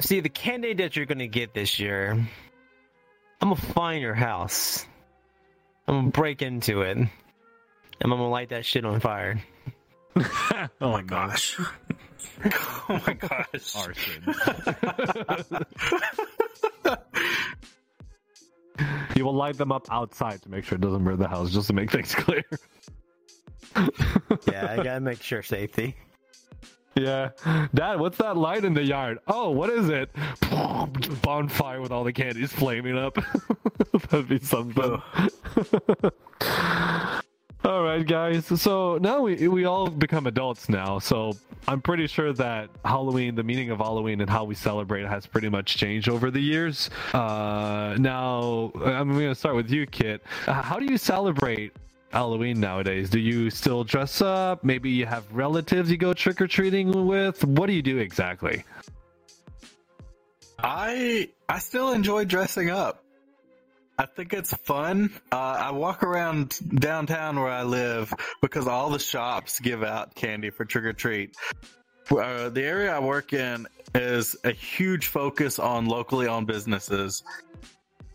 See, 0.00 0.20
the 0.20 0.30
candy 0.30 0.72
that 0.74 0.96
you're 0.96 1.06
gonna 1.06 1.26
get 1.26 1.52
this 1.52 1.78
year, 1.78 2.12
I'm 2.12 2.28
gonna 3.50 3.56
find 3.56 4.00
your 4.00 4.14
house. 4.14 4.86
I'm 5.86 5.96
gonna 5.96 6.10
break 6.10 6.40
into 6.40 6.80
it. 6.82 6.96
And 6.96 7.10
I'm 8.00 8.10
gonna 8.10 8.30
light 8.30 8.48
that 8.48 8.64
shit 8.64 8.86
on 8.86 9.00
fire. 9.00 9.42
Oh 10.16 10.22
my 10.80 11.00
oh, 11.00 11.02
gosh. 11.02 11.58
oh 12.88 13.00
my 13.06 13.14
gosh. 13.14 13.76
Arson. 13.76 14.34
you 19.16 19.24
will 19.24 19.34
light 19.34 19.56
them 19.56 19.72
up 19.72 19.86
outside 19.90 20.42
to 20.42 20.50
make 20.50 20.64
sure 20.64 20.76
it 20.76 20.80
doesn't 20.80 21.04
burn 21.04 21.18
the 21.18 21.28
house, 21.28 21.50
just 21.50 21.66
to 21.68 21.72
make 21.72 21.90
things 21.90 22.14
clear. 22.16 22.44
Yeah, 24.50 24.76
I 24.78 24.82
gotta 24.82 25.00
make 25.00 25.22
sure 25.22 25.42
safety. 25.42 25.96
Yeah. 26.94 27.30
Dad, 27.74 27.98
what's 27.98 28.18
that 28.18 28.36
light 28.36 28.66
in 28.66 28.74
the 28.74 28.84
yard? 28.84 29.18
Oh, 29.26 29.50
what 29.50 29.70
is 29.70 29.88
it? 29.88 30.10
Bonfire 31.22 31.80
with 31.80 31.90
all 31.90 32.04
the 32.04 32.12
candies 32.12 32.52
flaming 32.52 32.98
up. 32.98 33.16
That'd 34.10 34.28
be 34.28 34.38
something. 34.40 35.00
All 37.64 37.82
right, 37.82 38.06
guys. 38.06 38.46
So 38.60 38.98
now 38.98 39.22
we 39.22 39.48
we 39.48 39.64
all 39.64 39.88
become 39.88 40.26
adults 40.26 40.68
now. 40.68 40.98
So 40.98 41.32
I'm 41.68 41.80
pretty 41.80 42.06
sure 42.06 42.32
that 42.32 42.70
Halloween, 42.84 43.34
the 43.34 43.42
meaning 43.42 43.70
of 43.70 43.78
Halloween 43.78 44.20
and 44.20 44.28
how 44.28 44.44
we 44.44 44.54
celebrate 44.54 45.06
has 45.06 45.26
pretty 45.26 45.48
much 45.48 45.76
changed 45.76 46.08
over 46.08 46.30
the 46.30 46.40
years. 46.40 46.90
Uh, 47.12 47.96
now 47.98 48.72
I'm 48.74 49.12
going 49.12 49.28
to 49.28 49.34
start 49.34 49.54
with 49.54 49.70
you, 49.70 49.86
Kit. 49.86 50.22
Uh, 50.46 50.54
how 50.54 50.78
do 50.78 50.86
you 50.86 50.98
celebrate 50.98 51.72
Halloween 52.10 52.58
nowadays? 52.58 53.08
Do 53.10 53.20
you 53.20 53.48
still 53.48 53.84
dress 53.84 54.20
up? 54.20 54.64
Maybe 54.64 54.90
you 54.90 55.06
have 55.06 55.24
relatives 55.32 55.90
you 55.90 55.96
go 55.96 56.12
trick 56.12 56.40
or 56.40 56.48
treating 56.48 57.06
with. 57.06 57.44
What 57.44 57.66
do 57.66 57.72
you 57.72 57.82
do 57.82 57.98
exactly? 57.98 58.64
I 60.58 61.30
I 61.48 61.58
still 61.58 61.92
enjoy 61.92 62.24
dressing 62.24 62.70
up. 62.70 63.01
I 63.98 64.06
think 64.06 64.32
it's 64.32 64.54
fun. 64.54 65.10
Uh, 65.30 65.36
I 65.36 65.70
walk 65.70 66.02
around 66.02 66.58
downtown 66.80 67.38
where 67.38 67.50
I 67.50 67.62
live 67.62 68.12
because 68.40 68.66
all 68.66 68.90
the 68.90 68.98
shops 68.98 69.60
give 69.60 69.82
out 69.82 70.14
candy 70.14 70.50
for 70.50 70.64
trick 70.64 70.84
or 70.84 70.92
treat. 70.92 71.36
Uh, 72.10 72.48
the 72.48 72.62
area 72.62 72.94
I 72.94 72.98
work 72.98 73.32
in 73.32 73.66
is 73.94 74.34
a 74.44 74.52
huge 74.52 75.06
focus 75.06 75.58
on 75.58 75.86
locally 75.86 76.26
owned 76.26 76.46
businesses. 76.46 77.22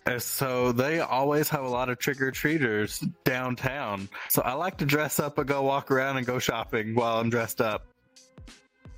And 0.06 0.22
so 0.22 0.72
they 0.72 1.00
always 1.00 1.50
have 1.50 1.64
a 1.64 1.70
lot 1.70 1.90
of 1.90 2.00
trick 2.00 2.22
or 2.22 2.32
treaters 2.32 3.00
downtown. 3.24 4.08
So 4.30 4.42
I 4.42 4.54
like 4.54 4.78
to 4.78 4.86
dress 4.86 5.20
up 5.20 5.38
and 5.38 5.48
go 5.48 5.62
walk 5.64 5.92
around 5.92 6.18
and 6.18 6.26
go 6.26 6.40
shopping 6.40 6.96
while 6.96 7.20
I'm 7.20 7.30
dressed 7.30 7.62
up. 7.62 7.86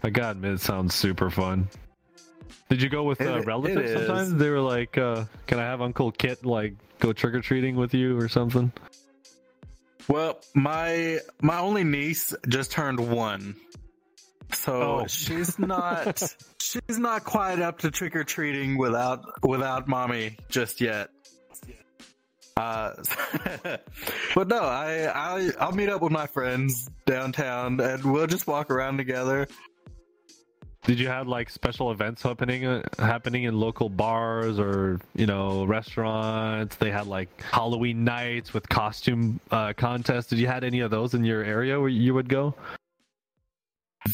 I 0.03 0.09
gotta 0.11 0.31
admit, 0.31 0.53
it 0.53 0.61
sounds 0.61 0.95
super 0.95 1.29
fun. 1.29 1.67
Did 2.69 2.81
you 2.81 2.89
go 2.89 3.03
with 3.03 3.19
uh, 3.21 3.37
It- 3.39 3.45
relatives 3.45 3.91
it 3.91 3.97
sometimes? 3.97 4.33
They 4.35 4.49
were 4.49 4.61
like, 4.61 4.97
uh, 4.97 5.25
"Can 5.47 5.59
I 5.59 5.63
have 5.63 5.81
Uncle 5.81 6.11
Kit 6.11 6.45
like 6.45 6.75
go 6.99 7.13
trick 7.13 7.33
or 7.33 7.41
treating 7.41 7.75
with 7.75 7.93
you 7.93 8.17
or 8.19 8.27
something?" 8.29 8.71
Well, 10.07 10.39
my 10.55 11.19
my 11.41 11.59
only 11.59 11.83
niece 11.83 12.33
just 12.47 12.71
turned 12.71 12.99
one, 12.99 13.55
so 14.53 15.01
Oh. 15.01 15.07
she's 15.07 15.57
not 15.59 16.21
she's 16.59 16.97
not 16.99 17.23
quite 17.25 17.59
up 17.59 17.79
to 17.79 17.91
trick 17.91 18.15
or 18.15 18.23
treating 18.23 18.77
without 18.77 19.23
without 19.43 19.87
mommy 19.87 20.37
just 20.49 20.79
yet. 20.81 21.09
Uh, 22.57 22.91
but 24.35 24.47
no, 24.47 24.59
I 24.61 25.05
I 25.13 25.51
I'll 25.59 25.71
meet 25.71 25.89
up 25.89 26.01
with 26.01 26.11
my 26.11 26.27
friends 26.27 26.89
downtown 27.05 27.79
and 27.79 28.03
we'll 28.03 28.27
just 28.27 28.47
walk 28.47 28.69
around 28.69 28.97
together. 28.97 29.47
Did 30.89 30.99
you 30.99 31.07
have 31.07 31.27
like 31.27 31.51
special 31.51 31.91
events 31.91 32.23
happening 32.23 32.65
uh, 32.65 32.81
happening 32.97 33.43
in 33.43 33.59
local 33.59 33.89
bars 33.89 34.57
or 34.57 34.99
you 35.13 35.27
know 35.27 35.63
restaurants? 35.65 36.77
They 36.77 36.89
had 36.89 37.05
like 37.05 37.29
Halloween 37.43 38.03
nights 38.03 38.55
with 38.55 38.67
costume 38.67 39.39
uh, 39.51 39.73
contests. 39.73 40.25
Did 40.31 40.39
you 40.39 40.47
had 40.47 40.63
any 40.63 40.79
of 40.79 40.89
those 40.89 41.13
in 41.13 41.23
your 41.23 41.43
area 41.43 41.79
where 41.79 41.89
you 41.89 42.15
would 42.15 42.27
go? 42.27 42.55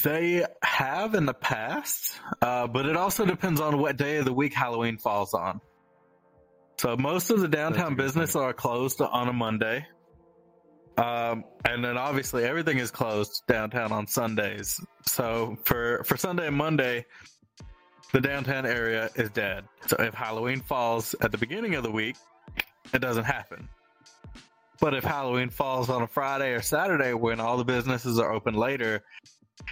They 0.03 0.45
have 0.63 1.15
in 1.15 1.25
the 1.25 1.33
past, 1.33 2.19
uh, 2.41 2.67
but 2.67 2.85
it 2.85 2.97
also 2.97 3.25
depends 3.25 3.61
on 3.61 3.77
what 3.77 3.95
day 3.95 4.17
of 4.17 4.25
the 4.25 4.33
week 4.33 4.53
Halloween 4.53 4.97
falls 4.97 5.33
on. 5.33 5.61
So 6.77 6.97
most 6.97 7.29
of 7.29 7.39
the 7.39 7.47
downtown 7.47 7.95
good 7.95 8.03
business 8.03 8.35
are 8.35 8.51
closed 8.51 8.99
on 8.99 9.29
a 9.29 9.33
Monday. 9.33 9.87
Um, 10.97 11.43
and 11.65 11.83
then 11.83 11.97
obviously 11.97 12.45
everything 12.45 12.77
is 12.77 12.89
closed 12.89 13.43
downtown 13.47 13.91
on 13.91 14.07
Sundays. 14.07 14.79
So 15.05 15.57
for, 15.65 16.03
for 16.05 16.15
Sunday 16.15 16.47
and 16.47 16.55
Monday, 16.55 17.05
the 18.13 18.21
downtown 18.21 18.65
area 18.65 19.09
is 19.15 19.29
dead. 19.31 19.65
So 19.87 19.97
if 19.99 20.13
Halloween 20.13 20.61
falls 20.61 21.15
at 21.21 21.31
the 21.31 21.37
beginning 21.37 21.75
of 21.75 21.83
the 21.83 21.91
week, 21.91 22.15
it 22.93 22.99
doesn't 22.99 23.25
happen. 23.25 23.67
But 24.79 24.93
if 24.93 25.03
Halloween 25.03 25.49
falls 25.49 25.89
on 25.89 26.01
a 26.01 26.07
Friday 26.07 26.53
or 26.53 26.61
Saturday 26.61 27.13
when 27.13 27.39
all 27.39 27.57
the 27.57 27.65
businesses 27.65 28.19
are 28.19 28.31
open 28.31 28.53
later, 28.53 29.03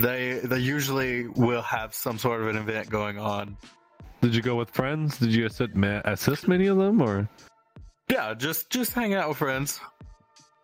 they 0.01 0.39
they 0.43 0.59
usually 0.59 1.27
will 1.27 1.61
have 1.61 1.93
some 1.93 2.17
sort 2.17 2.41
of 2.41 2.47
an 2.47 2.57
event 2.57 2.89
going 2.89 3.19
on. 3.19 3.57
Did 4.21 4.33
you 4.33 4.41
go 4.41 4.55
with 4.55 4.69
friends? 4.69 5.17
Did 5.19 5.33
you 5.33 5.45
assist, 5.45 5.71
assist 5.75 6.47
many 6.47 6.67
of 6.67 6.77
them 6.77 7.01
or? 7.01 7.27
Yeah, 8.09 8.33
just 8.33 8.69
just 8.69 8.93
hang 8.93 9.13
out 9.13 9.29
with 9.29 9.37
friends. 9.37 9.79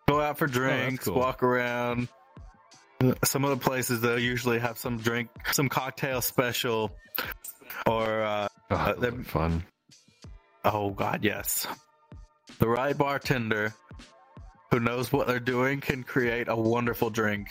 Go 0.09 0.19
out 0.19 0.39
for 0.39 0.47
drinks, 0.47 1.05
cool. 1.05 1.13
walk 1.15 1.43
around. 1.43 2.07
Some 3.23 3.43
of 3.45 3.51
the 3.51 3.63
places 3.63 4.01
they'll 4.01 4.17
usually 4.17 4.57
have 4.59 4.77
some 4.77 4.97
drink, 4.97 5.29
some 5.53 5.69
cocktail 5.69 6.19
special, 6.21 6.91
or 7.85 8.23
uh, 8.23 8.47
Oh, 8.71 8.75
Uh, 8.75 9.11
fun. 9.23 9.63
oh 10.65 10.89
god, 10.89 11.23
yes, 11.23 11.67
the 12.59 12.67
right 12.67 12.97
bartender 12.97 13.73
who 14.71 14.79
knows 14.79 15.11
what 15.13 15.27
they're 15.27 15.39
doing 15.39 15.79
can 15.79 16.03
create 16.03 16.47
a 16.47 16.55
wonderful 16.55 17.09
drink. 17.09 17.47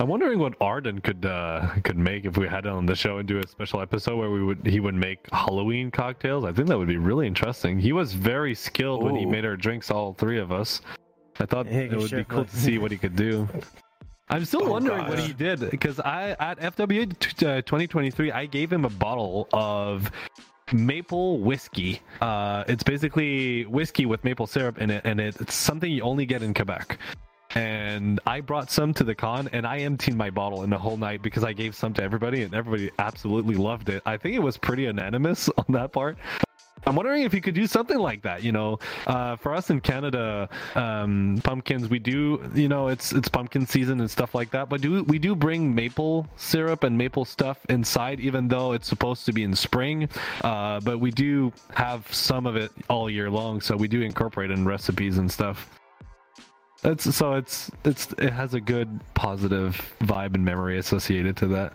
I'm 0.00 0.06
wondering 0.08 0.38
what 0.38 0.54
Arden 0.60 1.00
could 1.00 1.26
uh, 1.26 1.70
could 1.82 1.98
make 1.98 2.24
if 2.24 2.36
we 2.36 2.46
had 2.46 2.66
it 2.66 2.70
on 2.70 2.86
the 2.86 2.94
show 2.94 3.18
and 3.18 3.26
do 3.26 3.38
a 3.40 3.46
special 3.48 3.80
episode 3.80 4.16
where 4.16 4.30
we 4.30 4.44
would 4.44 4.64
he 4.64 4.78
would 4.78 4.94
make 4.94 5.28
Halloween 5.32 5.90
cocktails. 5.90 6.44
I 6.44 6.52
think 6.52 6.68
that 6.68 6.78
would 6.78 6.86
be 6.88 6.98
really 6.98 7.26
interesting. 7.26 7.80
He 7.80 7.92
was 7.92 8.12
very 8.12 8.54
skilled 8.54 9.02
when 9.02 9.16
he 9.16 9.26
made 9.26 9.44
our 9.44 9.56
drinks, 9.56 9.90
all 9.90 10.14
three 10.14 10.38
of 10.38 10.52
us. 10.52 10.82
I 11.40 11.46
thought 11.46 11.66
Yeah, 11.66 11.80
it 11.80 11.96
would 11.96 12.10
be 12.10 12.24
cool 12.24 12.44
to 12.44 12.56
see 12.56 12.78
what 12.78 12.90
he 12.92 12.96
could 12.98 13.16
do. 13.16 13.48
I'm 14.30 14.44
still 14.44 14.64
Oh, 14.64 14.70
wondering 14.72 15.08
what 15.08 15.18
he 15.18 15.32
did 15.32 15.70
because 15.70 15.98
I 16.00 16.36
at 16.38 16.60
FWA 16.60 17.18
t- 17.18 17.46
uh, 17.46 17.62
2023 17.62 18.30
I 18.30 18.46
gave 18.46 18.72
him 18.72 18.84
a 18.84 18.90
bottle 18.90 19.48
of 19.52 20.10
maple 20.72 21.40
whiskey. 21.40 22.02
Uh, 22.20 22.62
it's 22.68 22.82
basically 22.84 23.64
whiskey 23.64 24.04
with 24.06 24.22
maple 24.22 24.46
syrup 24.46 24.78
in 24.78 24.90
it, 24.90 25.02
and 25.06 25.18
it's 25.18 25.54
something 25.54 25.90
you 25.90 26.02
only 26.02 26.26
get 26.26 26.42
in 26.42 26.52
Quebec. 26.54 26.98
And 27.54 28.20
I 28.26 28.40
brought 28.40 28.70
some 28.70 28.92
to 28.94 29.04
the 29.04 29.14
con, 29.14 29.48
and 29.52 29.66
I 29.66 29.78
emptied 29.78 30.14
my 30.14 30.30
bottle 30.30 30.64
in 30.64 30.70
the 30.70 30.78
whole 30.78 30.96
night 30.96 31.22
because 31.22 31.44
I 31.44 31.52
gave 31.52 31.74
some 31.74 31.94
to 31.94 32.02
everybody, 32.02 32.42
and 32.42 32.54
everybody 32.54 32.90
absolutely 32.98 33.54
loved 33.54 33.88
it. 33.88 34.02
I 34.04 34.16
think 34.16 34.36
it 34.36 34.42
was 34.42 34.58
pretty 34.58 34.82
unanimous 34.82 35.48
on 35.58 35.64
that 35.70 35.92
part. 35.92 36.18
I'm 36.86 36.94
wondering 36.94 37.22
if 37.22 37.34
you 37.34 37.40
could 37.40 37.54
do 37.54 37.66
something 37.66 37.98
like 37.98 38.22
that. 38.22 38.42
You 38.42 38.52
know, 38.52 38.78
uh, 39.06 39.36
for 39.36 39.54
us 39.54 39.70
in 39.70 39.80
Canada, 39.80 40.48
um, 40.74 41.40
pumpkins 41.44 41.88
we 41.88 41.98
do. 41.98 42.40
You 42.54 42.68
know, 42.68 42.88
it's 42.88 43.12
it's 43.12 43.28
pumpkin 43.28 43.66
season 43.66 44.00
and 44.00 44.10
stuff 44.10 44.34
like 44.34 44.50
that. 44.52 44.68
But 44.68 44.80
do 44.80 45.02
we 45.04 45.18
do 45.18 45.34
bring 45.34 45.74
maple 45.74 46.26
syrup 46.36 46.84
and 46.84 46.96
maple 46.96 47.24
stuff 47.24 47.58
inside, 47.68 48.20
even 48.20 48.48
though 48.48 48.72
it's 48.72 48.88
supposed 48.88 49.26
to 49.26 49.32
be 49.32 49.42
in 49.42 49.54
spring? 49.54 50.08
Uh, 50.42 50.80
but 50.80 50.98
we 50.98 51.10
do 51.10 51.52
have 51.74 52.12
some 52.12 52.46
of 52.46 52.56
it 52.56 52.70
all 52.88 53.10
year 53.10 53.30
long, 53.30 53.60
so 53.60 53.76
we 53.76 53.88
do 53.88 54.02
incorporate 54.02 54.50
in 54.50 54.64
recipes 54.64 55.18
and 55.18 55.30
stuff. 55.30 55.77
So 56.82 57.34
it's 57.34 57.70
it's 57.84 58.12
it 58.18 58.32
has 58.32 58.54
a 58.54 58.60
good 58.60 59.00
positive 59.14 59.80
vibe 60.00 60.34
and 60.34 60.44
memory 60.44 60.78
associated 60.78 61.36
to 61.38 61.48
that. 61.48 61.72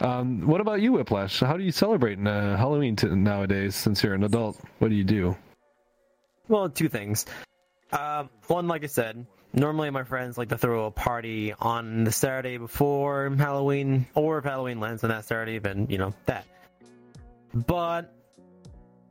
Um, 0.00 0.46
what 0.46 0.60
about 0.60 0.80
you, 0.80 0.92
Whiplash? 0.92 1.40
How 1.40 1.56
do 1.56 1.64
you 1.64 1.72
celebrate 1.72 2.18
uh, 2.24 2.56
Halloween 2.56 2.94
t- 2.94 3.08
nowadays? 3.08 3.74
Since 3.74 4.02
you're 4.02 4.14
an 4.14 4.24
adult, 4.24 4.60
what 4.78 4.90
do 4.90 4.94
you 4.94 5.04
do? 5.04 5.36
Well, 6.46 6.68
two 6.68 6.88
things. 6.88 7.26
Um, 7.90 8.28
one, 8.46 8.68
like 8.68 8.84
I 8.84 8.86
said, 8.86 9.26
normally 9.52 9.90
my 9.90 10.04
friends 10.04 10.38
like 10.38 10.50
to 10.50 10.58
throw 10.58 10.86
a 10.86 10.90
party 10.90 11.52
on 11.58 12.04
the 12.04 12.12
Saturday 12.12 12.58
before 12.58 13.30
Halloween, 13.30 14.06
or 14.14 14.38
if 14.38 14.44
Halloween 14.44 14.78
lands 14.78 15.02
on 15.04 15.10
that 15.10 15.24
Saturday, 15.24 15.58
then 15.58 15.86
you 15.88 15.98
know 15.98 16.14
that. 16.26 16.44
But 17.54 18.14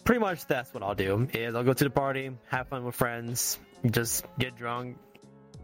pretty 0.03 0.19
much 0.19 0.45
that's 0.45 0.73
what 0.73 0.83
I'll 0.83 0.95
do. 0.95 1.27
Is 1.33 1.55
I'll 1.55 1.63
go 1.63 1.73
to 1.73 1.83
the 1.83 1.89
party, 1.89 2.31
have 2.49 2.67
fun 2.69 2.85
with 2.85 2.95
friends, 2.95 3.59
just 3.91 4.25
get 4.39 4.55
drunk, 4.55 4.97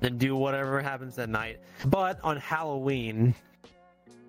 and 0.04 0.20
do 0.20 0.36
whatever 0.36 0.82
happens 0.82 1.16
that 1.16 1.30
night. 1.30 1.60
But 1.86 2.20
on 2.24 2.38
Halloween, 2.38 3.34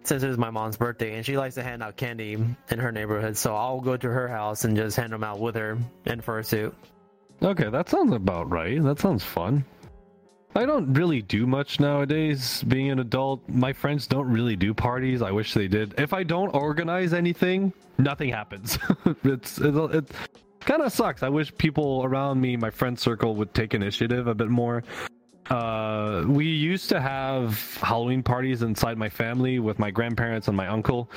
since 0.04 0.22
it 0.22 0.30
is 0.30 0.38
my 0.38 0.50
mom's 0.50 0.76
birthday 0.76 1.16
and 1.16 1.24
she 1.24 1.36
likes 1.36 1.54
to 1.56 1.62
hand 1.62 1.82
out 1.82 1.96
candy 1.96 2.34
in 2.70 2.78
her 2.78 2.92
neighborhood, 2.92 3.36
so 3.36 3.54
I'll 3.54 3.80
go 3.80 3.96
to 3.96 4.08
her 4.08 4.28
house 4.28 4.64
and 4.64 4.76
just 4.76 4.96
hand 4.96 5.12
them 5.12 5.24
out 5.24 5.40
with 5.40 5.54
her 5.56 5.78
in 6.06 6.20
fursuit. 6.20 6.72
Okay, 7.42 7.68
that 7.68 7.88
sounds 7.88 8.12
about 8.12 8.48
right. 8.50 8.82
That 8.82 9.00
sounds 9.00 9.24
fun. 9.24 9.64
I 10.56 10.66
don't 10.66 10.94
really 10.94 11.20
do 11.20 11.46
much 11.46 11.80
nowadays. 11.80 12.62
Being 12.62 12.90
an 12.90 13.00
adult, 13.00 13.46
my 13.48 13.72
friends 13.72 14.06
don't 14.06 14.30
really 14.30 14.54
do 14.54 14.72
parties. 14.72 15.20
I 15.20 15.32
wish 15.32 15.52
they 15.52 15.66
did. 15.66 15.94
If 15.98 16.12
I 16.12 16.22
don't 16.22 16.54
organize 16.54 17.12
anything, 17.12 17.72
nothing 17.98 18.30
happens. 18.30 18.78
it's 19.24 19.58
it, 19.58 19.74
it 19.74 20.10
kind 20.60 20.82
of 20.82 20.92
sucks. 20.92 21.24
I 21.24 21.28
wish 21.28 21.54
people 21.56 22.02
around 22.04 22.40
me, 22.40 22.56
my 22.56 22.70
friend 22.70 22.96
circle, 22.96 23.34
would 23.34 23.52
take 23.52 23.74
initiative 23.74 24.28
a 24.28 24.34
bit 24.34 24.48
more. 24.48 24.84
Uh, 25.50 26.24
we 26.26 26.46
used 26.46 26.88
to 26.88 27.00
have 27.00 27.76
Halloween 27.76 28.22
parties 28.22 28.62
inside 28.62 28.96
my 28.96 29.08
family 29.08 29.58
with 29.58 29.78
my 29.78 29.90
grandparents 29.90 30.48
and 30.48 30.56
my 30.56 30.68
uncle. 30.68 31.10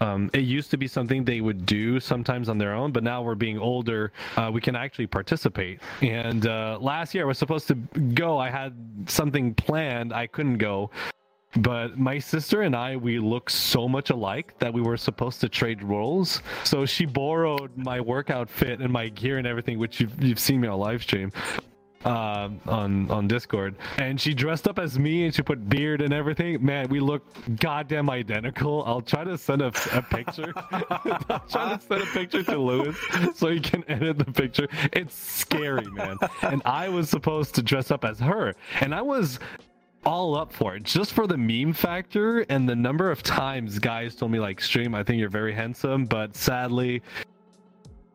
Um, 0.00 0.30
it 0.32 0.40
used 0.40 0.70
to 0.70 0.76
be 0.76 0.86
something 0.86 1.24
they 1.24 1.40
would 1.40 1.66
do 1.66 1.98
sometimes 2.00 2.48
on 2.48 2.56
their 2.56 2.72
own, 2.72 2.92
but 2.92 3.02
now 3.02 3.20
we're 3.20 3.34
being 3.34 3.58
older. 3.58 4.12
Uh, 4.36 4.50
we 4.52 4.60
can 4.60 4.76
actually 4.76 5.06
participate. 5.06 5.80
And 6.02 6.46
uh, 6.46 6.78
last 6.80 7.14
year 7.14 7.24
I 7.24 7.26
was 7.26 7.38
supposed 7.38 7.68
to 7.68 7.74
go. 7.74 8.38
I 8.38 8.50
had 8.50 8.74
something 9.06 9.54
planned. 9.54 10.12
I 10.12 10.26
couldn't 10.26 10.58
go. 10.58 10.90
But 11.56 11.98
my 11.98 12.18
sister 12.18 12.62
and 12.62 12.76
I, 12.76 12.96
we 12.96 13.18
look 13.18 13.50
so 13.50 13.88
much 13.88 14.10
alike 14.10 14.54
that 14.58 14.72
we 14.72 14.82
were 14.82 14.96
supposed 14.96 15.40
to 15.40 15.48
trade 15.48 15.82
roles. 15.82 16.42
So 16.62 16.86
she 16.86 17.06
borrowed 17.06 17.76
my 17.76 18.00
work 18.00 18.30
outfit 18.30 18.80
and 18.80 18.92
my 18.92 19.08
gear 19.08 19.38
and 19.38 19.46
everything, 19.46 19.78
which 19.78 19.98
you've, 19.98 20.22
you've 20.22 20.38
seen 20.38 20.60
me 20.60 20.68
on 20.68 20.78
live 20.78 21.02
stream. 21.02 21.32
Um, 22.04 22.60
on 22.66 23.10
on 23.10 23.28
Discord, 23.28 23.74
and 23.98 24.20
she 24.20 24.34
dressed 24.34 24.68
up 24.68 24.78
as 24.78 24.98
me 24.98 25.24
and 25.24 25.34
she 25.34 25.42
put 25.42 25.68
beard 25.68 26.00
and 26.00 26.12
everything. 26.12 26.64
Man, 26.64 26.88
we 26.88 27.00
look 27.00 27.24
goddamn 27.56 28.10
identical. 28.10 28.84
I'll 28.84 29.02
try 29.02 29.24
to 29.24 29.36
send 29.36 29.62
a, 29.62 29.72
a 29.92 30.02
picture. 30.02 30.52
I'll 30.70 31.44
try 31.48 31.76
to 31.76 31.80
send 31.80 32.02
a 32.02 32.06
picture 32.06 32.42
to 32.44 32.58
Lewis 32.58 32.96
so 33.34 33.48
he 33.48 33.60
can 33.60 33.84
edit 33.88 34.18
the 34.18 34.24
picture. 34.24 34.68
It's 34.92 35.14
scary, 35.14 35.86
man. 35.86 36.18
And 36.42 36.62
I 36.64 36.88
was 36.88 37.10
supposed 37.10 37.54
to 37.56 37.62
dress 37.62 37.90
up 37.90 38.04
as 38.04 38.18
her, 38.20 38.54
and 38.80 38.94
I 38.94 39.02
was 39.02 39.38
all 40.04 40.36
up 40.36 40.52
for 40.52 40.76
it 40.76 40.84
just 40.84 41.12
for 41.12 41.26
the 41.26 41.36
meme 41.36 41.72
factor 41.72 42.40
and 42.48 42.68
the 42.68 42.74
number 42.74 43.10
of 43.10 43.22
times 43.22 43.78
guys 43.80 44.14
told 44.14 44.30
me 44.30 44.38
like 44.38 44.60
stream 44.60 44.94
i 44.94 45.02
think 45.02 45.18
you're 45.18 45.28
very 45.28 45.52
handsome 45.52 46.06
but 46.06 46.34
sadly 46.36 47.02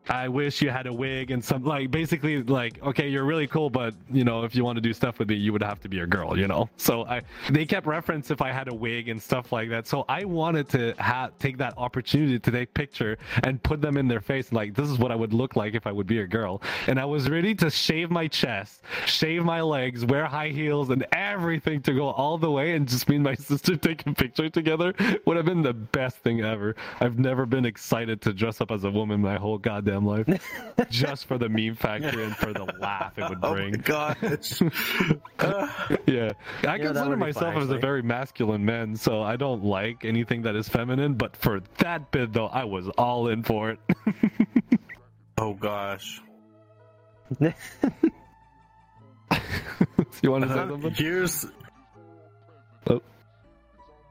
I 0.08 0.28
wish 0.28 0.60
you 0.60 0.70
had 0.70 0.86
a 0.86 0.92
wig 0.92 1.30
and 1.30 1.44
some 1.44 1.64
like 1.64 1.90
basically 1.90 2.42
like 2.42 2.82
okay 2.82 3.08
you're 3.08 3.24
really 3.24 3.46
cool 3.46 3.70
but 3.70 3.94
you 4.10 4.24
know 4.24 4.44
if 4.44 4.54
you 4.54 4.64
want 4.64 4.76
to 4.76 4.82
do 4.82 4.92
stuff 4.92 5.18
with 5.18 5.28
me 5.28 5.36
you 5.36 5.52
would 5.52 5.62
have 5.62 5.80
to 5.80 5.88
be 5.88 6.00
a 6.00 6.06
girl 6.06 6.38
you 6.38 6.48
know? 6.48 6.68
So 6.76 7.04
I 7.06 7.22
they 7.50 7.64
kept 7.64 7.86
reference 7.86 8.30
if 8.30 8.40
I 8.42 8.50
had 8.50 8.68
a 8.68 8.74
wig 8.74 9.08
and 9.08 9.20
stuff 9.20 9.52
like 9.52 9.68
that. 9.70 9.86
So 9.86 10.04
I 10.08 10.24
wanted 10.24 10.68
to 10.70 10.94
have 10.98 11.38
take 11.38 11.58
that 11.58 11.74
opportunity 11.76 12.38
to 12.38 12.50
take 12.50 12.74
picture 12.74 13.18
and 13.42 13.62
put 13.62 13.80
them 13.80 13.96
in 13.96 14.08
their 14.08 14.20
face 14.20 14.52
like 14.52 14.74
this 14.74 14.88
is 14.88 14.98
what 14.98 15.10
I 15.12 15.14
would 15.14 15.32
look 15.32 15.56
like 15.56 15.74
if 15.74 15.86
I 15.86 15.92
would 15.92 16.06
be 16.06 16.20
a 16.20 16.26
girl. 16.26 16.62
And 16.86 16.98
I 16.98 17.04
was 17.04 17.30
ready 17.30 17.54
to 17.56 17.70
shave 17.70 18.10
my 18.10 18.26
chest 18.26 18.82
shave 19.06 19.44
my 19.44 19.60
legs 19.60 20.04
wear 20.04 20.26
high 20.26 20.48
heels 20.48 20.90
and 20.90 21.06
everything 21.12 21.80
to 21.82 21.92
go 21.92 22.08
all 22.08 22.38
the 22.38 22.50
way 22.50 22.74
and 22.74 22.88
just 22.88 23.08
me 23.08 23.16
and 23.16 23.24
my 23.24 23.34
sister 23.50 23.76
take 23.76 24.06
a 24.06 24.12
picture 24.12 24.48
together 24.48 24.94
would 25.26 25.36
have 25.36 25.46
been 25.46 25.62
the 25.62 25.72
best 25.72 26.16
thing 26.18 26.40
ever. 26.40 26.74
I've 27.00 27.18
never 27.18 27.46
been 27.46 27.64
excited 27.64 28.20
to 28.22 28.32
dress 28.32 28.60
up 28.60 28.70
as 28.70 28.84
a 28.84 28.90
woman 28.90 29.20
my 29.20 29.36
whole 29.36 29.58
goddamn 29.58 29.93
life 30.02 30.26
just 30.90 31.26
for 31.26 31.38
the 31.38 31.48
meme 31.48 31.74
factor 31.76 32.22
and 32.22 32.34
for 32.36 32.52
the 32.52 32.64
laugh 32.80 33.16
it 33.18 33.28
would 33.28 33.40
bring. 33.40 33.82
Oh 33.90 34.08
my 34.08 34.14
bring. 34.14 34.40
gosh. 34.40 34.60
yeah, 36.06 36.32
I 36.62 36.78
that 36.78 36.80
consider 36.80 37.16
myself 37.16 37.54
fun, 37.54 37.62
as 37.62 37.70
a 37.70 37.78
very 37.78 38.02
masculine 38.02 38.64
man, 38.64 38.96
so 38.96 39.22
I 39.22 39.36
don't 39.36 39.62
like 39.62 40.04
anything 40.04 40.42
that 40.42 40.56
is 40.56 40.68
feminine. 40.68 41.14
But 41.14 41.36
for 41.36 41.60
that 41.78 42.10
bit, 42.10 42.32
though, 42.32 42.46
I 42.46 42.64
was 42.64 42.88
all 42.98 43.28
in 43.28 43.42
for 43.42 43.70
it. 43.70 43.78
oh 45.38 45.54
gosh. 45.54 46.20
you 47.40 47.52
want 50.30 50.44
to 50.44 50.48
say 50.48 50.54
Uh, 50.60 50.68
something? 50.68 50.94
years 50.96 51.46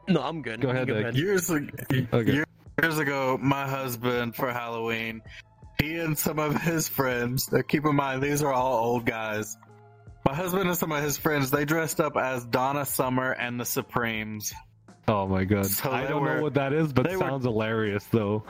No, 0.09 0.21
I'm 0.21 0.41
good. 0.41 0.59
Go 0.59 0.67
ahead, 0.69 0.89
Nick. 0.89 1.15
years 1.15 1.49
ag- 1.49 2.09
Okay. 2.11 2.43
years 2.81 2.97
ago, 2.97 3.39
my 3.41 3.65
husband 3.65 4.36
for 4.36 4.51
Halloween, 4.51 5.21
he 5.84 5.99
and 5.99 6.17
some 6.17 6.39
of 6.39 6.61
his 6.61 6.88
friends. 6.88 7.51
Now 7.51 7.61
keep 7.61 7.86
in 7.86 7.95
mind, 7.95 8.21
these 8.21 8.41
are 8.43 8.53
all 8.53 8.86
old 8.86 9.05
guys. 9.05 9.57
My 10.25 10.34
husband 10.34 10.69
and 10.69 10.77
some 10.77 10.91
of 10.91 11.03
his 11.03 11.17
friends, 11.17 11.51
they 11.51 11.65
dressed 11.65 11.99
up 11.99 12.15
as 12.15 12.45
Donna 12.45 12.86
Summer 12.86 13.31
and 13.31 13.59
the 13.59 13.65
Supremes. 13.65 14.53
Oh 15.07 15.27
my 15.27 15.43
god, 15.43 15.65
So 15.65 15.91
I 15.91 16.05
don't 16.07 16.21
were- 16.21 16.38
know 16.38 16.43
what 16.43 16.53
that 16.53 16.71
is, 16.73 16.93
but 16.93 17.05
they 17.07 17.15
were- 17.17 17.21
sounds 17.23 17.43
hilarious 17.45 18.05
though. 18.05 18.43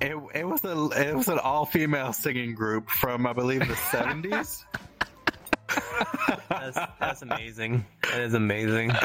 It, 0.00 0.14
it 0.34 0.46
was 0.46 0.62
a 0.64 0.88
it 1.08 1.14
was 1.16 1.28
an 1.28 1.38
all 1.38 1.64
female 1.64 2.12
singing 2.12 2.54
group 2.54 2.90
from 2.90 3.26
I 3.26 3.32
believe 3.32 3.66
the 3.66 3.74
seventies. 3.90 4.64
That's, 6.48 6.78
that's 7.00 7.22
amazing. 7.22 7.84
That 8.02 8.20
is 8.20 8.34
amazing. 8.34 8.92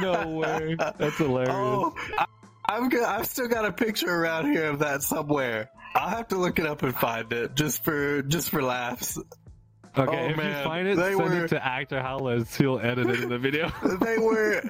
No 0.00 0.28
way, 0.36 0.76
that's 0.98 1.16
hilarious. 1.16 1.54
oh, 1.54 1.94
I, 2.18 2.26
I've 2.68 2.90
got 2.90 3.20
I've 3.20 3.26
still 3.26 3.48
got 3.48 3.64
a 3.64 3.72
picture 3.72 4.12
around 4.12 4.50
here 4.52 4.64
of 4.68 4.80
that 4.80 5.02
somewhere. 5.02 5.70
I'll 5.98 6.08
have 6.10 6.28
to 6.28 6.36
look 6.36 6.58
it 6.60 6.66
up 6.66 6.82
and 6.84 6.94
find 6.94 7.32
it 7.32 7.54
just 7.56 7.82
for 7.82 8.22
just 8.22 8.50
for 8.50 8.62
laughs. 8.62 9.18
okay, 9.18 10.26
oh, 10.26 10.30
if 10.30 10.36
man, 10.36 10.58
you 10.58 10.64
find 10.64 10.86
it, 10.88 10.96
they 10.96 11.14
send 11.16 11.18
were- 11.34 11.44
it 11.44 11.48
to 11.48 11.64
actor 11.64 12.00
Howless. 12.00 12.56
He'll 12.56 12.78
edit 12.78 13.10
it 13.10 13.20
in 13.24 13.28
the 13.28 13.38
video. 13.38 13.70
They 14.00 14.18
were 14.18 14.62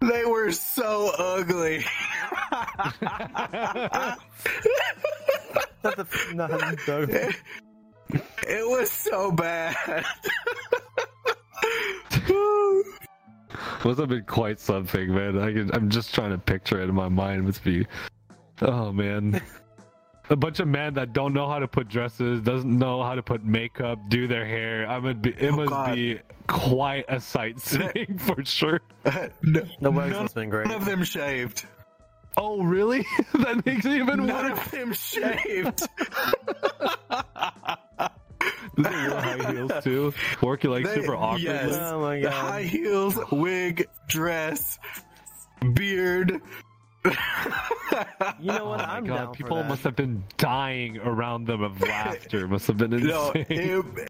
they 0.00 0.24
were 0.24 0.50
so 0.52 1.12
ugly. 1.16 1.84
That's 5.82 6.00
a, 6.30 6.34
no, 6.34 6.46
no. 6.48 7.06
It 8.48 8.68
was 8.68 8.90
so 8.90 9.30
bad. 9.32 10.04
Must 13.84 14.00
have 14.00 14.08
been 14.08 14.24
quite 14.26 14.58
something, 14.60 15.14
man. 15.14 15.38
I 15.38 15.52
can, 15.52 15.70
I'm 15.74 15.90
just 15.90 16.14
trying 16.14 16.30
to 16.30 16.38
picture 16.38 16.80
it 16.80 16.88
in 16.88 16.94
my 16.94 17.08
mind. 17.08 17.40
It 17.40 17.42
must 17.44 17.62
be, 17.64 17.86
oh 18.62 18.92
man, 18.92 19.40
a 20.30 20.36
bunch 20.36 20.60
of 20.60 20.68
men 20.68 20.94
that 20.94 21.12
don't 21.12 21.32
know 21.34 21.48
how 21.48 21.58
to 21.58 21.68
put 21.68 21.88
dresses, 21.88 22.40
doesn't 22.40 22.78
know 22.78 23.02
how 23.02 23.14
to 23.14 23.22
put 23.22 23.44
makeup, 23.44 23.98
do 24.08 24.26
their 24.26 24.46
hair. 24.46 24.86
I 24.88 24.98
would 24.98 25.20
be. 25.22 25.30
It 25.30 25.50
Oh, 25.52 25.56
must 25.56 25.70
God. 25.70 25.94
be 25.94 26.18
quite 26.46 27.04
a 27.08 27.20
sight 27.20 27.60
seeing 27.60 28.18
for 28.18 28.44
sure. 28.44 28.80
no, 29.42 29.62
The 29.80 29.90
wigs 29.90 30.12
none, 30.12 30.28
been 30.34 30.48
great. 30.50 30.66
none 30.68 30.76
of 30.76 30.84
them 30.86 31.04
shaved. 31.04 31.66
Oh 32.36 32.62
really? 32.62 33.06
that 33.34 33.64
makes 33.64 33.84
it 33.84 33.92
even 33.92 34.26
None 34.26 34.50
worse. 34.50 34.58
of 34.66 34.70
them 34.72 34.92
shaved. 34.92 35.82
Does 38.76 38.86
it 38.86 38.90
wear 39.10 39.20
high 39.20 39.52
heels 39.52 39.72
too? 39.84 40.12
Working 40.42 40.70
like 40.72 40.84
They- 40.84 40.94
super 40.96 41.14
awkwardly. 41.14 41.44
yes. 41.46 41.78
Oh 41.80 42.00
my 42.00 42.18
The 42.20 42.30
high 42.30 42.62
heels, 42.64 43.16
wig, 43.30 43.86
dress, 44.08 44.78
beard. 45.74 46.40
You 47.04 47.12
know 48.52 48.58
Oh 48.64 48.68
what? 48.70 48.78
my 48.78 48.84
I'm 48.96 49.04
god, 49.04 49.16
down 49.16 49.34
people 49.34 49.56
for 49.56 49.62
that. 49.62 49.68
must 49.68 49.84
have 49.84 49.94
been 49.96 50.24
dying 50.38 50.98
around 50.98 51.46
them 51.46 51.62
of 51.62 51.80
laughter. 51.80 52.48
Must 52.48 52.66
have 52.66 52.76
been 52.78 52.90
No, 52.90 53.30
insane. 53.32 53.46
it, 53.50 54.08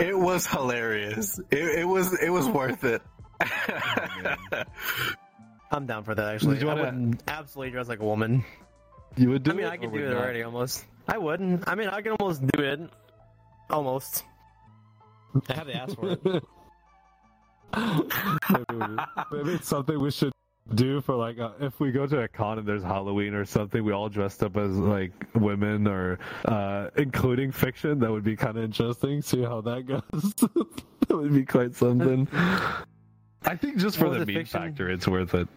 it 0.00 0.18
was 0.18 0.46
hilarious. 0.46 1.38
It, 1.50 1.80
it 1.80 1.84
was 1.88 2.12
it 2.20 2.30
was 2.30 2.46
worth 2.48 2.84
it. 2.84 3.02
I'm 5.72 5.86
down 5.86 6.04
for 6.04 6.14
that. 6.14 6.34
Actually, 6.34 6.58
you 6.60 6.68
I 6.68 6.74
wanna- 6.74 6.92
would 7.08 7.22
absolutely 7.28 7.70
dress 7.72 7.88
like 7.88 8.00
a 8.00 8.04
woman. 8.04 8.44
you 9.16 9.30
would 9.30 9.42
do 9.42 9.50
I 9.52 9.54
mean, 9.54 9.66
it, 9.66 9.68
I 9.68 9.74
or 9.74 9.78
could 9.78 9.92
do 9.92 9.98
it 10.06 10.10
not? 10.10 10.16
already 10.22 10.42
almost. 10.42 10.84
I 11.08 11.18
wouldn't. 11.18 11.68
I 11.68 11.74
mean, 11.74 11.88
I 11.88 12.00
can 12.02 12.12
almost 12.12 12.46
do 12.46 12.62
it. 12.62 12.80
Almost. 13.70 14.24
I 15.48 15.52
have 15.54 15.66
to 15.66 15.74
ask 15.76 15.94
for 15.96 16.10
it. 16.12 16.24
maybe, 17.74 19.02
maybe 19.32 19.50
it's 19.54 19.68
something 19.68 19.98
we 20.00 20.10
should 20.10 20.32
do 20.74 21.00
for 21.00 21.14
like 21.14 21.38
uh, 21.38 21.50
if 21.60 21.78
we 21.80 21.90
go 21.90 22.06
to 22.06 22.20
a 22.22 22.28
con 22.28 22.58
and 22.58 22.66
there's 22.66 22.82
Halloween 22.82 23.34
or 23.34 23.44
something, 23.44 23.82
we 23.84 23.92
all 23.92 24.08
dressed 24.08 24.42
up 24.42 24.56
as 24.56 24.70
like 24.76 25.12
women 25.34 25.86
or 25.86 26.18
uh, 26.44 26.90
including 26.96 27.52
fiction. 27.52 27.98
That 28.00 28.10
would 28.10 28.24
be 28.24 28.36
kind 28.36 28.56
of 28.56 28.64
interesting. 28.64 29.22
See 29.22 29.42
how 29.42 29.60
that 29.62 29.86
goes. 29.86 30.34
that 31.08 31.16
would 31.16 31.32
be 31.32 31.44
quite 31.44 31.74
something. 31.74 32.28
I 33.44 33.56
think 33.56 33.78
just 33.78 33.96
for 33.98 34.10
the 34.10 34.22
it, 34.22 34.26
meme 34.26 34.36
fiction? 34.36 34.60
factor, 34.60 34.90
it's 34.90 35.08
worth 35.08 35.34
it. 35.34 35.48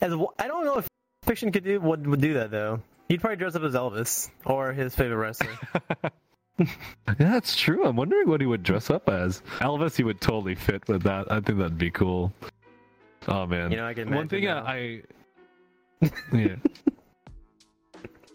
As 0.00 0.10
w- 0.10 0.28
I 0.38 0.46
don't 0.48 0.64
know 0.64 0.78
if 0.78 0.88
fiction 1.24 1.50
could 1.52 1.64
do 1.64 1.80
would 1.80 2.06
would 2.06 2.20
do 2.20 2.34
that 2.34 2.50
though. 2.50 2.80
He'd 3.08 3.20
probably 3.20 3.36
dress 3.36 3.54
up 3.54 3.62
as 3.62 3.74
Elvis 3.74 4.30
or 4.44 4.72
his 4.72 4.94
favorite 4.94 5.16
wrestler. 5.16 5.58
Yeah, 7.08 7.14
that's 7.18 7.56
true. 7.56 7.84
I'm 7.86 7.94
wondering 7.96 8.28
what 8.28 8.40
he 8.40 8.46
would 8.46 8.64
dress 8.64 8.90
up 8.90 9.08
as. 9.08 9.42
Elvis, 9.60 9.96
he 9.96 10.02
would 10.02 10.20
totally 10.20 10.56
fit 10.56 10.86
with 10.88 11.02
that. 11.04 11.30
I 11.30 11.40
think 11.40 11.58
that'd 11.58 11.78
be 11.78 11.90
cool. 11.92 12.32
Oh 13.28 13.46
man. 13.46 13.70
You 13.70 13.76
know, 13.76 13.86
I 13.86 13.94
can 13.94 14.10
One 14.10 14.28
thing. 14.28 14.48
I, 14.48 14.58
I 14.58 15.02
yeah. 16.32 16.56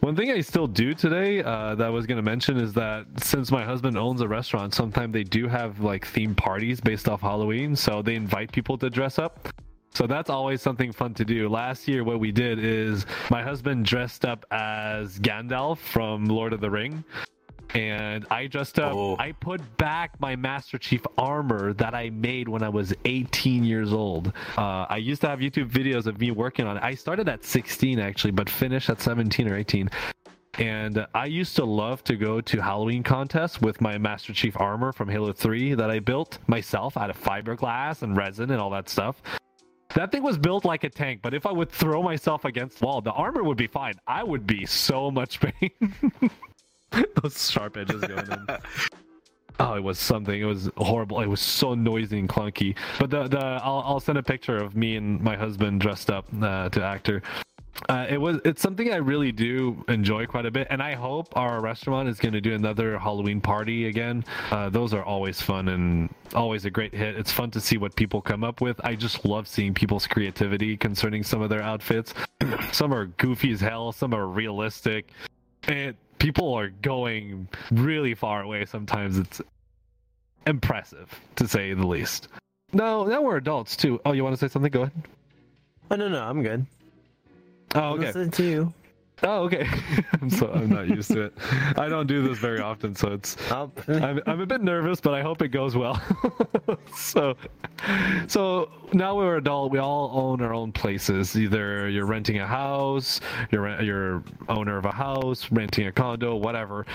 One 0.01 0.15
thing 0.17 0.31
I 0.31 0.41
still 0.41 0.67
do 0.67 0.93
today 0.93 1.41
uh, 1.41 1.75
that 1.75 1.87
I 1.87 1.89
was 1.89 2.05
going 2.05 2.17
to 2.17 2.23
mention 2.23 2.57
is 2.57 2.73
that 2.73 3.05
since 3.21 3.51
my 3.51 3.63
husband 3.63 3.97
owns 3.97 4.19
a 4.19 4.27
restaurant, 4.27 4.73
sometimes 4.73 5.13
they 5.13 5.23
do 5.23 5.47
have 5.47 5.79
like 5.79 6.05
theme 6.05 6.35
parties 6.35 6.81
based 6.81 7.07
off 7.07 7.21
Halloween. 7.21 7.75
So 7.75 8.01
they 8.01 8.15
invite 8.15 8.51
people 8.51 8.77
to 8.79 8.89
dress 8.89 9.17
up. 9.17 9.47
So 9.93 10.05
that's 10.05 10.29
always 10.29 10.61
something 10.61 10.91
fun 10.91 11.13
to 11.15 11.25
do. 11.25 11.47
Last 11.47 11.87
year, 11.87 12.03
what 12.03 12.19
we 12.19 12.31
did 12.31 12.59
is 12.59 13.05
my 13.29 13.41
husband 13.41 13.85
dressed 13.85 14.25
up 14.25 14.45
as 14.51 15.19
Gandalf 15.19 15.77
from 15.77 16.25
Lord 16.25 16.51
of 16.51 16.59
the 16.61 16.69
Ring. 16.69 17.03
And 17.73 18.25
I 18.29 18.47
dressed 18.47 18.79
up, 18.79 18.93
Oh. 18.95 19.15
I 19.17 19.31
put 19.31 19.77
back 19.77 20.19
my 20.19 20.35
Master 20.35 20.77
Chief 20.77 21.01
armor 21.17 21.73
that 21.73 21.95
I 21.95 22.09
made 22.11 22.47
when 22.47 22.61
I 22.61 22.69
was 22.69 22.93
18 23.05 23.63
years 23.63 23.91
old. 23.91 24.31
Uh, 24.57 24.85
I 24.89 24.97
used 24.97 25.21
to 25.21 25.27
have 25.27 25.39
YouTube 25.39 25.69
videos 25.71 26.05
of 26.05 26.19
me 26.19 26.31
working 26.31 26.67
on 26.67 26.77
it. 26.77 26.83
I 26.83 26.93
started 26.93 27.27
at 27.29 27.43
16 27.43 27.99
actually, 27.99 28.31
but 28.31 28.49
finished 28.49 28.89
at 28.89 29.01
17 29.01 29.47
or 29.47 29.57
18. 29.57 29.89
And 30.59 31.07
I 31.15 31.25
used 31.25 31.55
to 31.55 31.65
love 31.65 32.03
to 32.03 32.15
go 32.15 32.39
to 32.41 32.61
Halloween 32.61 33.01
contests 33.01 33.59
with 33.59 33.81
my 33.81 33.97
Master 33.97 34.33
Chief 34.33 34.55
armor 34.59 34.91
from 34.93 35.09
Halo 35.09 35.33
3 35.33 35.73
that 35.73 35.89
I 35.89 35.97
built 35.97 36.37
myself 36.45 36.95
out 36.95 37.09
of 37.09 37.19
fiberglass 37.19 38.03
and 38.03 38.15
resin 38.15 38.51
and 38.51 38.61
all 38.61 38.69
that 38.69 38.87
stuff. 38.87 39.19
That 39.95 40.11
thing 40.11 40.21
was 40.21 40.37
built 40.37 40.63
like 40.63 40.83
a 40.83 40.89
tank, 40.89 41.21
but 41.23 41.33
if 41.33 41.47
I 41.47 41.51
would 41.51 41.71
throw 41.71 42.03
myself 42.03 42.45
against 42.45 42.79
the 42.79 42.85
wall, 42.85 43.01
the 43.01 43.11
armor 43.11 43.43
would 43.43 43.57
be 43.57 43.67
fine. 43.67 43.93
I 44.07 44.23
would 44.23 44.45
be 44.45 44.65
so 44.67 45.09
much 45.09 45.39
pain. 45.39 45.71
Those 47.21 47.49
sharp 47.49 47.77
edges 47.77 48.01
going 48.01 48.31
in. 48.31 48.47
Oh, 49.59 49.75
it 49.75 49.83
was 49.83 49.99
something. 49.99 50.41
It 50.41 50.45
was 50.45 50.71
horrible. 50.77 51.21
It 51.21 51.27
was 51.27 51.39
so 51.39 51.75
noisy 51.75 52.17
and 52.17 52.27
clunky. 52.27 52.75
But 52.99 53.11
the 53.11 53.27
the 53.27 53.37
I'll, 53.37 53.83
I'll 53.85 53.99
send 53.99 54.17
a 54.17 54.23
picture 54.23 54.57
of 54.57 54.75
me 54.75 54.95
and 54.95 55.21
my 55.21 55.35
husband 55.35 55.79
dressed 55.79 56.09
up 56.09 56.25
uh, 56.41 56.69
to 56.69 56.83
actor. 56.83 57.21
Uh, 57.89 58.05
it 58.09 58.19
was 58.19 58.39
it's 58.45 58.61
something 58.61 58.91
I 58.93 58.97
really 58.97 59.31
do 59.31 59.83
enjoy 59.87 60.25
quite 60.25 60.45
a 60.45 60.51
bit, 60.51 60.67
and 60.69 60.81
I 60.81 60.93
hope 60.93 61.35
our 61.35 61.59
restaurant 61.59 62.07
is 62.07 62.19
going 62.19 62.33
to 62.33 62.41
do 62.41 62.53
another 62.53 62.97
Halloween 62.97 63.41
party 63.41 63.87
again. 63.87 64.23
Uh, 64.51 64.69
those 64.69 64.93
are 64.93 65.03
always 65.03 65.41
fun 65.41 65.69
and 65.69 66.13
always 66.33 66.65
a 66.65 66.69
great 66.69 66.93
hit. 66.93 67.15
It's 67.15 67.31
fun 67.31 67.51
to 67.51 67.61
see 67.61 67.77
what 67.77 67.95
people 67.95 68.21
come 68.21 68.43
up 68.43 68.61
with. 68.61 68.79
I 68.83 68.95
just 68.95 69.25
love 69.25 69.47
seeing 69.47 69.73
people's 69.73 70.07
creativity 70.07 70.77
concerning 70.77 71.23
some 71.23 71.41
of 71.41 71.49
their 71.49 71.61
outfits. 71.61 72.13
some 72.71 72.93
are 72.93 73.05
goofy 73.05 73.51
as 73.51 73.61
hell, 73.61 73.91
some 73.91 74.13
are 74.13 74.27
realistic, 74.27 75.11
and 75.67 75.95
people 76.23 76.53
are 76.53 76.69
going 76.69 77.49
really 77.69 78.15
far 78.15 78.43
away. 78.43 78.63
Sometimes 78.63 79.17
it's 79.17 79.41
impressive 80.47 81.13
to 81.35 81.45
say 81.49 81.73
the 81.73 81.85
least. 81.85 82.29
No, 82.71 83.03
now 83.03 83.21
we're 83.21 83.35
adults 83.35 83.75
too. 83.75 83.99
Oh, 84.05 84.13
you 84.13 84.23
want 84.23 84.33
to 84.33 84.39
say 84.39 84.49
something? 84.49 84.71
Go 84.71 84.83
ahead. 84.83 84.93
Oh 85.91 85.97
no, 85.97 86.07
no, 86.07 86.23
I'm 86.23 86.41
good. 86.41 86.65
Oh, 87.75 87.95
okay. 87.95 88.05
Listen 88.05 88.31
to 88.31 88.43
you. 88.43 88.73
Oh, 89.21 89.43
okay. 89.43 89.67
I'm 90.21 90.29
so 90.29 90.51
I'm 90.51 90.69
not 90.69 90.87
used 90.87 91.11
to 91.11 91.21
it. 91.25 91.33
I 91.77 91.87
don't 91.87 92.07
do 92.07 92.27
this 92.27 92.39
very 92.39 92.59
often, 92.59 92.95
so 92.95 93.13
it's 93.13 93.37
Oh, 93.51 93.71
I'm 93.87 94.19
I'm 94.25 94.41
a 94.41 94.45
bit 94.45 94.61
nervous, 94.61 94.99
but 94.99 95.13
I 95.13 95.21
hope 95.21 95.41
it 95.41 95.49
goes 95.49 95.75
well. 95.75 96.01
so, 96.95 97.35
so 98.27 98.69
now 98.91 99.15
we're 99.15 99.37
adult. 99.37 99.71
We 99.71 99.79
all 99.79 100.11
own 100.13 100.41
our 100.41 100.53
own 100.53 100.71
places. 100.71 101.37
Either 101.37 101.87
you're 101.89 102.05
renting 102.05 102.39
a 102.39 102.47
house, 102.47 103.21
you're 103.51 103.81
you're 103.81 104.23
owner 104.49 104.77
of 104.77 104.85
a 104.85 104.91
house, 104.91 105.49
renting 105.51 105.87
a 105.87 105.91
condo, 105.91 106.35
whatever. 106.35 106.85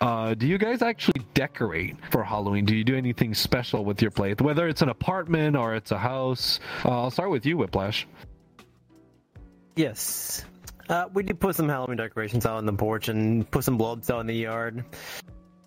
Uh, 0.00 0.32
do 0.32 0.46
you 0.48 0.56
guys 0.56 0.80
actually 0.80 1.22
decorate 1.34 1.94
for 2.10 2.24
Halloween? 2.24 2.64
Do 2.64 2.74
you 2.74 2.84
do 2.84 2.96
anything 2.96 3.34
special 3.34 3.84
with 3.84 4.00
your 4.00 4.10
place, 4.10 4.36
whether 4.40 4.66
it's 4.66 4.80
an 4.80 4.88
apartment 4.88 5.56
or 5.56 5.74
it's 5.74 5.90
a 5.90 5.98
house? 5.98 6.58
Uh, 6.86 7.02
I'll 7.02 7.10
start 7.10 7.30
with 7.30 7.44
you, 7.44 7.58
Whiplash. 7.58 8.08
yes. 9.76 10.46
Uh, 10.90 11.08
we 11.14 11.22
did 11.22 11.38
put 11.38 11.54
some 11.54 11.68
Halloween 11.68 11.96
decorations 11.96 12.44
out 12.44 12.56
on 12.56 12.66
the 12.66 12.72
porch 12.72 13.08
and 13.08 13.48
put 13.48 13.62
some 13.62 13.78
bulbs 13.78 14.10
out 14.10 14.18
in 14.22 14.26
the 14.26 14.34
yard. 14.34 14.84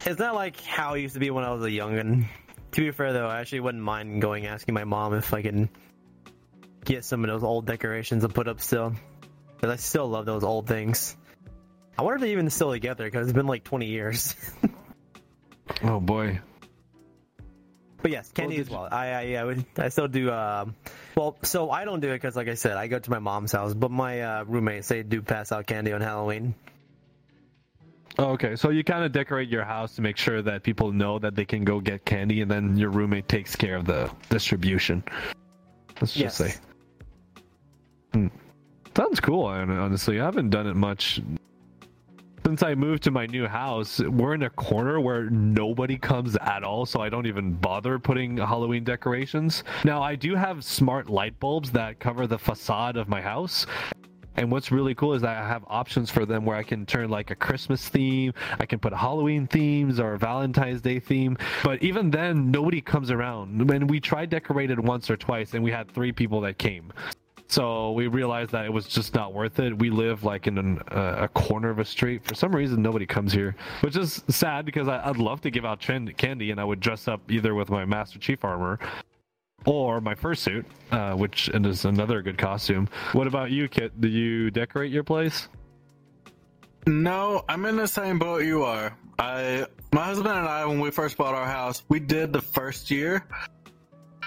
It's 0.05 0.19
not 0.19 0.35
like 0.35 0.59
how 0.59 0.95
it 0.95 0.99
used 0.99 1.13
to 1.13 1.21
be 1.21 1.29
when 1.31 1.45
I 1.45 1.53
was 1.53 1.63
a 1.63 1.69
youngin. 1.69 2.25
To 2.73 2.81
be 2.81 2.91
fair, 2.91 3.13
though, 3.13 3.27
I 3.27 3.39
actually 3.39 3.61
wouldn't 3.61 3.81
mind 3.81 4.21
going 4.21 4.47
asking 4.47 4.73
my 4.73 4.83
mom 4.83 5.13
if 5.13 5.33
I 5.33 5.41
can 5.41 5.69
get 6.83 7.05
some 7.05 7.23
of 7.23 7.29
those 7.29 7.41
old 7.41 7.65
decorations 7.65 8.25
and 8.25 8.35
put 8.35 8.49
up 8.49 8.59
still. 8.59 8.95
Because 9.55 9.69
I 9.71 9.77
still 9.77 10.09
love 10.09 10.25
those 10.25 10.43
old 10.43 10.67
things. 10.67 11.15
I 11.97 12.01
wonder 12.01 12.15
if 12.15 12.21
they're 12.21 12.31
even 12.31 12.49
still 12.49 12.73
together 12.73 13.05
because 13.05 13.25
it's 13.25 13.33
been 13.33 13.47
like 13.47 13.63
20 13.63 13.85
years. 13.85 14.35
Oh 15.81 15.99
boy. 15.99 16.39
But 18.03 18.11
yes, 18.11 18.31
candy 18.33 18.57
did 18.57 18.67
as 18.67 18.69
well. 18.69 18.87
I 18.91 19.07
I, 19.07 19.35
I, 19.39 19.43
would, 19.45 19.65
I 19.77 19.87
still 19.89 20.09
do. 20.09 20.29
Um, 20.29 20.75
well, 21.15 21.37
so 21.41 21.71
I 21.71 21.85
don't 21.85 22.01
do 22.01 22.09
it 22.09 22.15
because, 22.15 22.35
like 22.35 22.49
I 22.49 22.53
said, 22.53 22.73
I 22.77 22.87
go 22.87 22.99
to 22.99 23.09
my 23.09 23.19
mom's 23.19 23.53
house. 23.53 23.73
But 23.73 23.91
my 23.91 24.21
uh, 24.21 24.43
roommates 24.43 24.89
they 24.89 25.03
do 25.03 25.21
pass 25.21 25.51
out 25.53 25.65
candy 25.65 25.93
on 25.93 26.01
Halloween. 26.01 26.53
Oh, 28.19 28.31
okay, 28.33 28.55
so 28.55 28.69
you 28.69 28.83
kind 28.83 29.03
of 29.03 29.11
decorate 29.11 29.49
your 29.49 29.63
house 29.63 29.95
to 29.95 30.01
make 30.03 30.17
sure 30.17 30.41
that 30.43 30.61
people 30.61 30.91
know 30.91 31.17
that 31.17 31.33
they 31.33 31.45
can 31.45 31.63
go 31.63 31.79
get 31.79 32.05
candy, 32.05 32.41
and 32.41 32.51
then 32.51 32.77
your 32.77 32.89
roommate 32.91 33.27
takes 33.27 33.55
care 33.55 33.75
of 33.77 33.85
the 33.85 34.11
distribution. 34.29 35.03
Let's 35.99 36.13
just 36.13 36.39
Yes. 36.39 36.53
say. 36.53 36.59
Hmm. 38.13 38.27
Sounds 38.95 39.19
cool. 39.19 39.45
Honestly, 39.45 40.19
I 40.21 40.25
haven't 40.25 40.51
done 40.51 40.67
it 40.67 40.75
much 40.75 41.21
since 42.45 42.61
I 42.61 42.75
moved 42.75 43.03
to 43.03 43.11
my 43.11 43.25
new 43.25 43.47
house. 43.47 43.99
We're 43.99 44.33
in 44.33 44.43
a 44.43 44.49
corner 44.49 44.99
where 44.99 45.29
nobody 45.29 45.97
comes 45.97 46.35
at 46.41 46.63
all, 46.63 46.85
so 46.85 46.99
I 46.99 47.09
don't 47.09 47.25
even 47.25 47.53
bother 47.53 47.97
putting 47.97 48.37
Halloween 48.37 48.83
decorations. 48.83 49.63
Now, 49.83 50.03
I 50.03 50.15
do 50.15 50.35
have 50.35 50.63
smart 50.63 51.09
light 51.09 51.39
bulbs 51.39 51.71
that 51.71 51.99
cover 51.99 52.27
the 52.27 52.37
facade 52.37 52.97
of 52.97 53.07
my 53.07 53.21
house. 53.21 53.65
And 54.35 54.51
what's 54.51 54.71
really 54.71 54.95
cool 54.95 55.13
is 55.13 55.21
that 55.21 55.37
I 55.37 55.47
have 55.47 55.63
options 55.67 56.09
for 56.09 56.25
them 56.25 56.43
where 56.43 56.57
I 56.57 56.63
can 56.63 56.85
turn 56.85 57.09
like 57.09 57.29
a 57.31 57.35
Christmas 57.35 57.87
theme, 57.87 58.33
I 58.59 58.65
can 58.65 58.79
put 58.79 58.93
Halloween 58.93 59.47
themes 59.47 59.99
or 59.99 60.17
Valentine's 60.17 60.81
Day 60.81 60.99
theme. 60.99 61.37
But 61.63 61.81
even 61.83 62.09
then, 62.09 62.49
nobody 62.49 62.81
comes 62.81 63.11
around. 63.11 63.69
When 63.69 63.87
we 63.87 63.99
tried 63.99 64.31
decorated 64.31 64.79
once 64.79 65.09
or 65.09 65.17
twice, 65.17 65.53
and 65.53 65.63
we 65.63 65.71
had 65.71 65.89
three 65.91 66.11
people 66.11 66.41
that 66.41 66.57
came. 66.57 66.91
So 67.47 67.91
we 67.91 68.07
realized 68.07 68.51
that 68.51 68.65
it 68.65 68.73
was 68.73 68.87
just 68.87 69.13
not 69.13 69.33
worth 69.33 69.59
it. 69.59 69.77
We 69.77 69.89
live 69.89 70.23
like 70.23 70.47
in 70.47 70.57
an, 70.57 70.79
uh, 70.91 71.17
a 71.19 71.27
corner 71.27 71.69
of 71.69 71.79
a 71.79 71.85
street. 71.85 72.23
For 72.23 72.35
some 72.35 72.55
reason, 72.55 72.81
nobody 72.81 73.05
comes 73.05 73.31
here, 73.31 73.55
which 73.81 73.95
is 73.95 74.23
sad 74.27 74.65
because 74.65 74.87
I, 74.87 75.07
I'd 75.07 75.17
love 75.17 75.41
to 75.41 75.51
give 75.51 75.65
out 75.65 75.79
trend 75.79 76.15
candy 76.17 76.51
and 76.51 76.59
I 76.59 76.63
would 76.63 76.79
dress 76.79 77.07
up 77.07 77.21
either 77.29 77.53
with 77.53 77.69
my 77.69 77.85
Master 77.85 78.17
Chief 78.17 78.43
armor 78.43 78.79
or 79.65 80.01
my 80.01 80.15
fursuit, 80.15 80.65
uh, 80.91 81.13
which 81.13 81.49
is 81.49 81.85
another 81.85 82.21
good 82.21 82.37
costume. 82.37 82.87
What 83.13 83.27
about 83.27 83.51
you, 83.51 83.67
Kit? 83.67 83.99
Do 84.01 84.07
you 84.07 84.51
decorate 84.51 84.91
your 84.91 85.03
place? 85.03 85.47
No, 86.87 87.45
I'm 87.47 87.65
in 87.65 87.77
the 87.77 87.87
same 87.87 88.19
boat 88.19 88.43
you 88.43 88.63
are. 88.63 88.97
I, 89.19 89.65
my 89.93 90.05
husband 90.05 90.35
and 90.35 90.47
I, 90.47 90.65
when 90.65 90.79
we 90.79 90.91
first 90.91 91.17
bought 91.17 91.35
our 91.35 91.45
house, 91.45 91.83
we 91.87 91.99
did 91.99 92.33
the 92.33 92.41
first 92.41 92.91
year, 92.91 93.25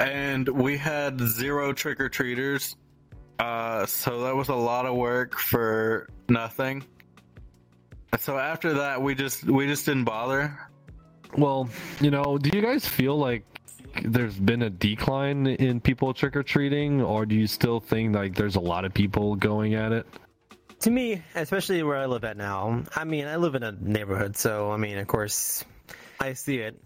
and 0.00 0.48
we 0.48 0.76
had 0.76 1.20
zero 1.20 1.72
trick 1.72 2.00
or 2.00 2.08
treaters. 2.08 2.76
Uh, 3.38 3.86
so 3.86 4.22
that 4.22 4.34
was 4.34 4.48
a 4.48 4.54
lot 4.54 4.86
of 4.86 4.94
work 4.94 5.38
for 5.38 6.08
nothing. 6.28 6.84
So 8.18 8.38
after 8.38 8.74
that, 8.74 9.02
we 9.02 9.14
just 9.14 9.44
we 9.44 9.66
just 9.66 9.84
didn't 9.84 10.04
bother. 10.04 10.58
Well, 11.36 11.68
you 12.00 12.10
know, 12.10 12.38
do 12.38 12.50
you 12.56 12.62
guys 12.62 12.86
feel 12.86 13.18
like 13.18 13.44
there's 14.04 14.38
been 14.38 14.62
a 14.62 14.70
decline 14.70 15.46
in 15.46 15.80
people 15.80 16.14
trick 16.14 16.36
or 16.36 16.42
treating, 16.42 17.02
or 17.02 17.26
do 17.26 17.34
you 17.34 17.46
still 17.46 17.80
think 17.80 18.14
like 18.14 18.34
there's 18.34 18.56
a 18.56 18.60
lot 18.60 18.84
of 18.84 18.94
people 18.94 19.36
going 19.36 19.74
at 19.74 19.92
it? 19.92 20.06
To 20.80 20.90
me, 20.90 21.22
especially 21.34 21.82
where 21.82 21.96
I 21.96 22.06
live 22.06 22.24
at 22.24 22.36
now, 22.36 22.84
I 22.94 23.04
mean, 23.04 23.26
I 23.26 23.36
live 23.36 23.54
in 23.54 23.62
a 23.62 23.72
neighborhood, 23.72 24.36
so 24.36 24.70
I 24.70 24.76
mean, 24.76 24.98
of 24.98 25.06
course, 25.06 25.64
I 26.20 26.34
see 26.34 26.58
it. 26.58 26.80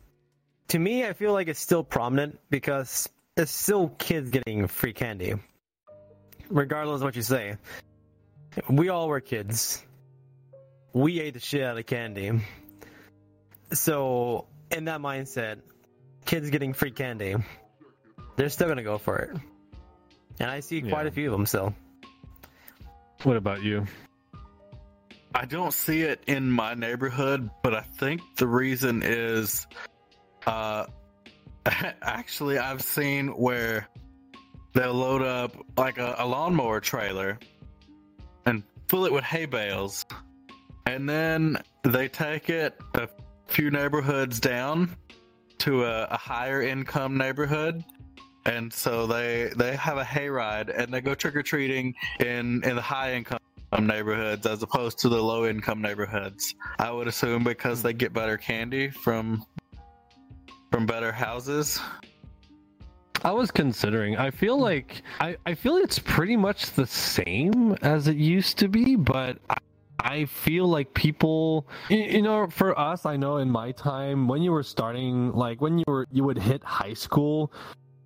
To 0.69 0.79
me, 0.79 1.05
I 1.05 1.13
feel 1.13 1.33
like 1.33 1.49
it's 1.49 1.61
still 1.61 1.83
prominent 1.83 2.39
because 2.51 3.09
it's 3.37 3.51
still 3.51 3.89
kids 3.99 4.31
getting 4.31 4.67
free 4.69 4.93
candy, 4.93 5.35
regardless 6.51 6.97
of 6.97 7.03
what 7.05 7.17
you 7.17 7.23
say. 7.23 7.57
We 8.69 8.89
all 8.89 9.09
were 9.09 9.21
kids. 9.21 9.85
We 10.93 11.21
ate 11.21 11.35
the 11.35 11.41
shit 11.41 11.63
out 11.63 11.79
of 11.79 11.87
candy. 11.87 12.41
So, 13.73 14.47
in 14.71 14.87
that 14.87 15.01
mindset, 15.01 15.61
kids 16.27 16.51
getting 16.51 16.73
free 16.73 16.91
candy, 16.91 17.37
they're 18.37 18.49
still 18.49 18.69
gonna 18.69 18.83
go 18.83 18.99
for 18.99 19.19
it. 19.19 19.37
And 20.41 20.51
I 20.51 20.61
see 20.61 20.83
quite 20.83 21.03
Yeah. 21.03 21.09
a 21.09 21.11
few 21.13 21.27
of 21.27 21.33
them 21.33 21.47
still. 21.47 21.75
What 23.23 23.37
about 23.37 23.63
you? 23.63 23.87
I 25.35 25.45
don't 25.45 25.73
see 25.73 26.03
it 26.03 26.25
in 26.27 26.51
my 26.51 26.75
neighborhood, 26.75 27.49
but 27.63 27.75
I 27.75 27.83
think 27.83 28.21
the 28.37 28.49
reason 28.49 29.03
is, 29.05 29.67
uh, 30.47 30.87
actually, 32.03 32.59
I've 32.59 32.83
seen 32.83 33.29
where 33.29 33.87
they'll 34.73 34.95
load 34.95 35.23
up 35.23 35.57
like 35.77 35.99
a, 35.99 36.15
a 36.19 36.27
lawnmower 36.27 36.81
trailer 36.81 37.39
and 38.47 38.63
fill 38.89 39.05
it 39.05 39.13
with 39.13 39.25
hay 39.25 39.47
bales, 39.47 40.05
and 40.87 41.09
then 41.09 41.59
they 41.85 42.09
take 42.09 42.51
it 42.51 42.79
a 42.95 43.09
few 43.47 43.71
neighborhoods 43.71 44.41
down 44.41 44.97
to 45.59 45.85
a, 45.85 46.05
a 46.05 46.17
higher 46.17 46.63
income 46.63 47.17
neighborhood. 47.17 47.85
And 48.47 48.73
so 48.73 49.07
they 49.07 49.51
they 49.55 49.77
have 49.77 49.99
a 49.99 50.05
hayride 50.05 50.73
and 50.75 50.93
they 50.93 51.03
go 51.03 51.15
trick 51.15 51.37
or 51.37 51.43
treating 51.43 51.95
in 52.21 52.65
in 52.65 52.77
the 52.77 52.83
high 52.83 53.15
income 53.15 53.39
neighborhoods 53.79 54.47
as 54.47 54.63
opposed 54.63 54.99
to 55.01 55.09
the 55.09 55.23
low 55.23 55.47
income 55.47 55.83
neighborhoods. 55.83 56.55
I 56.79 56.91
would 56.91 57.07
assume 57.07 57.45
because 57.45 57.83
they 57.83 57.93
get 57.93 58.13
better 58.13 58.39
candy 58.39 58.89
from 58.91 59.45
from 60.73 60.87
better 60.87 61.13
houses. 61.13 61.81
I 63.25 63.33
was 63.33 63.51
considering. 63.51 64.17
I 64.17 64.31
feel 64.31 64.57
hmm. 64.57 64.63
like 64.63 65.03
I, 65.21 65.37
I 65.47 65.55
feel 65.55 65.77
it's 65.77 65.99
pretty 65.99 66.37
much 66.37 66.73
the 66.73 66.87
same 66.87 67.77
as 67.83 68.09
it 68.09 68.17
used 68.17 68.59
to 68.59 68.69
be, 68.69 68.97
but 68.97 69.39
I, 69.49 69.57
I 70.03 70.25
feel 70.25 70.67
like 70.67 70.93
people 70.95 71.67
you, 71.89 71.99
you 71.99 72.23
know 72.23 72.47
for 72.49 72.79
us 72.79 73.05
I 73.05 73.17
know 73.17 73.37
in 73.37 73.51
my 73.51 73.73
time 73.73 74.29
when 74.29 74.43
you 74.43 74.51
were 74.51 74.63
starting 74.63 75.33
like 75.33 75.61
when 75.61 75.79
you 75.79 75.85
were 75.87 76.07
you 76.11 76.25
would 76.25 76.39
hit 76.39 76.65
high 76.65 76.95
school 76.95 77.53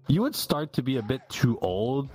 you 0.09 0.21
would 0.23 0.35
start 0.35 0.73
to 0.73 0.83
be 0.83 0.97
a 0.97 1.03
bit 1.03 1.23
too 1.29 1.57
old 1.63 2.09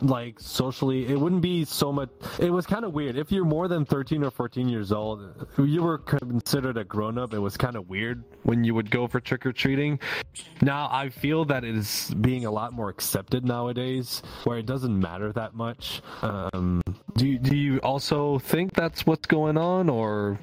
like 0.00 0.40
socially 0.40 1.06
it 1.06 1.18
wouldn't 1.18 1.42
be 1.42 1.64
so 1.64 1.92
much 1.92 2.08
it 2.38 2.50
was 2.50 2.66
kind 2.66 2.84
of 2.84 2.92
weird. 2.92 3.16
If 3.16 3.30
you're 3.30 3.44
more 3.44 3.68
than 3.68 3.84
13 3.84 4.24
or 4.24 4.30
14 4.30 4.68
years 4.68 4.92
old 4.92 5.46
you 5.58 5.82
were 5.82 5.98
considered 5.98 6.76
a 6.76 6.84
grown-up 6.84 7.32
it 7.32 7.38
was 7.38 7.56
kind 7.56 7.76
of 7.76 7.88
weird 7.88 8.24
when 8.42 8.64
you 8.64 8.74
would 8.74 8.90
go 8.90 9.06
for 9.06 9.20
trick-or-treating. 9.20 10.00
Now 10.62 10.88
i 10.90 11.08
feel 11.08 11.44
that 11.46 11.64
it 11.64 11.74
is 11.74 12.12
being 12.20 12.44
a 12.44 12.50
lot 12.50 12.72
more 12.72 12.88
accepted 12.88 13.44
nowadays 13.44 14.22
where 14.44 14.58
it 14.58 14.66
doesn't 14.66 14.98
matter 14.98 15.32
that 15.32 15.54
much. 15.54 16.02
Um, 16.22 16.82
do, 17.16 17.38
do 17.38 17.56
you 17.56 17.78
also 17.78 18.38
think 18.38 18.74
that's 18.74 19.06
what's 19.06 19.26
going 19.26 19.56
on 19.56 19.88
or 19.88 20.38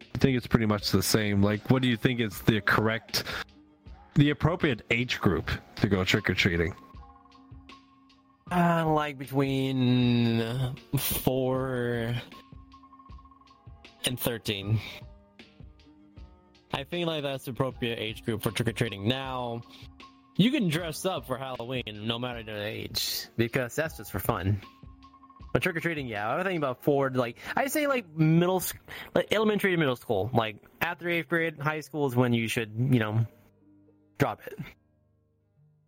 you 0.00 0.20
think 0.20 0.36
it's 0.36 0.46
pretty 0.46 0.66
much 0.66 0.90
the 0.90 1.02
same? 1.02 1.42
Like 1.42 1.70
what 1.70 1.82
do 1.82 1.88
you 1.88 1.96
think 1.96 2.20
is 2.20 2.40
the 2.42 2.60
correct 2.60 3.24
the 4.14 4.30
appropriate 4.30 4.82
age 4.90 5.20
group 5.20 5.50
to 5.76 5.88
go 5.88 6.04
trick-or-treating 6.04 6.74
Uh, 8.50 8.84
like 8.86 9.18
between 9.18 10.74
four 10.96 12.14
and 14.06 14.18
thirteen. 14.18 14.80
I 16.72 16.84
think 16.84 17.06
like 17.06 17.22
that's 17.22 17.44
the 17.44 17.50
appropriate 17.50 17.98
age 17.98 18.24
group 18.24 18.42
for 18.42 18.50
trick 18.50 18.68
or 18.68 18.72
treating. 18.72 19.06
Now, 19.08 19.62
you 20.36 20.50
can 20.50 20.68
dress 20.68 21.04
up 21.04 21.26
for 21.26 21.36
Halloween 21.36 22.06
no 22.06 22.18
matter 22.18 22.42
the 22.42 22.64
age 22.64 23.26
because 23.36 23.74
that's 23.74 23.96
just 23.96 24.12
for 24.12 24.18
fun. 24.18 24.60
But 25.52 25.62
trick 25.62 25.76
or 25.76 25.80
treating, 25.80 26.06
yeah, 26.06 26.28
I 26.28 26.36
was 26.36 26.44
thinking 26.44 26.58
about 26.58 26.82
four. 26.82 27.10
Like 27.10 27.38
I 27.56 27.66
say, 27.68 27.86
like 27.86 28.16
middle, 28.16 28.62
like 29.14 29.32
elementary 29.32 29.72
to 29.72 29.76
middle 29.76 29.96
school. 29.96 30.30
Like 30.32 30.56
after 30.80 31.08
eighth 31.08 31.28
grade, 31.28 31.58
high 31.58 31.80
school 31.80 32.06
is 32.06 32.14
when 32.14 32.32
you 32.32 32.48
should, 32.48 32.70
you 32.76 32.98
know, 32.98 33.26
drop 34.18 34.40
it. 34.46 34.58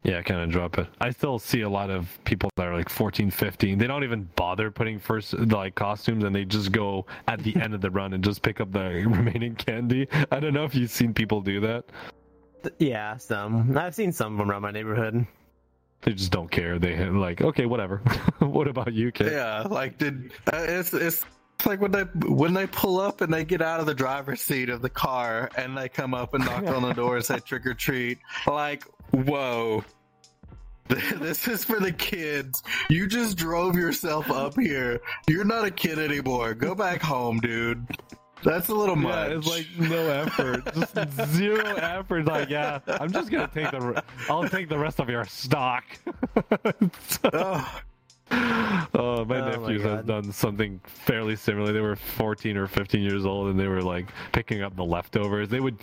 Yeah, 0.03 0.23
kind 0.23 0.41
of 0.41 0.51
drop 0.51 0.79
it. 0.79 0.87
I 1.01 1.11
still 1.11 1.39
see 1.39 1.61
a 1.61 1.69
lot 1.69 1.91
of 1.91 2.19
people 2.25 2.51
that 2.57 2.67
are 2.67 2.75
like 2.75 2.89
14, 2.89 3.31
15. 3.31 3.77
They 3.77 3.87
don't 3.87 4.03
even 4.03 4.29
bother 4.35 4.71
putting 4.71 4.99
first 4.99 5.35
like 5.35 5.75
costumes 5.75 6.25
and 6.25 6.35
they 6.35 6.47
just 6.47 6.73
go 6.73 7.05
at 7.29 7.41
the 7.41 7.55
end 7.57 7.75
of 7.75 7.83
the 7.83 7.91
run 7.91 8.15
and 8.15 8.25
just 8.25 8.41
pick 8.41 8.61
up 8.61 8.73
the 8.73 8.81
remaining 9.07 9.55
candy. 9.57 10.09
I 10.31 10.41
don't 10.41 10.55
know 10.55 10.65
if 10.65 10.75
you've 10.75 10.91
seen 10.91 11.13
people 11.13 11.43
do 11.43 11.61
that. 11.61 11.85
Yeah, 12.79 13.17
some 13.19 13.77
I've 13.77 13.95
seen 13.95 14.13
some 14.13 14.41
around 14.41 14.63
my 14.63 14.71
neighborhood. 14.71 15.27
They 16.03 16.13
just 16.13 16.33
don't 16.33 16.51
care. 16.51 16.79
They 16.79 16.97
like, 17.11 17.43
okay, 17.43 17.67
whatever. 17.67 17.99
what 18.39 18.69
about 18.69 18.95
you, 18.95 19.13
Kit? 19.13 19.33
Yeah, 19.33 19.63
like 19.63 19.99
did 19.99 20.33
uh, 20.51 20.65
it's 20.67 20.95
it's 20.95 21.25
it's 21.61 21.67
like 21.67 21.81
when 21.83 21.91
they 21.91 22.03
when 22.27 22.55
they 22.55 22.67
pull 22.67 22.99
up 22.99 23.21
and 23.21 23.33
they 23.33 23.45
get 23.45 23.61
out 23.61 23.81
of 23.81 23.87
the 23.87 23.95
driver's 23.95 24.41
seat 24.41 24.71
of 24.71 24.81
the 24.81 24.89
car 24.89 25.51
and 25.59 25.77
they 25.77 25.91
come 25.91 26.15
up 26.15 26.33
and 26.33 26.43
knock 26.45 26.65
on 26.67 26.81
the 26.83 26.95
door 26.95 27.17
and 27.17 27.25
say 27.25 27.39
trick 27.45 27.67
or 27.67 27.75
treat. 27.75 28.19
Like, 28.47 28.85
whoa. 29.11 29.85
This 30.89 31.47
is 31.47 31.63
for 31.65 31.79
the 31.79 31.93
kids. 31.93 32.63
You 32.89 33.07
just 33.07 33.37
drove 33.37 33.77
yourself 33.77 34.29
up 34.31 34.59
here. 34.59 35.01
You're 35.29 35.45
not 35.45 35.65
a 35.65 35.71
kid 35.71 35.99
anymore. 36.01 36.53
Go 36.55 36.75
back 36.75 37.01
home, 37.01 37.39
dude. 37.39 37.87
That's 38.43 38.69
a 38.71 38.75
little 38.75 38.97
Yeah, 38.97 39.03
much. 39.03 39.31
it's 39.31 39.47
like 39.47 39.67
no 39.79 40.09
effort, 40.09 40.75
just 40.97 41.29
zero 41.35 41.63
effort. 41.77 42.25
Like, 42.25 42.49
yeah, 42.49 42.81
I'm 42.89 43.13
just 43.13 43.31
gonna 43.31 43.51
take 43.55 43.71
the, 43.71 44.03
I'll 44.31 44.49
take 44.49 44.69
the 44.71 44.79
rest 44.79 44.99
of 44.99 45.09
your 45.11 45.27
stock. 45.27 45.85
Oh, 47.33 47.81
my 48.31 48.87
Oh 48.95 49.25
my 49.25 49.41
nephews 49.51 49.83
has 49.83 49.97
God. 49.99 50.07
done 50.07 50.33
something 50.33 50.81
fairly 50.85 51.37
similar. 51.37 51.73
They 51.73 51.81
were 51.81 51.97
14 51.97 52.57
or 52.57 52.67
15 52.67 53.01
years 53.03 53.25
old, 53.27 53.49
and 53.49 53.59
they 53.59 53.69
were 53.69 53.83
like 53.83 54.07
picking 54.33 54.63
up 54.63 54.77
the 54.77 54.85
leftovers. 54.85 55.49
They 55.49 55.61
would. 55.61 55.77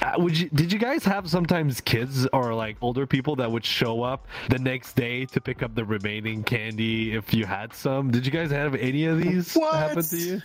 Uh, 0.00 0.14
would 0.18 0.36
you? 0.36 0.48
Did 0.50 0.72
you 0.72 0.78
guys 0.78 1.04
have 1.04 1.28
sometimes 1.30 1.80
kids 1.80 2.26
or 2.32 2.54
like 2.54 2.76
older 2.80 3.06
people 3.06 3.36
that 3.36 3.50
would 3.50 3.64
show 3.64 4.02
up 4.02 4.26
the 4.48 4.58
next 4.58 4.94
day 4.96 5.24
to 5.26 5.40
pick 5.40 5.62
up 5.62 5.74
the 5.74 5.84
remaining 5.84 6.42
candy 6.42 7.14
if 7.14 7.32
you 7.32 7.44
had 7.46 7.72
some? 7.72 8.10
Did 8.10 8.26
you 8.26 8.32
guys 8.32 8.50
have 8.50 8.74
any 8.74 9.04
of 9.06 9.20
these 9.20 9.54
What? 9.56 9.74
happen 9.74 10.02
to 10.02 10.16
you? 10.16 10.42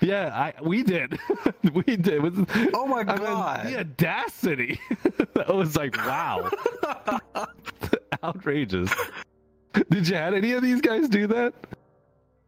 Yeah, 0.00 0.28
I 0.34 0.52
we 0.62 0.82
did. 0.82 1.18
we 1.72 1.96
did. 1.96 2.20
Was- 2.20 2.34
Oh 2.74 2.86
my 2.86 3.00
I 3.00 3.04
mean, 3.04 3.16
god. 3.18 3.66
the 3.66 3.78
audacity! 3.78 4.78
that 5.34 5.54
was 5.54 5.76
like 5.76 5.96
wow, 5.98 6.50
outrageous. 8.22 8.90
Did 9.90 10.08
you 10.08 10.14
had 10.16 10.34
any 10.34 10.52
of 10.52 10.62
these 10.62 10.80
guys 10.80 11.08
do 11.08 11.26
that? 11.28 11.54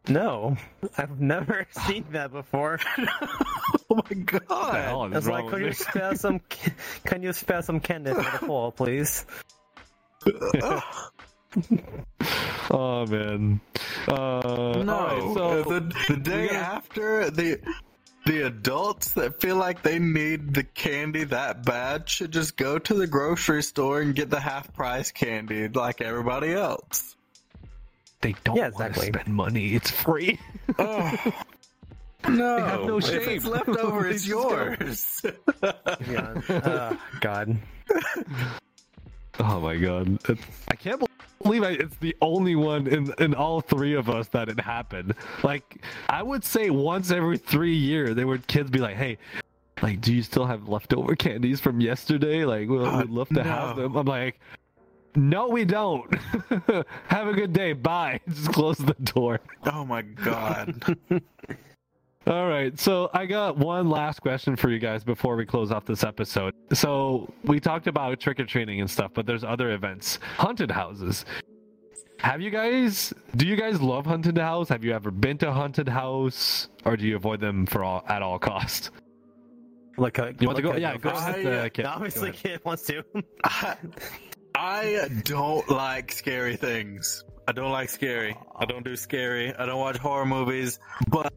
No, 0.09 0.55
I've 0.97 1.19
never 1.19 1.67
seen 1.87 2.05
that 2.11 2.31
before. 2.31 2.79
oh 3.89 4.01
my 4.09 4.15
god. 4.15 4.75
hell 4.75 5.13
is 5.13 5.27
like, 5.27 5.49
can 5.49 5.61
you 5.63 5.73
spare 5.73 6.15
some? 6.15 6.39
Can 7.05 7.21
you 7.23 7.33
spare 7.33 7.61
some 7.61 7.79
candy 7.81 8.13
for 8.13 8.21
the 8.23 8.39
poor, 8.45 8.71
please? 8.71 9.25
Oh 12.69 13.05
man. 13.05 13.59
Uh, 14.07 14.81
No, 14.83 14.93
alright, 14.93 15.33
so 15.35 15.63
the, 15.63 15.93
the 16.09 16.17
day 16.17 16.47
gotta- 16.47 16.57
after 16.59 17.29
the 17.29 17.59
the 18.25 18.45
adults 18.45 19.13
that 19.13 19.39
feel 19.39 19.55
like 19.55 19.81
they 19.83 19.99
need 19.99 20.53
the 20.53 20.63
candy 20.63 21.23
that 21.23 21.63
bad 21.65 22.09
should 22.09 22.31
just 22.31 22.57
go 22.57 22.77
to 22.77 22.93
the 22.93 23.07
grocery 23.07 23.63
store 23.63 24.01
and 24.01 24.13
get 24.15 24.29
the 24.29 24.39
half 24.39 24.73
price 24.73 25.11
candy 25.11 25.67
like 25.69 26.01
everybody 26.01 26.51
else. 26.53 27.15
They 28.27 28.35
don't 28.43 28.57
Yeah, 28.57 28.63
want 28.69 28.75
to 28.77 28.85
exactly. 28.87 29.07
spend 29.07 29.35
money. 29.35 29.73
It's 29.75 29.91
free. 29.91 30.39
Oh. 30.79 31.11
No, 32.27 32.57
have 32.57 32.83
no 32.85 32.97
if 32.97 33.09
it's 33.09 33.45
left 33.45 33.69
over, 33.69 34.03
They 34.09 34.09
it's 34.09 34.27
yours. 34.27 35.21
Yeah. 36.09 36.41
Uh, 36.49 36.95
God. 37.21 37.57
Oh 39.39 39.61
my 39.61 39.77
god. 39.77 40.19
It's, 40.27 40.41
I 40.67 40.75
can't 40.75 41.01
believe 41.41 41.63
I, 41.63 41.69
it's 41.69 41.95
the 41.97 42.15
only 42.21 42.55
one 42.55 42.87
in, 42.87 43.13
in 43.19 43.33
all 43.33 43.61
three 43.61 43.93
of 43.93 44.09
us 44.09 44.27
that 44.29 44.49
it 44.49 44.59
happened. 44.59 45.13
Like, 45.43 45.81
I 46.09 46.21
would 46.21 46.43
say 46.43 46.69
once 46.69 47.11
every 47.11 47.37
three 47.37 47.75
years, 47.75 48.15
there 48.15 48.27
would 48.27 48.45
kids 48.47 48.69
be 48.71 48.79
like, 48.79 48.95
hey, 48.97 49.17
like, 49.81 50.01
do 50.01 50.13
you 50.13 50.23
still 50.23 50.47
have 50.47 50.67
leftover 50.67 51.15
candies 51.15 51.61
from 51.61 51.79
yesterday? 51.79 52.43
Like, 52.43 52.67
we'll, 52.67 52.97
we'd 52.97 53.09
love 53.09 53.29
to 53.29 53.43
have 53.43 53.77
them. 53.77 53.95
I'm 53.95 54.07
like, 54.07 54.39
no, 55.17 55.47
we 55.49 55.65
don't. 55.65 56.13
have 57.07 57.27
a 57.27 57.33
good 57.33 57.51
day. 57.53 57.73
Bye. 57.73 58.19
Just 58.29 58.53
close 58.53 58.77
the 58.77 58.95
door. 59.03 59.39
oh 59.65 59.83
my 59.85 60.01
god. 60.03 60.97
All 62.27 62.49
right, 62.49 62.77
so 62.77 63.09
I 63.13 63.25
got 63.25 63.57
one 63.57 63.89
last 63.89 64.19
question 64.21 64.57
for 64.57 64.69
you 64.69 64.79
guys 64.79 65.01
before 65.05 65.37
we 65.37 65.45
close 65.45 65.71
off 65.71 65.85
this 65.85 66.03
episode. 66.03 66.53
So 66.73 67.31
we 67.45 67.61
talked 67.61 67.87
about 67.87 68.19
trick 68.19 68.37
or 68.41 68.45
treating 68.45 68.81
and 68.81 68.89
stuff, 68.91 69.11
but 69.13 69.25
there's 69.25 69.45
other 69.45 69.71
events, 69.71 70.19
haunted 70.37 70.69
houses. 70.69 71.23
Have 72.19 72.41
you 72.41 72.49
guys? 72.49 73.13
Do 73.37 73.47
you 73.47 73.55
guys 73.55 73.79
love 73.81 74.05
haunted 74.05 74.37
house? 74.37 74.67
Have 74.67 74.83
you 74.83 74.91
ever 74.91 75.09
been 75.09 75.37
to 75.37 75.49
a 75.49 75.51
haunted 75.53 75.87
house, 75.87 76.67
or 76.83 76.97
do 76.97 77.07
you 77.07 77.15
avoid 77.15 77.39
them 77.39 77.65
for 77.65 77.83
all 77.85 78.03
at 78.09 78.21
all 78.21 78.39
cost? 78.39 78.89
Look, 79.97 80.19
uh, 80.19 80.33
You 80.39 80.47
want 80.47 80.57
to 80.57 80.63
go? 80.63 80.69
look, 80.71 80.79
Yeah, 80.79 80.97
go 80.97 81.11
I, 81.11 81.29
ahead. 81.29 81.45
uh, 81.45 81.69
Kit. 81.69 81.85
Go 81.85 81.91
Obviously, 81.91 82.29
ahead. 82.31 82.43
Kit 82.43 82.65
wants 82.65 82.83
to. 82.87 83.05
I, 84.57 85.07
don't 85.23 85.69
like 85.69 86.11
scary 86.11 86.55
things. 86.55 87.23
I 87.47 87.51
don't 87.51 87.71
like 87.71 87.89
scary. 87.89 88.35
I 88.55 88.65
don't 88.65 88.83
do 88.83 88.95
scary. 88.95 89.53
I 89.53 89.65
don't 89.65 89.79
watch 89.79 89.97
horror 89.97 90.25
movies. 90.25 90.79
But 91.09 91.31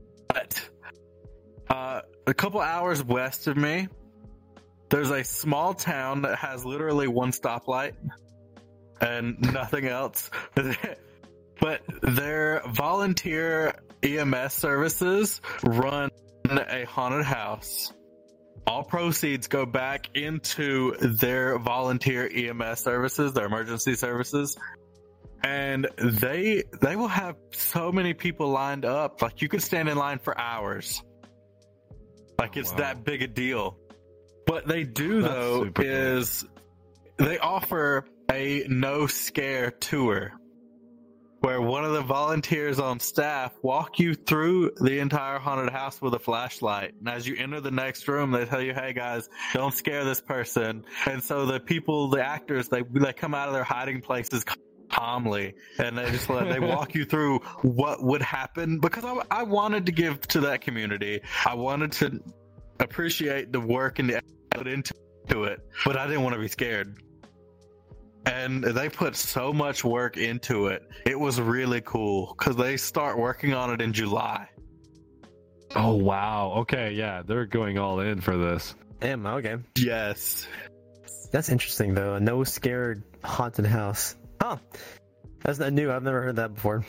uh, 1.69 2.01
a 2.27 2.35
couple 2.35 2.61
hours 2.61 3.05
west 3.05 3.47
of 3.47 3.57
me, 3.57 3.89
there's 4.89 5.11
a 5.11 5.23
small 5.23 5.75
town 5.75 6.23
that 6.23 6.37
has 6.39 6.65
literally 6.65 7.09
one 7.09 7.31
stoplight 7.31 7.93
and 9.01 9.39
nothing 9.53 9.87
else. 9.87 10.31
but 11.61 11.83
their 12.03 12.63
volunteer 12.69 13.75
EMS 14.03 14.55
services 14.55 15.41
run 15.63 16.11
a 16.49 16.85
haunted 16.85 17.25
house. 17.25 17.93
All 18.67 18.85
proceeds 18.85 19.49
go 19.49 19.67
back 19.67 20.11
into 20.15 20.95
their 21.01 21.59
volunteer 21.59 22.31
EMS 22.33 22.81
services, 22.81 23.33
their 23.33 23.47
emergency 23.47 23.95
services. 23.95 24.57
And 25.43 25.89
they 25.97 26.65
they 26.81 26.97
will 26.97 27.09
have 27.09 27.37
so 27.53 27.91
many 27.91 28.13
people 28.13 28.51
lined 28.51 28.85
up. 28.85 29.23
Like 29.23 29.41
you 29.41 29.49
could 29.49 29.63
stand 29.63 29.89
in 29.89 29.97
line 29.97 30.19
for 30.19 30.39
hours. 30.39 31.03
Like 32.39 32.57
it's 32.57 32.71
wow. 32.73 32.79
that 32.79 33.05
big 33.05 33.23
a 33.23 33.27
deal. 33.27 33.79
What 34.47 34.67
they 34.67 34.85
do 34.85 35.23
That's 35.23 35.35
though 35.35 35.65
super 35.65 35.83
cool. 35.83 35.91
is 35.91 36.45
they 37.17 37.39
offer 37.39 38.05
a 38.31 38.65
no 38.69 39.07
scare 39.07 39.71
tour 39.71 40.33
where 41.41 41.61
one 41.61 41.85
of 41.85 41.93
the 41.93 42.03
volunteers 42.03 42.79
on 42.79 43.01
staff 43.01 43.53
walk 43.63 43.99
you 43.99 44.15
through 44.15 44.73
the 44.81 44.99
entire 44.99 45.39
haunted 45.39 45.73
house 45.73 46.01
with 46.01 46.15
a 46.15 46.19
flashlight. 46.19 46.95
And 46.99 47.09
as 47.09 47.27
you 47.27 47.37
enter 47.37 47.61
the 47.61 47.71
next 47.71 48.07
room, 48.09 48.31
they 48.31 48.45
tell 48.45 48.61
you, 48.61 48.75
"Hey 48.75 48.93
guys, 48.93 49.29
don't 49.55 49.75
scare 49.75 50.05
this 50.05 50.21
person." 50.21 50.85
And 51.07 51.23
so 51.23 51.47
the 51.47 51.61
people, 51.61 52.09
the 52.09 52.25
actors, 52.25 52.69
they 52.69 52.83
they 52.83 53.13
come 53.13 53.35
out 53.35 53.49
of 53.49 53.55
their 53.55 53.65
hiding 53.65 54.01
places 54.01 54.45
calmly, 54.91 55.55
and 55.79 55.97
they 55.97 56.11
just 56.11 56.29
let, 56.29 56.49
they 56.49 56.61
walk 56.61 56.95
you 56.95 57.05
through 57.05 57.39
what 57.63 58.03
would 58.03 58.23
happen. 58.23 58.81
Because 58.81 59.05
I, 59.05 59.23
I 59.31 59.43
wanted 59.45 59.87
to 59.87 59.93
give 59.93 60.21
to 60.29 60.41
that 60.41 60.61
community, 60.61 61.21
I 61.47 61.55
wanted 61.55 61.93
to 61.93 62.21
appreciate 62.81 63.53
the 63.53 63.61
work 63.61 63.99
and 63.99 64.11
the 64.11 64.17
effort 64.17 64.51
put 64.51 64.67
into 64.67 64.95
it, 65.45 65.61
but 65.85 65.97
I 65.97 66.07
didn't 66.07 66.23
want 66.23 66.35
to 66.35 66.41
be 66.41 66.49
scared 66.49 66.99
and 68.27 68.63
they 68.63 68.89
put 68.89 69.17
so 69.17 69.53
much 69.53 69.85
work 69.85 70.17
into 70.17 70.67
it. 70.67 70.89
It 71.07 71.19
was 71.19 71.41
really 71.41 71.81
cool 71.81 72.35
because 72.39 72.57
they 72.57 72.77
start 72.77 73.19
working 73.19 73.55
on 73.55 73.71
it 73.71 73.81
in 73.81 73.93
July. 73.93 74.49
Oh 75.77 75.95
wow. 75.95 76.53
Okay, 76.59 76.93
yeah, 76.93 77.23
they're 77.23 77.47
going 77.47 77.79
all 77.79 78.01
in 78.01 78.21
for 78.21 78.37
this. 78.37 78.75
Damn, 79.01 79.25
okay. 79.25 79.57
Yes. 79.79 80.47
That's 81.33 81.49
interesting, 81.49 81.95
though. 81.95 82.15
A 82.15 82.21
no 82.21 82.45
scared 82.45 83.03
haunted 83.23 83.67
house. 83.67 84.17
Huh. 84.41 84.57
That's 85.43 85.59
not 85.59 85.73
new. 85.73 85.91
I've 85.91 86.03
never 86.03 86.21
heard 86.21 86.37
that 86.37 86.55
before. 86.55 86.85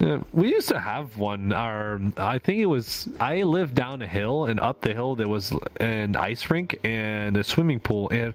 Yeah, 0.00 0.22
we 0.32 0.48
used 0.48 0.68
to 0.68 0.80
have 0.80 1.18
one. 1.18 1.52
Our, 1.52 2.00
I 2.16 2.38
think 2.38 2.58
it 2.60 2.66
was. 2.66 3.06
I 3.20 3.42
lived 3.42 3.74
down 3.74 4.00
a 4.00 4.06
hill, 4.06 4.46
and 4.46 4.58
up 4.58 4.80
the 4.80 4.94
hill 4.94 5.14
there 5.14 5.28
was 5.28 5.52
an 5.78 6.16
ice 6.16 6.50
rink 6.50 6.80
and 6.84 7.36
a 7.36 7.44
swimming 7.44 7.80
pool. 7.80 8.08
And 8.08 8.32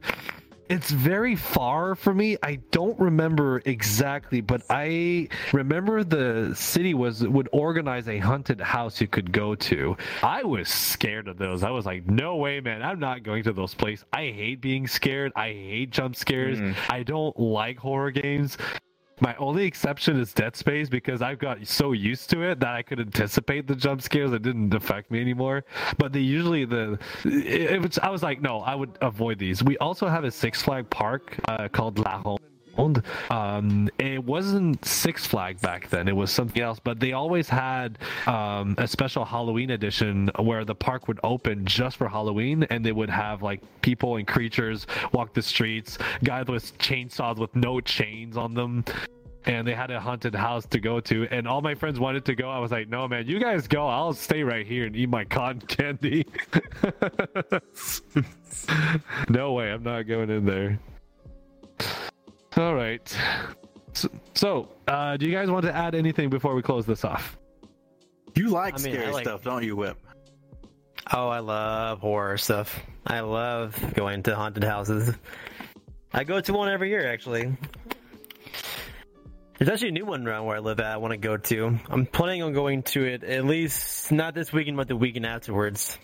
it's 0.69 0.89
very 0.89 1.35
far 1.35 1.95
for 1.95 2.13
me. 2.13 2.37
I 2.41 2.55
don't 2.71 2.99
remember 2.99 3.61
exactly, 3.65 4.41
but 4.41 4.63
I 4.69 5.29
remember 5.53 6.03
the 6.03 6.53
city 6.55 6.93
was 6.93 7.25
would 7.25 7.49
organize 7.51 8.07
a 8.07 8.17
haunted 8.19 8.61
house 8.61 8.99
you 8.99 9.07
could 9.07 9.31
go 9.31 9.55
to. 9.55 9.97
I 10.23 10.43
was 10.43 10.69
scared 10.69 11.27
of 11.27 11.37
those. 11.37 11.63
I 11.63 11.69
was 11.69 11.85
like, 11.85 12.07
no 12.07 12.37
way, 12.37 12.59
man. 12.59 12.81
I'm 12.81 12.99
not 12.99 13.23
going 13.23 13.43
to 13.43 13.53
those 13.53 13.73
places. 13.73 14.05
I 14.11 14.23
hate 14.23 14.61
being 14.61 14.87
scared. 14.87 15.31
I 15.35 15.49
hate 15.49 15.91
jump 15.91 16.15
scares. 16.15 16.59
Mm. 16.59 16.75
I 16.89 17.03
don't 17.03 17.37
like 17.39 17.77
horror 17.77 18.11
games. 18.11 18.57
My 19.21 19.35
only 19.37 19.65
exception 19.65 20.19
is 20.19 20.33
Dead 20.33 20.55
Space 20.55 20.89
because 20.89 21.21
I've 21.21 21.39
got 21.39 21.65
so 21.65 21.93
used 21.93 22.29
to 22.31 22.41
it 22.41 22.59
that 22.59 22.75
I 22.75 22.81
could 22.81 22.99
anticipate 22.99 23.65
the 23.67 23.75
jump 23.75 24.01
scares. 24.01 24.33
It 24.33 24.41
didn't 24.41 24.73
affect 24.73 25.09
me 25.09 25.21
anymore. 25.21 25.63
But 25.97 26.11
they 26.11 26.19
usually 26.19 26.65
the 26.65 26.99
it, 27.23 27.71
it 27.71 27.81
was, 27.81 27.97
I 27.99 28.09
was 28.09 28.23
like, 28.23 28.41
no, 28.41 28.59
I 28.59 28.75
would 28.75 28.97
avoid 29.01 29.39
these. 29.39 29.63
We 29.63 29.77
also 29.77 30.07
have 30.07 30.23
a 30.23 30.31
Six 30.31 30.61
Flag 30.61 30.89
park 30.89 31.37
uh, 31.47 31.69
called 31.69 31.99
La 31.99 32.37
Ronde. 32.77 33.03
Um, 33.29 33.89
it 33.97 34.23
wasn't 34.23 34.83
Six 34.85 35.25
Flag 35.25 35.59
back 35.61 35.89
then; 35.89 36.07
it 36.07 36.15
was 36.15 36.31
something 36.31 36.61
else. 36.61 36.79
But 36.83 36.99
they 36.99 37.13
always 37.13 37.49
had 37.49 37.97
um, 38.27 38.75
a 38.77 38.87
special 38.87 39.25
Halloween 39.25 39.71
edition 39.71 40.29
where 40.39 40.65
the 40.65 40.75
park 40.75 41.07
would 41.07 41.19
open 41.23 41.65
just 41.65 41.97
for 41.97 42.07
Halloween, 42.07 42.63
and 42.69 42.85
they 42.85 42.91
would 42.91 43.09
have 43.09 43.41
like 43.41 43.61
people 43.81 44.17
and 44.17 44.27
creatures 44.27 44.87
walk 45.13 45.33
the 45.33 45.41
streets, 45.41 45.97
guys 46.23 46.47
with 46.47 46.77
chainsaws 46.77 47.37
with 47.37 47.55
no 47.55 47.79
chains 47.81 48.37
on 48.37 48.53
them. 48.53 48.83
And 49.47 49.67
they 49.67 49.75
had 49.75 49.91
a 49.91 49.99
haunted 49.99 50.33
house 50.33 50.65
to 50.65 50.79
go 50.79 50.99
to 51.01 51.27
and 51.29 51.47
all 51.47 51.61
my 51.61 51.75
friends 51.75 51.99
wanted 51.99 52.25
to 52.25 52.33
go. 52.33 52.49
I 52.49 52.57
was 52.57 52.71
like 52.71 52.89
no 52.89 53.07
man 53.07 53.27
you 53.27 53.39
guys 53.39 53.67
go. 53.67 53.87
I'll 53.87 54.13
stay 54.13 54.41
right 54.41 54.65
here 54.65 54.87
and 54.87 54.95
eat 54.95 55.07
my 55.07 55.23
cotton 55.23 55.61
candy. 55.67 56.25
No 59.29 59.53
way 59.53 59.71
i'm 59.71 59.83
not 59.83 60.03
going 60.03 60.29
in 60.29 60.45
there 60.45 60.79
all 62.57 62.75
right 62.75 63.17
so, 63.93 64.09
so 64.33 64.69
uh, 64.87 65.17
do 65.17 65.25
you 65.25 65.31
guys 65.31 65.49
want 65.49 65.65
to 65.65 65.75
add 65.75 65.95
anything 65.95 66.29
before 66.29 66.53
we 66.55 66.61
close 66.61 66.85
this 66.85 67.03
off 67.05 67.37
You 68.35 68.49
like 68.49 68.75
I 68.75 68.77
mean, 68.83 68.93
I 68.93 68.97
scary 68.99 69.13
like- 69.13 69.23
stuff, 69.25 69.43
don't 69.43 69.63
you, 69.63 69.75
Whip? 69.75 69.97
Oh, 71.13 71.27
I 71.29 71.39
love 71.39 71.99
horror 71.99 72.37
stuff. 72.37 72.81
I 73.05 73.19
love 73.19 73.79
going 73.93 74.23
to 74.23 74.35
haunted 74.35 74.63
houses. 74.63 75.13
I 76.11 76.23
go 76.23 76.41
to 76.41 76.51
one 76.53 76.67
every 76.67 76.89
year, 76.89 77.07
actually. 77.11 77.55
There's 79.57 79.69
actually 79.69 79.89
a 79.89 79.93
new 79.93 80.05
one 80.05 80.27
around 80.27 80.45
where 80.47 80.57
I 80.57 80.59
live 80.59 80.79
at. 80.79 80.87
I 80.87 80.97
want 80.97 81.11
to 81.11 81.17
go 81.17 81.37
to. 81.37 81.79
I'm 81.89 82.05
planning 82.07 82.41
on 82.41 82.53
going 82.53 82.83
to 82.83 83.03
it 83.05 83.23
at 83.23 83.45
least 83.45 84.11
not 84.11 84.33
this 84.33 84.51
weekend, 84.51 84.77
but 84.77 84.87
the 84.87 84.95
weekend 84.95 85.25
afterwards. 85.27 85.97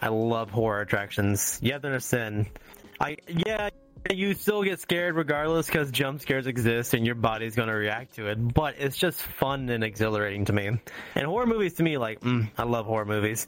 I 0.00 0.08
love 0.08 0.50
horror 0.50 0.80
attractions. 0.80 1.58
You 1.62 1.72
have 1.72 1.82
to 1.82 1.88
understand. 1.88 2.46
I 2.98 3.18
yeah, 3.28 3.68
you 4.12 4.34
still 4.34 4.62
get 4.62 4.80
scared 4.80 5.16
regardless 5.16 5.66
because 5.66 5.90
jump 5.90 6.20
scares 6.20 6.46
exist 6.46 6.94
and 6.94 7.06
your 7.06 7.14
body's 7.14 7.54
gonna 7.54 7.74
react 7.74 8.14
to 8.16 8.28
it. 8.28 8.54
But 8.54 8.76
it's 8.78 8.96
just 8.96 9.20
fun 9.20 9.68
and 9.68 9.82
exhilarating 9.82 10.44
to 10.46 10.52
me. 10.52 10.68
And 11.14 11.26
horror 11.26 11.46
movies 11.46 11.74
to 11.74 11.82
me, 11.82 11.98
like, 11.98 12.20
mm, 12.20 12.50
I 12.56 12.64
love 12.64 12.86
horror 12.86 13.04
movies. 13.04 13.46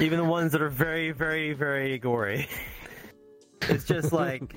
Even 0.00 0.18
the 0.18 0.24
ones 0.24 0.52
that 0.52 0.62
are 0.62 0.70
very, 0.70 1.12
very, 1.12 1.52
very 1.52 1.98
gory. 1.98 2.48
It's 3.62 3.84
just 3.84 4.12
like 4.12 4.54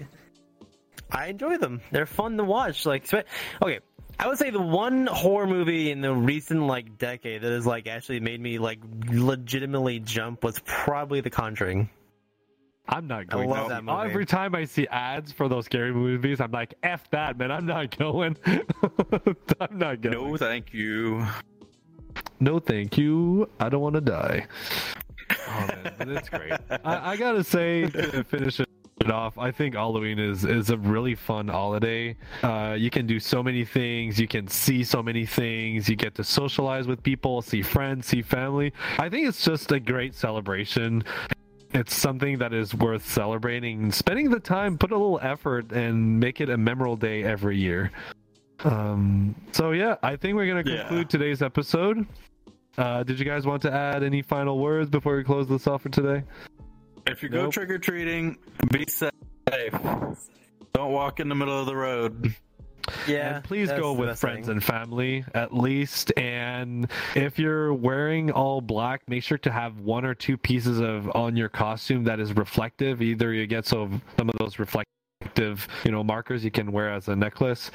I 1.12 1.28
enjoy 1.28 1.58
them. 1.58 1.82
They're 1.92 2.06
fun 2.06 2.38
to 2.38 2.44
watch. 2.44 2.86
Like, 2.86 3.12
okay, 3.14 3.80
I 4.20 4.28
would 4.28 4.38
say 4.38 4.50
the 4.50 4.62
one 4.62 5.08
horror 5.08 5.48
movie 5.48 5.92
in 5.92 6.02
the 6.02 6.14
recent 6.14 6.68
like 6.68 6.98
decade 6.98 7.42
that 7.42 7.52
has 7.52 7.66
like 7.66 7.88
actually 7.88 8.20
made 8.20 8.40
me 8.40 8.60
like 8.60 8.80
legitimately 9.08 10.00
jump 10.00 10.44
was 10.44 10.60
probably 10.66 11.22
The 11.22 11.30
Conjuring. 11.30 11.90
I'm 12.90 13.08
not 13.08 13.28
going 13.28 13.50
love 13.50 13.68
to- 13.68 13.74
that 13.76 13.84
movie. 13.84 14.10
every 14.10 14.26
time 14.26 14.54
i 14.56 14.66
see 14.66 14.86
ads 14.88 15.32
for 15.32 15.48
those 15.48 15.66
scary 15.66 15.94
movies 15.94 16.40
i'm 16.42 16.52
like 16.52 16.74
f 16.84 17.10
that 17.12 17.38
man 17.38 17.52
i'm 17.52 17.66
not 17.66 17.96
going 17.98 18.36
i'm 19.60 19.78
not 19.78 20.02
going 20.02 20.14
No, 20.32 20.38
thank 20.38 20.74
you. 20.74 21.26
No, 22.42 22.60
thank 22.60 22.98
you. 22.98 23.50
I 23.60 23.70
don't 23.70 23.82
want 23.82 23.96
to 23.96 24.02
die. 24.02 24.46
Oh 25.48 25.68
man, 25.68 25.94
but 25.98 26.08
it's 26.10 26.28
great. 26.30 26.54
I, 26.84 27.12
I 27.12 27.16
gotta 27.18 27.44
say 27.44 27.86
to 27.88 28.24
finish 28.24 28.60
it 28.60 28.68
off. 29.12 29.38
I 29.38 29.52
think 29.52 29.76
Halloween 29.76 30.18
is 30.18 30.44
is 30.44 30.72
a 30.72 30.78
really 30.78 31.14
fun 31.14 31.48
holiday. 31.48 32.16
Uh, 32.42 32.76
you 32.78 32.90
can 32.90 33.06
do 33.06 33.20
so 33.20 33.44
many 33.44 33.64
things. 33.64 34.20
You 34.20 34.28
can 34.28 34.48
see 34.48 34.84
so 34.84 35.04
many 35.04 35.26
things. 35.28 35.88
You 35.88 35.96
get 35.96 36.16
to 36.16 36.24
socialize 36.24 36.88
with 36.88 37.02
people, 37.04 37.42
see 37.44 37.62
friends, 37.62 38.08
see 38.08 38.24
family. 38.24 38.74
I 38.98 39.08
think 39.10 39.28
it's 39.28 39.44
just 39.46 39.72
a 39.72 39.80
great 39.80 40.16
celebration. 40.16 41.04
It's 41.72 41.94
something 41.96 42.40
that 42.40 42.52
is 42.54 42.74
worth 42.74 43.08
celebrating. 43.08 43.92
Spending 43.92 44.32
the 44.32 44.40
time, 44.40 44.78
put 44.78 44.92
a 44.92 44.98
little 44.98 45.20
effort, 45.22 45.72
and 45.72 46.20
make 46.20 46.42
it 46.42 46.50
a 46.50 46.58
memorable 46.58 46.96
day 46.98 47.24
every 47.24 47.58
year. 47.58 47.92
Um. 48.64 49.36
So 49.52 49.72
yeah, 49.72 49.96
I 50.04 50.16
think 50.16 50.36
we're 50.36 50.48
gonna 50.48 50.64
Yeah. 50.70 50.82
conclude 50.88 51.10
today's 51.10 51.42
episode. 51.42 52.06
Uh, 52.78 53.04
did 53.04 53.20
you 53.20 53.26
guys 53.26 53.46
want 53.46 53.62
to 53.64 53.72
add 53.74 54.04
any 54.04 54.22
final 54.22 54.58
words 54.60 54.90
before 54.90 55.16
we 55.16 55.24
close 55.24 55.48
this 55.48 55.68
off 55.68 55.82
for 55.84 55.90
today? 55.90 56.24
If 57.08 57.22
you 57.24 57.30
go 57.30 57.44
Nope. 57.44 57.54
trick 57.54 57.70
or 57.70 57.78
treating, 57.80 58.38
be 58.72 58.86
safe. 58.88 59.12
Don't 60.74 60.92
walk 60.92 61.20
in 61.20 61.30
the 61.30 61.36
middle 61.36 61.60
of 61.60 61.66
the 61.66 61.76
road. 61.76 62.34
Yeah, 63.08 63.36
and 63.36 63.44
please 63.44 63.70
go 63.70 63.94
with 63.94 64.20
friends 64.20 64.48
thing. 64.48 64.56
and 64.56 64.64
family 64.64 65.26
at 65.34 65.54
least. 65.54 66.12
And 66.18 66.90
if 67.16 67.40
you're 67.40 67.74
wearing 67.74 68.32
all 68.32 68.62
black, 68.62 69.02
make 69.08 69.24
sure 69.24 69.38
to 69.40 69.52
have 69.52 69.80
one 69.80 70.06
or 70.06 70.14
two 70.14 70.38
pieces 70.38 70.80
of 70.80 71.10
on 71.16 71.36
your 71.36 71.50
costume 71.50 72.04
that 72.06 72.20
is 72.20 72.34
reflective. 72.34 73.02
Either 73.02 73.34
you 73.34 73.48
get 73.48 73.66
some 73.66 74.02
some 74.18 74.30
of 74.30 74.36
those 74.38 74.60
reflective, 74.60 75.68
you 75.84 75.92
know, 75.92 76.04
markers 76.04 76.44
you 76.44 76.52
can 76.52 76.72
wear 76.72 76.92
as 76.92 77.08
a 77.08 77.16
necklace. 77.16 77.72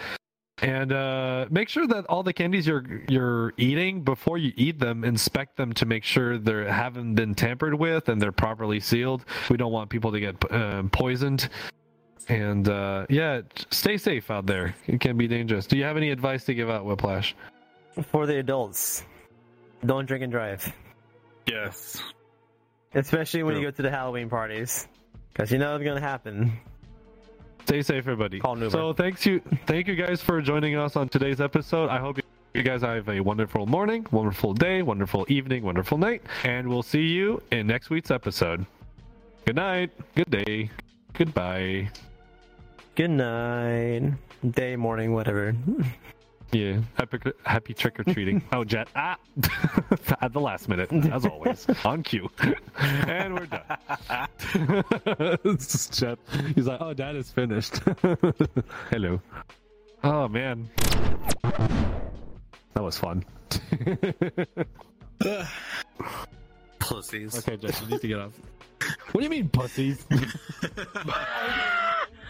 And 0.63 0.93
uh, 0.93 1.47
make 1.51 1.69
sure 1.69 1.87
that 1.89 2.07
all 2.07 2.23
the 2.23 2.33
candies 2.33 2.67
you're 2.67 2.85
you're 3.09 3.53
eating 3.57 4.03
before 4.03 4.39
you 4.39 4.53
eat 4.57 4.79
them, 4.79 5.05
inspect 5.05 5.57
them 5.57 5.73
to 5.75 5.85
make 5.85 6.05
sure 6.05 6.39
they 6.39 6.71
haven't 6.71 7.17
been 7.17 7.35
tampered 7.35 7.75
with 7.75 8.09
and 8.09 8.23
they're 8.23 8.33
properly 8.33 8.79
sealed. 8.79 9.25
We 9.51 9.57
don't 9.57 9.73
want 9.73 9.91
people 9.91 10.13
to 10.13 10.21
get 10.21 10.53
um, 10.53 10.91
poisoned. 10.91 11.49
And 12.29 12.69
uh, 12.69 13.07
yeah, 13.11 13.43
stay 13.71 13.97
safe 13.99 14.31
out 14.31 14.47
there. 14.47 14.75
It 14.87 15.01
can 15.01 15.17
be 15.17 15.29
dangerous. 15.29 15.67
Do 15.67 15.77
you 15.77 15.85
have 15.85 15.97
any 15.97 16.11
advice 16.11 16.45
to 16.47 16.55
give 16.55 16.71
out, 16.71 16.85
Whiplash? 16.85 17.35
for 18.11 18.27
the 18.27 18.39
adults. 18.39 19.05
Don't 19.87 20.07
drink 20.07 20.23
and 20.25 20.33
drive, 20.33 20.73
Yes. 21.47 22.03
especially 22.95 23.43
when 23.43 23.57
you 23.57 23.63
go 23.63 23.71
to 23.71 23.83
the 23.83 23.91
Halloween 23.91 24.29
parties, 24.29 24.89
because 25.33 25.53
you 25.53 25.59
know 25.59 25.77
it's 25.77 25.85
gonna 25.85 26.01
happen. 26.01 26.53
Stay 27.67 27.83
safe, 27.83 27.99
everybody. 27.99 28.41
Call. 28.41 28.69
So 28.71 28.93
thanks 28.93 29.25
you, 29.27 29.41
thank 29.67 29.87
you 29.89 29.95
guys 29.95 30.21
for 30.21 30.41
joining 30.43 30.77
us 30.77 30.97
on 30.97 31.09
today's 31.09 31.41
episode. 31.41 31.89
I 31.89 31.99
hope 31.99 32.19
you 32.55 32.63
guys 32.63 32.83
have 32.83 33.09
a 33.09 33.21
wonderful 33.21 33.67
morning, 33.67 34.07
wonderful 34.11 34.55
day, 34.55 34.83
wonderful 34.83 35.25
evening, 35.29 35.63
wonderful 35.65 35.99
night, 35.99 36.23
and 36.45 36.69
we'll 36.69 36.83
see 36.83 37.03
you 37.03 37.43
in 37.53 37.67
next 37.67 37.91
week's 37.91 38.11
episode. 38.11 38.65
Good 39.45 39.57
night, 39.57 39.91
good 40.17 40.31
day, 40.31 40.71
goodbye. 41.13 41.91
Good 42.97 43.11
night, 43.11 44.13
day, 44.49 44.77
morning, 44.77 45.13
whatever. 45.13 45.55
Yeah, 46.53 46.83
happy 46.95 47.19
happy 47.45 47.75
trick 47.75 47.99
or 47.99 48.05
treating. 48.05 48.41
oh, 48.53 48.63
Jet, 48.63 48.87
ah, 48.95 49.17
at 50.21 50.33
the 50.33 50.39
last 50.41 50.69
minute, 50.69 50.93
as 50.93 51.27
always, 51.27 51.67
on 51.85 52.05
cue, 52.05 52.31
and 52.79 53.35
we're 53.35 53.47
done. 53.47 54.85
this 55.43 55.89
Jet. 55.89 56.17
He's 56.55 56.69
like, 56.69 56.81
oh, 56.81 56.95
Dad 56.95 57.17
is 57.17 57.29
finished. 57.33 57.79
Hello. 58.91 59.21
Oh 60.05 60.29
man, 60.29 60.71
that 61.43 62.83
was 62.83 62.97
fun. 62.97 63.25
Pussies. 66.79 67.37
okay, 67.39 67.57
Jet, 67.57 67.81
you 67.83 67.89
need 67.89 68.01
to 68.01 68.07
get 68.07 68.21
off. 68.21 68.33
What 69.11 69.23
do 69.23 69.25
you 69.25 69.31
mean, 69.31 69.49
pussies? 69.49 70.07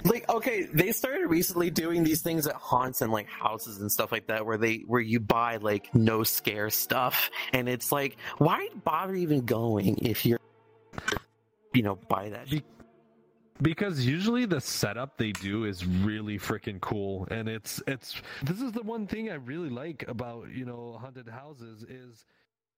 Like 0.05 0.29
okay 0.29 0.65
they 0.65 0.93
started 0.93 1.27
recently 1.29 1.71
doing 1.71 2.05
these 2.05 2.23
things 2.23 2.47
at 2.47 2.55
haunts 2.55 3.01
and 3.01 3.11
like 3.13 3.29
houses 3.29 3.81
and 3.81 3.91
stuff 3.91 4.13
like 4.13 4.27
that 4.27 4.45
where 4.45 4.59
they 4.59 4.85
where 4.87 5.01
you 5.01 5.19
buy 5.19 5.57
like 5.57 5.95
no 5.95 6.23
scare 6.23 6.71
stuff. 6.71 7.31
And 7.53 7.69
it's 7.69 7.91
like 7.91 8.17
why 8.39 8.69
bother 8.85 9.15
even 9.15 9.45
going 9.45 9.99
if 9.99 10.27
you're 10.27 10.41
you 11.73 11.83
know 11.83 11.97
buy 12.09 12.29
that 12.29 12.49
Be- 12.51 12.63
because 13.63 14.05
usually 14.05 14.47
the 14.47 14.61
setup 14.61 15.17
they 15.17 15.33
do 15.33 15.65
is 15.65 15.87
really 15.87 16.39
freaking 16.39 16.81
cool. 16.81 17.27
And 17.31 17.49
it's 17.49 17.83
it's 17.87 18.21
this 18.43 18.61
is 18.61 18.73
the 18.73 18.83
one 18.83 19.07
thing 19.07 19.31
i 19.31 19.35
really 19.35 19.71
like 19.71 20.05
about 20.09 20.51
you 20.51 20.65
know 20.65 20.99
haunted 21.01 21.29
houses 21.29 21.83
is 21.85 22.25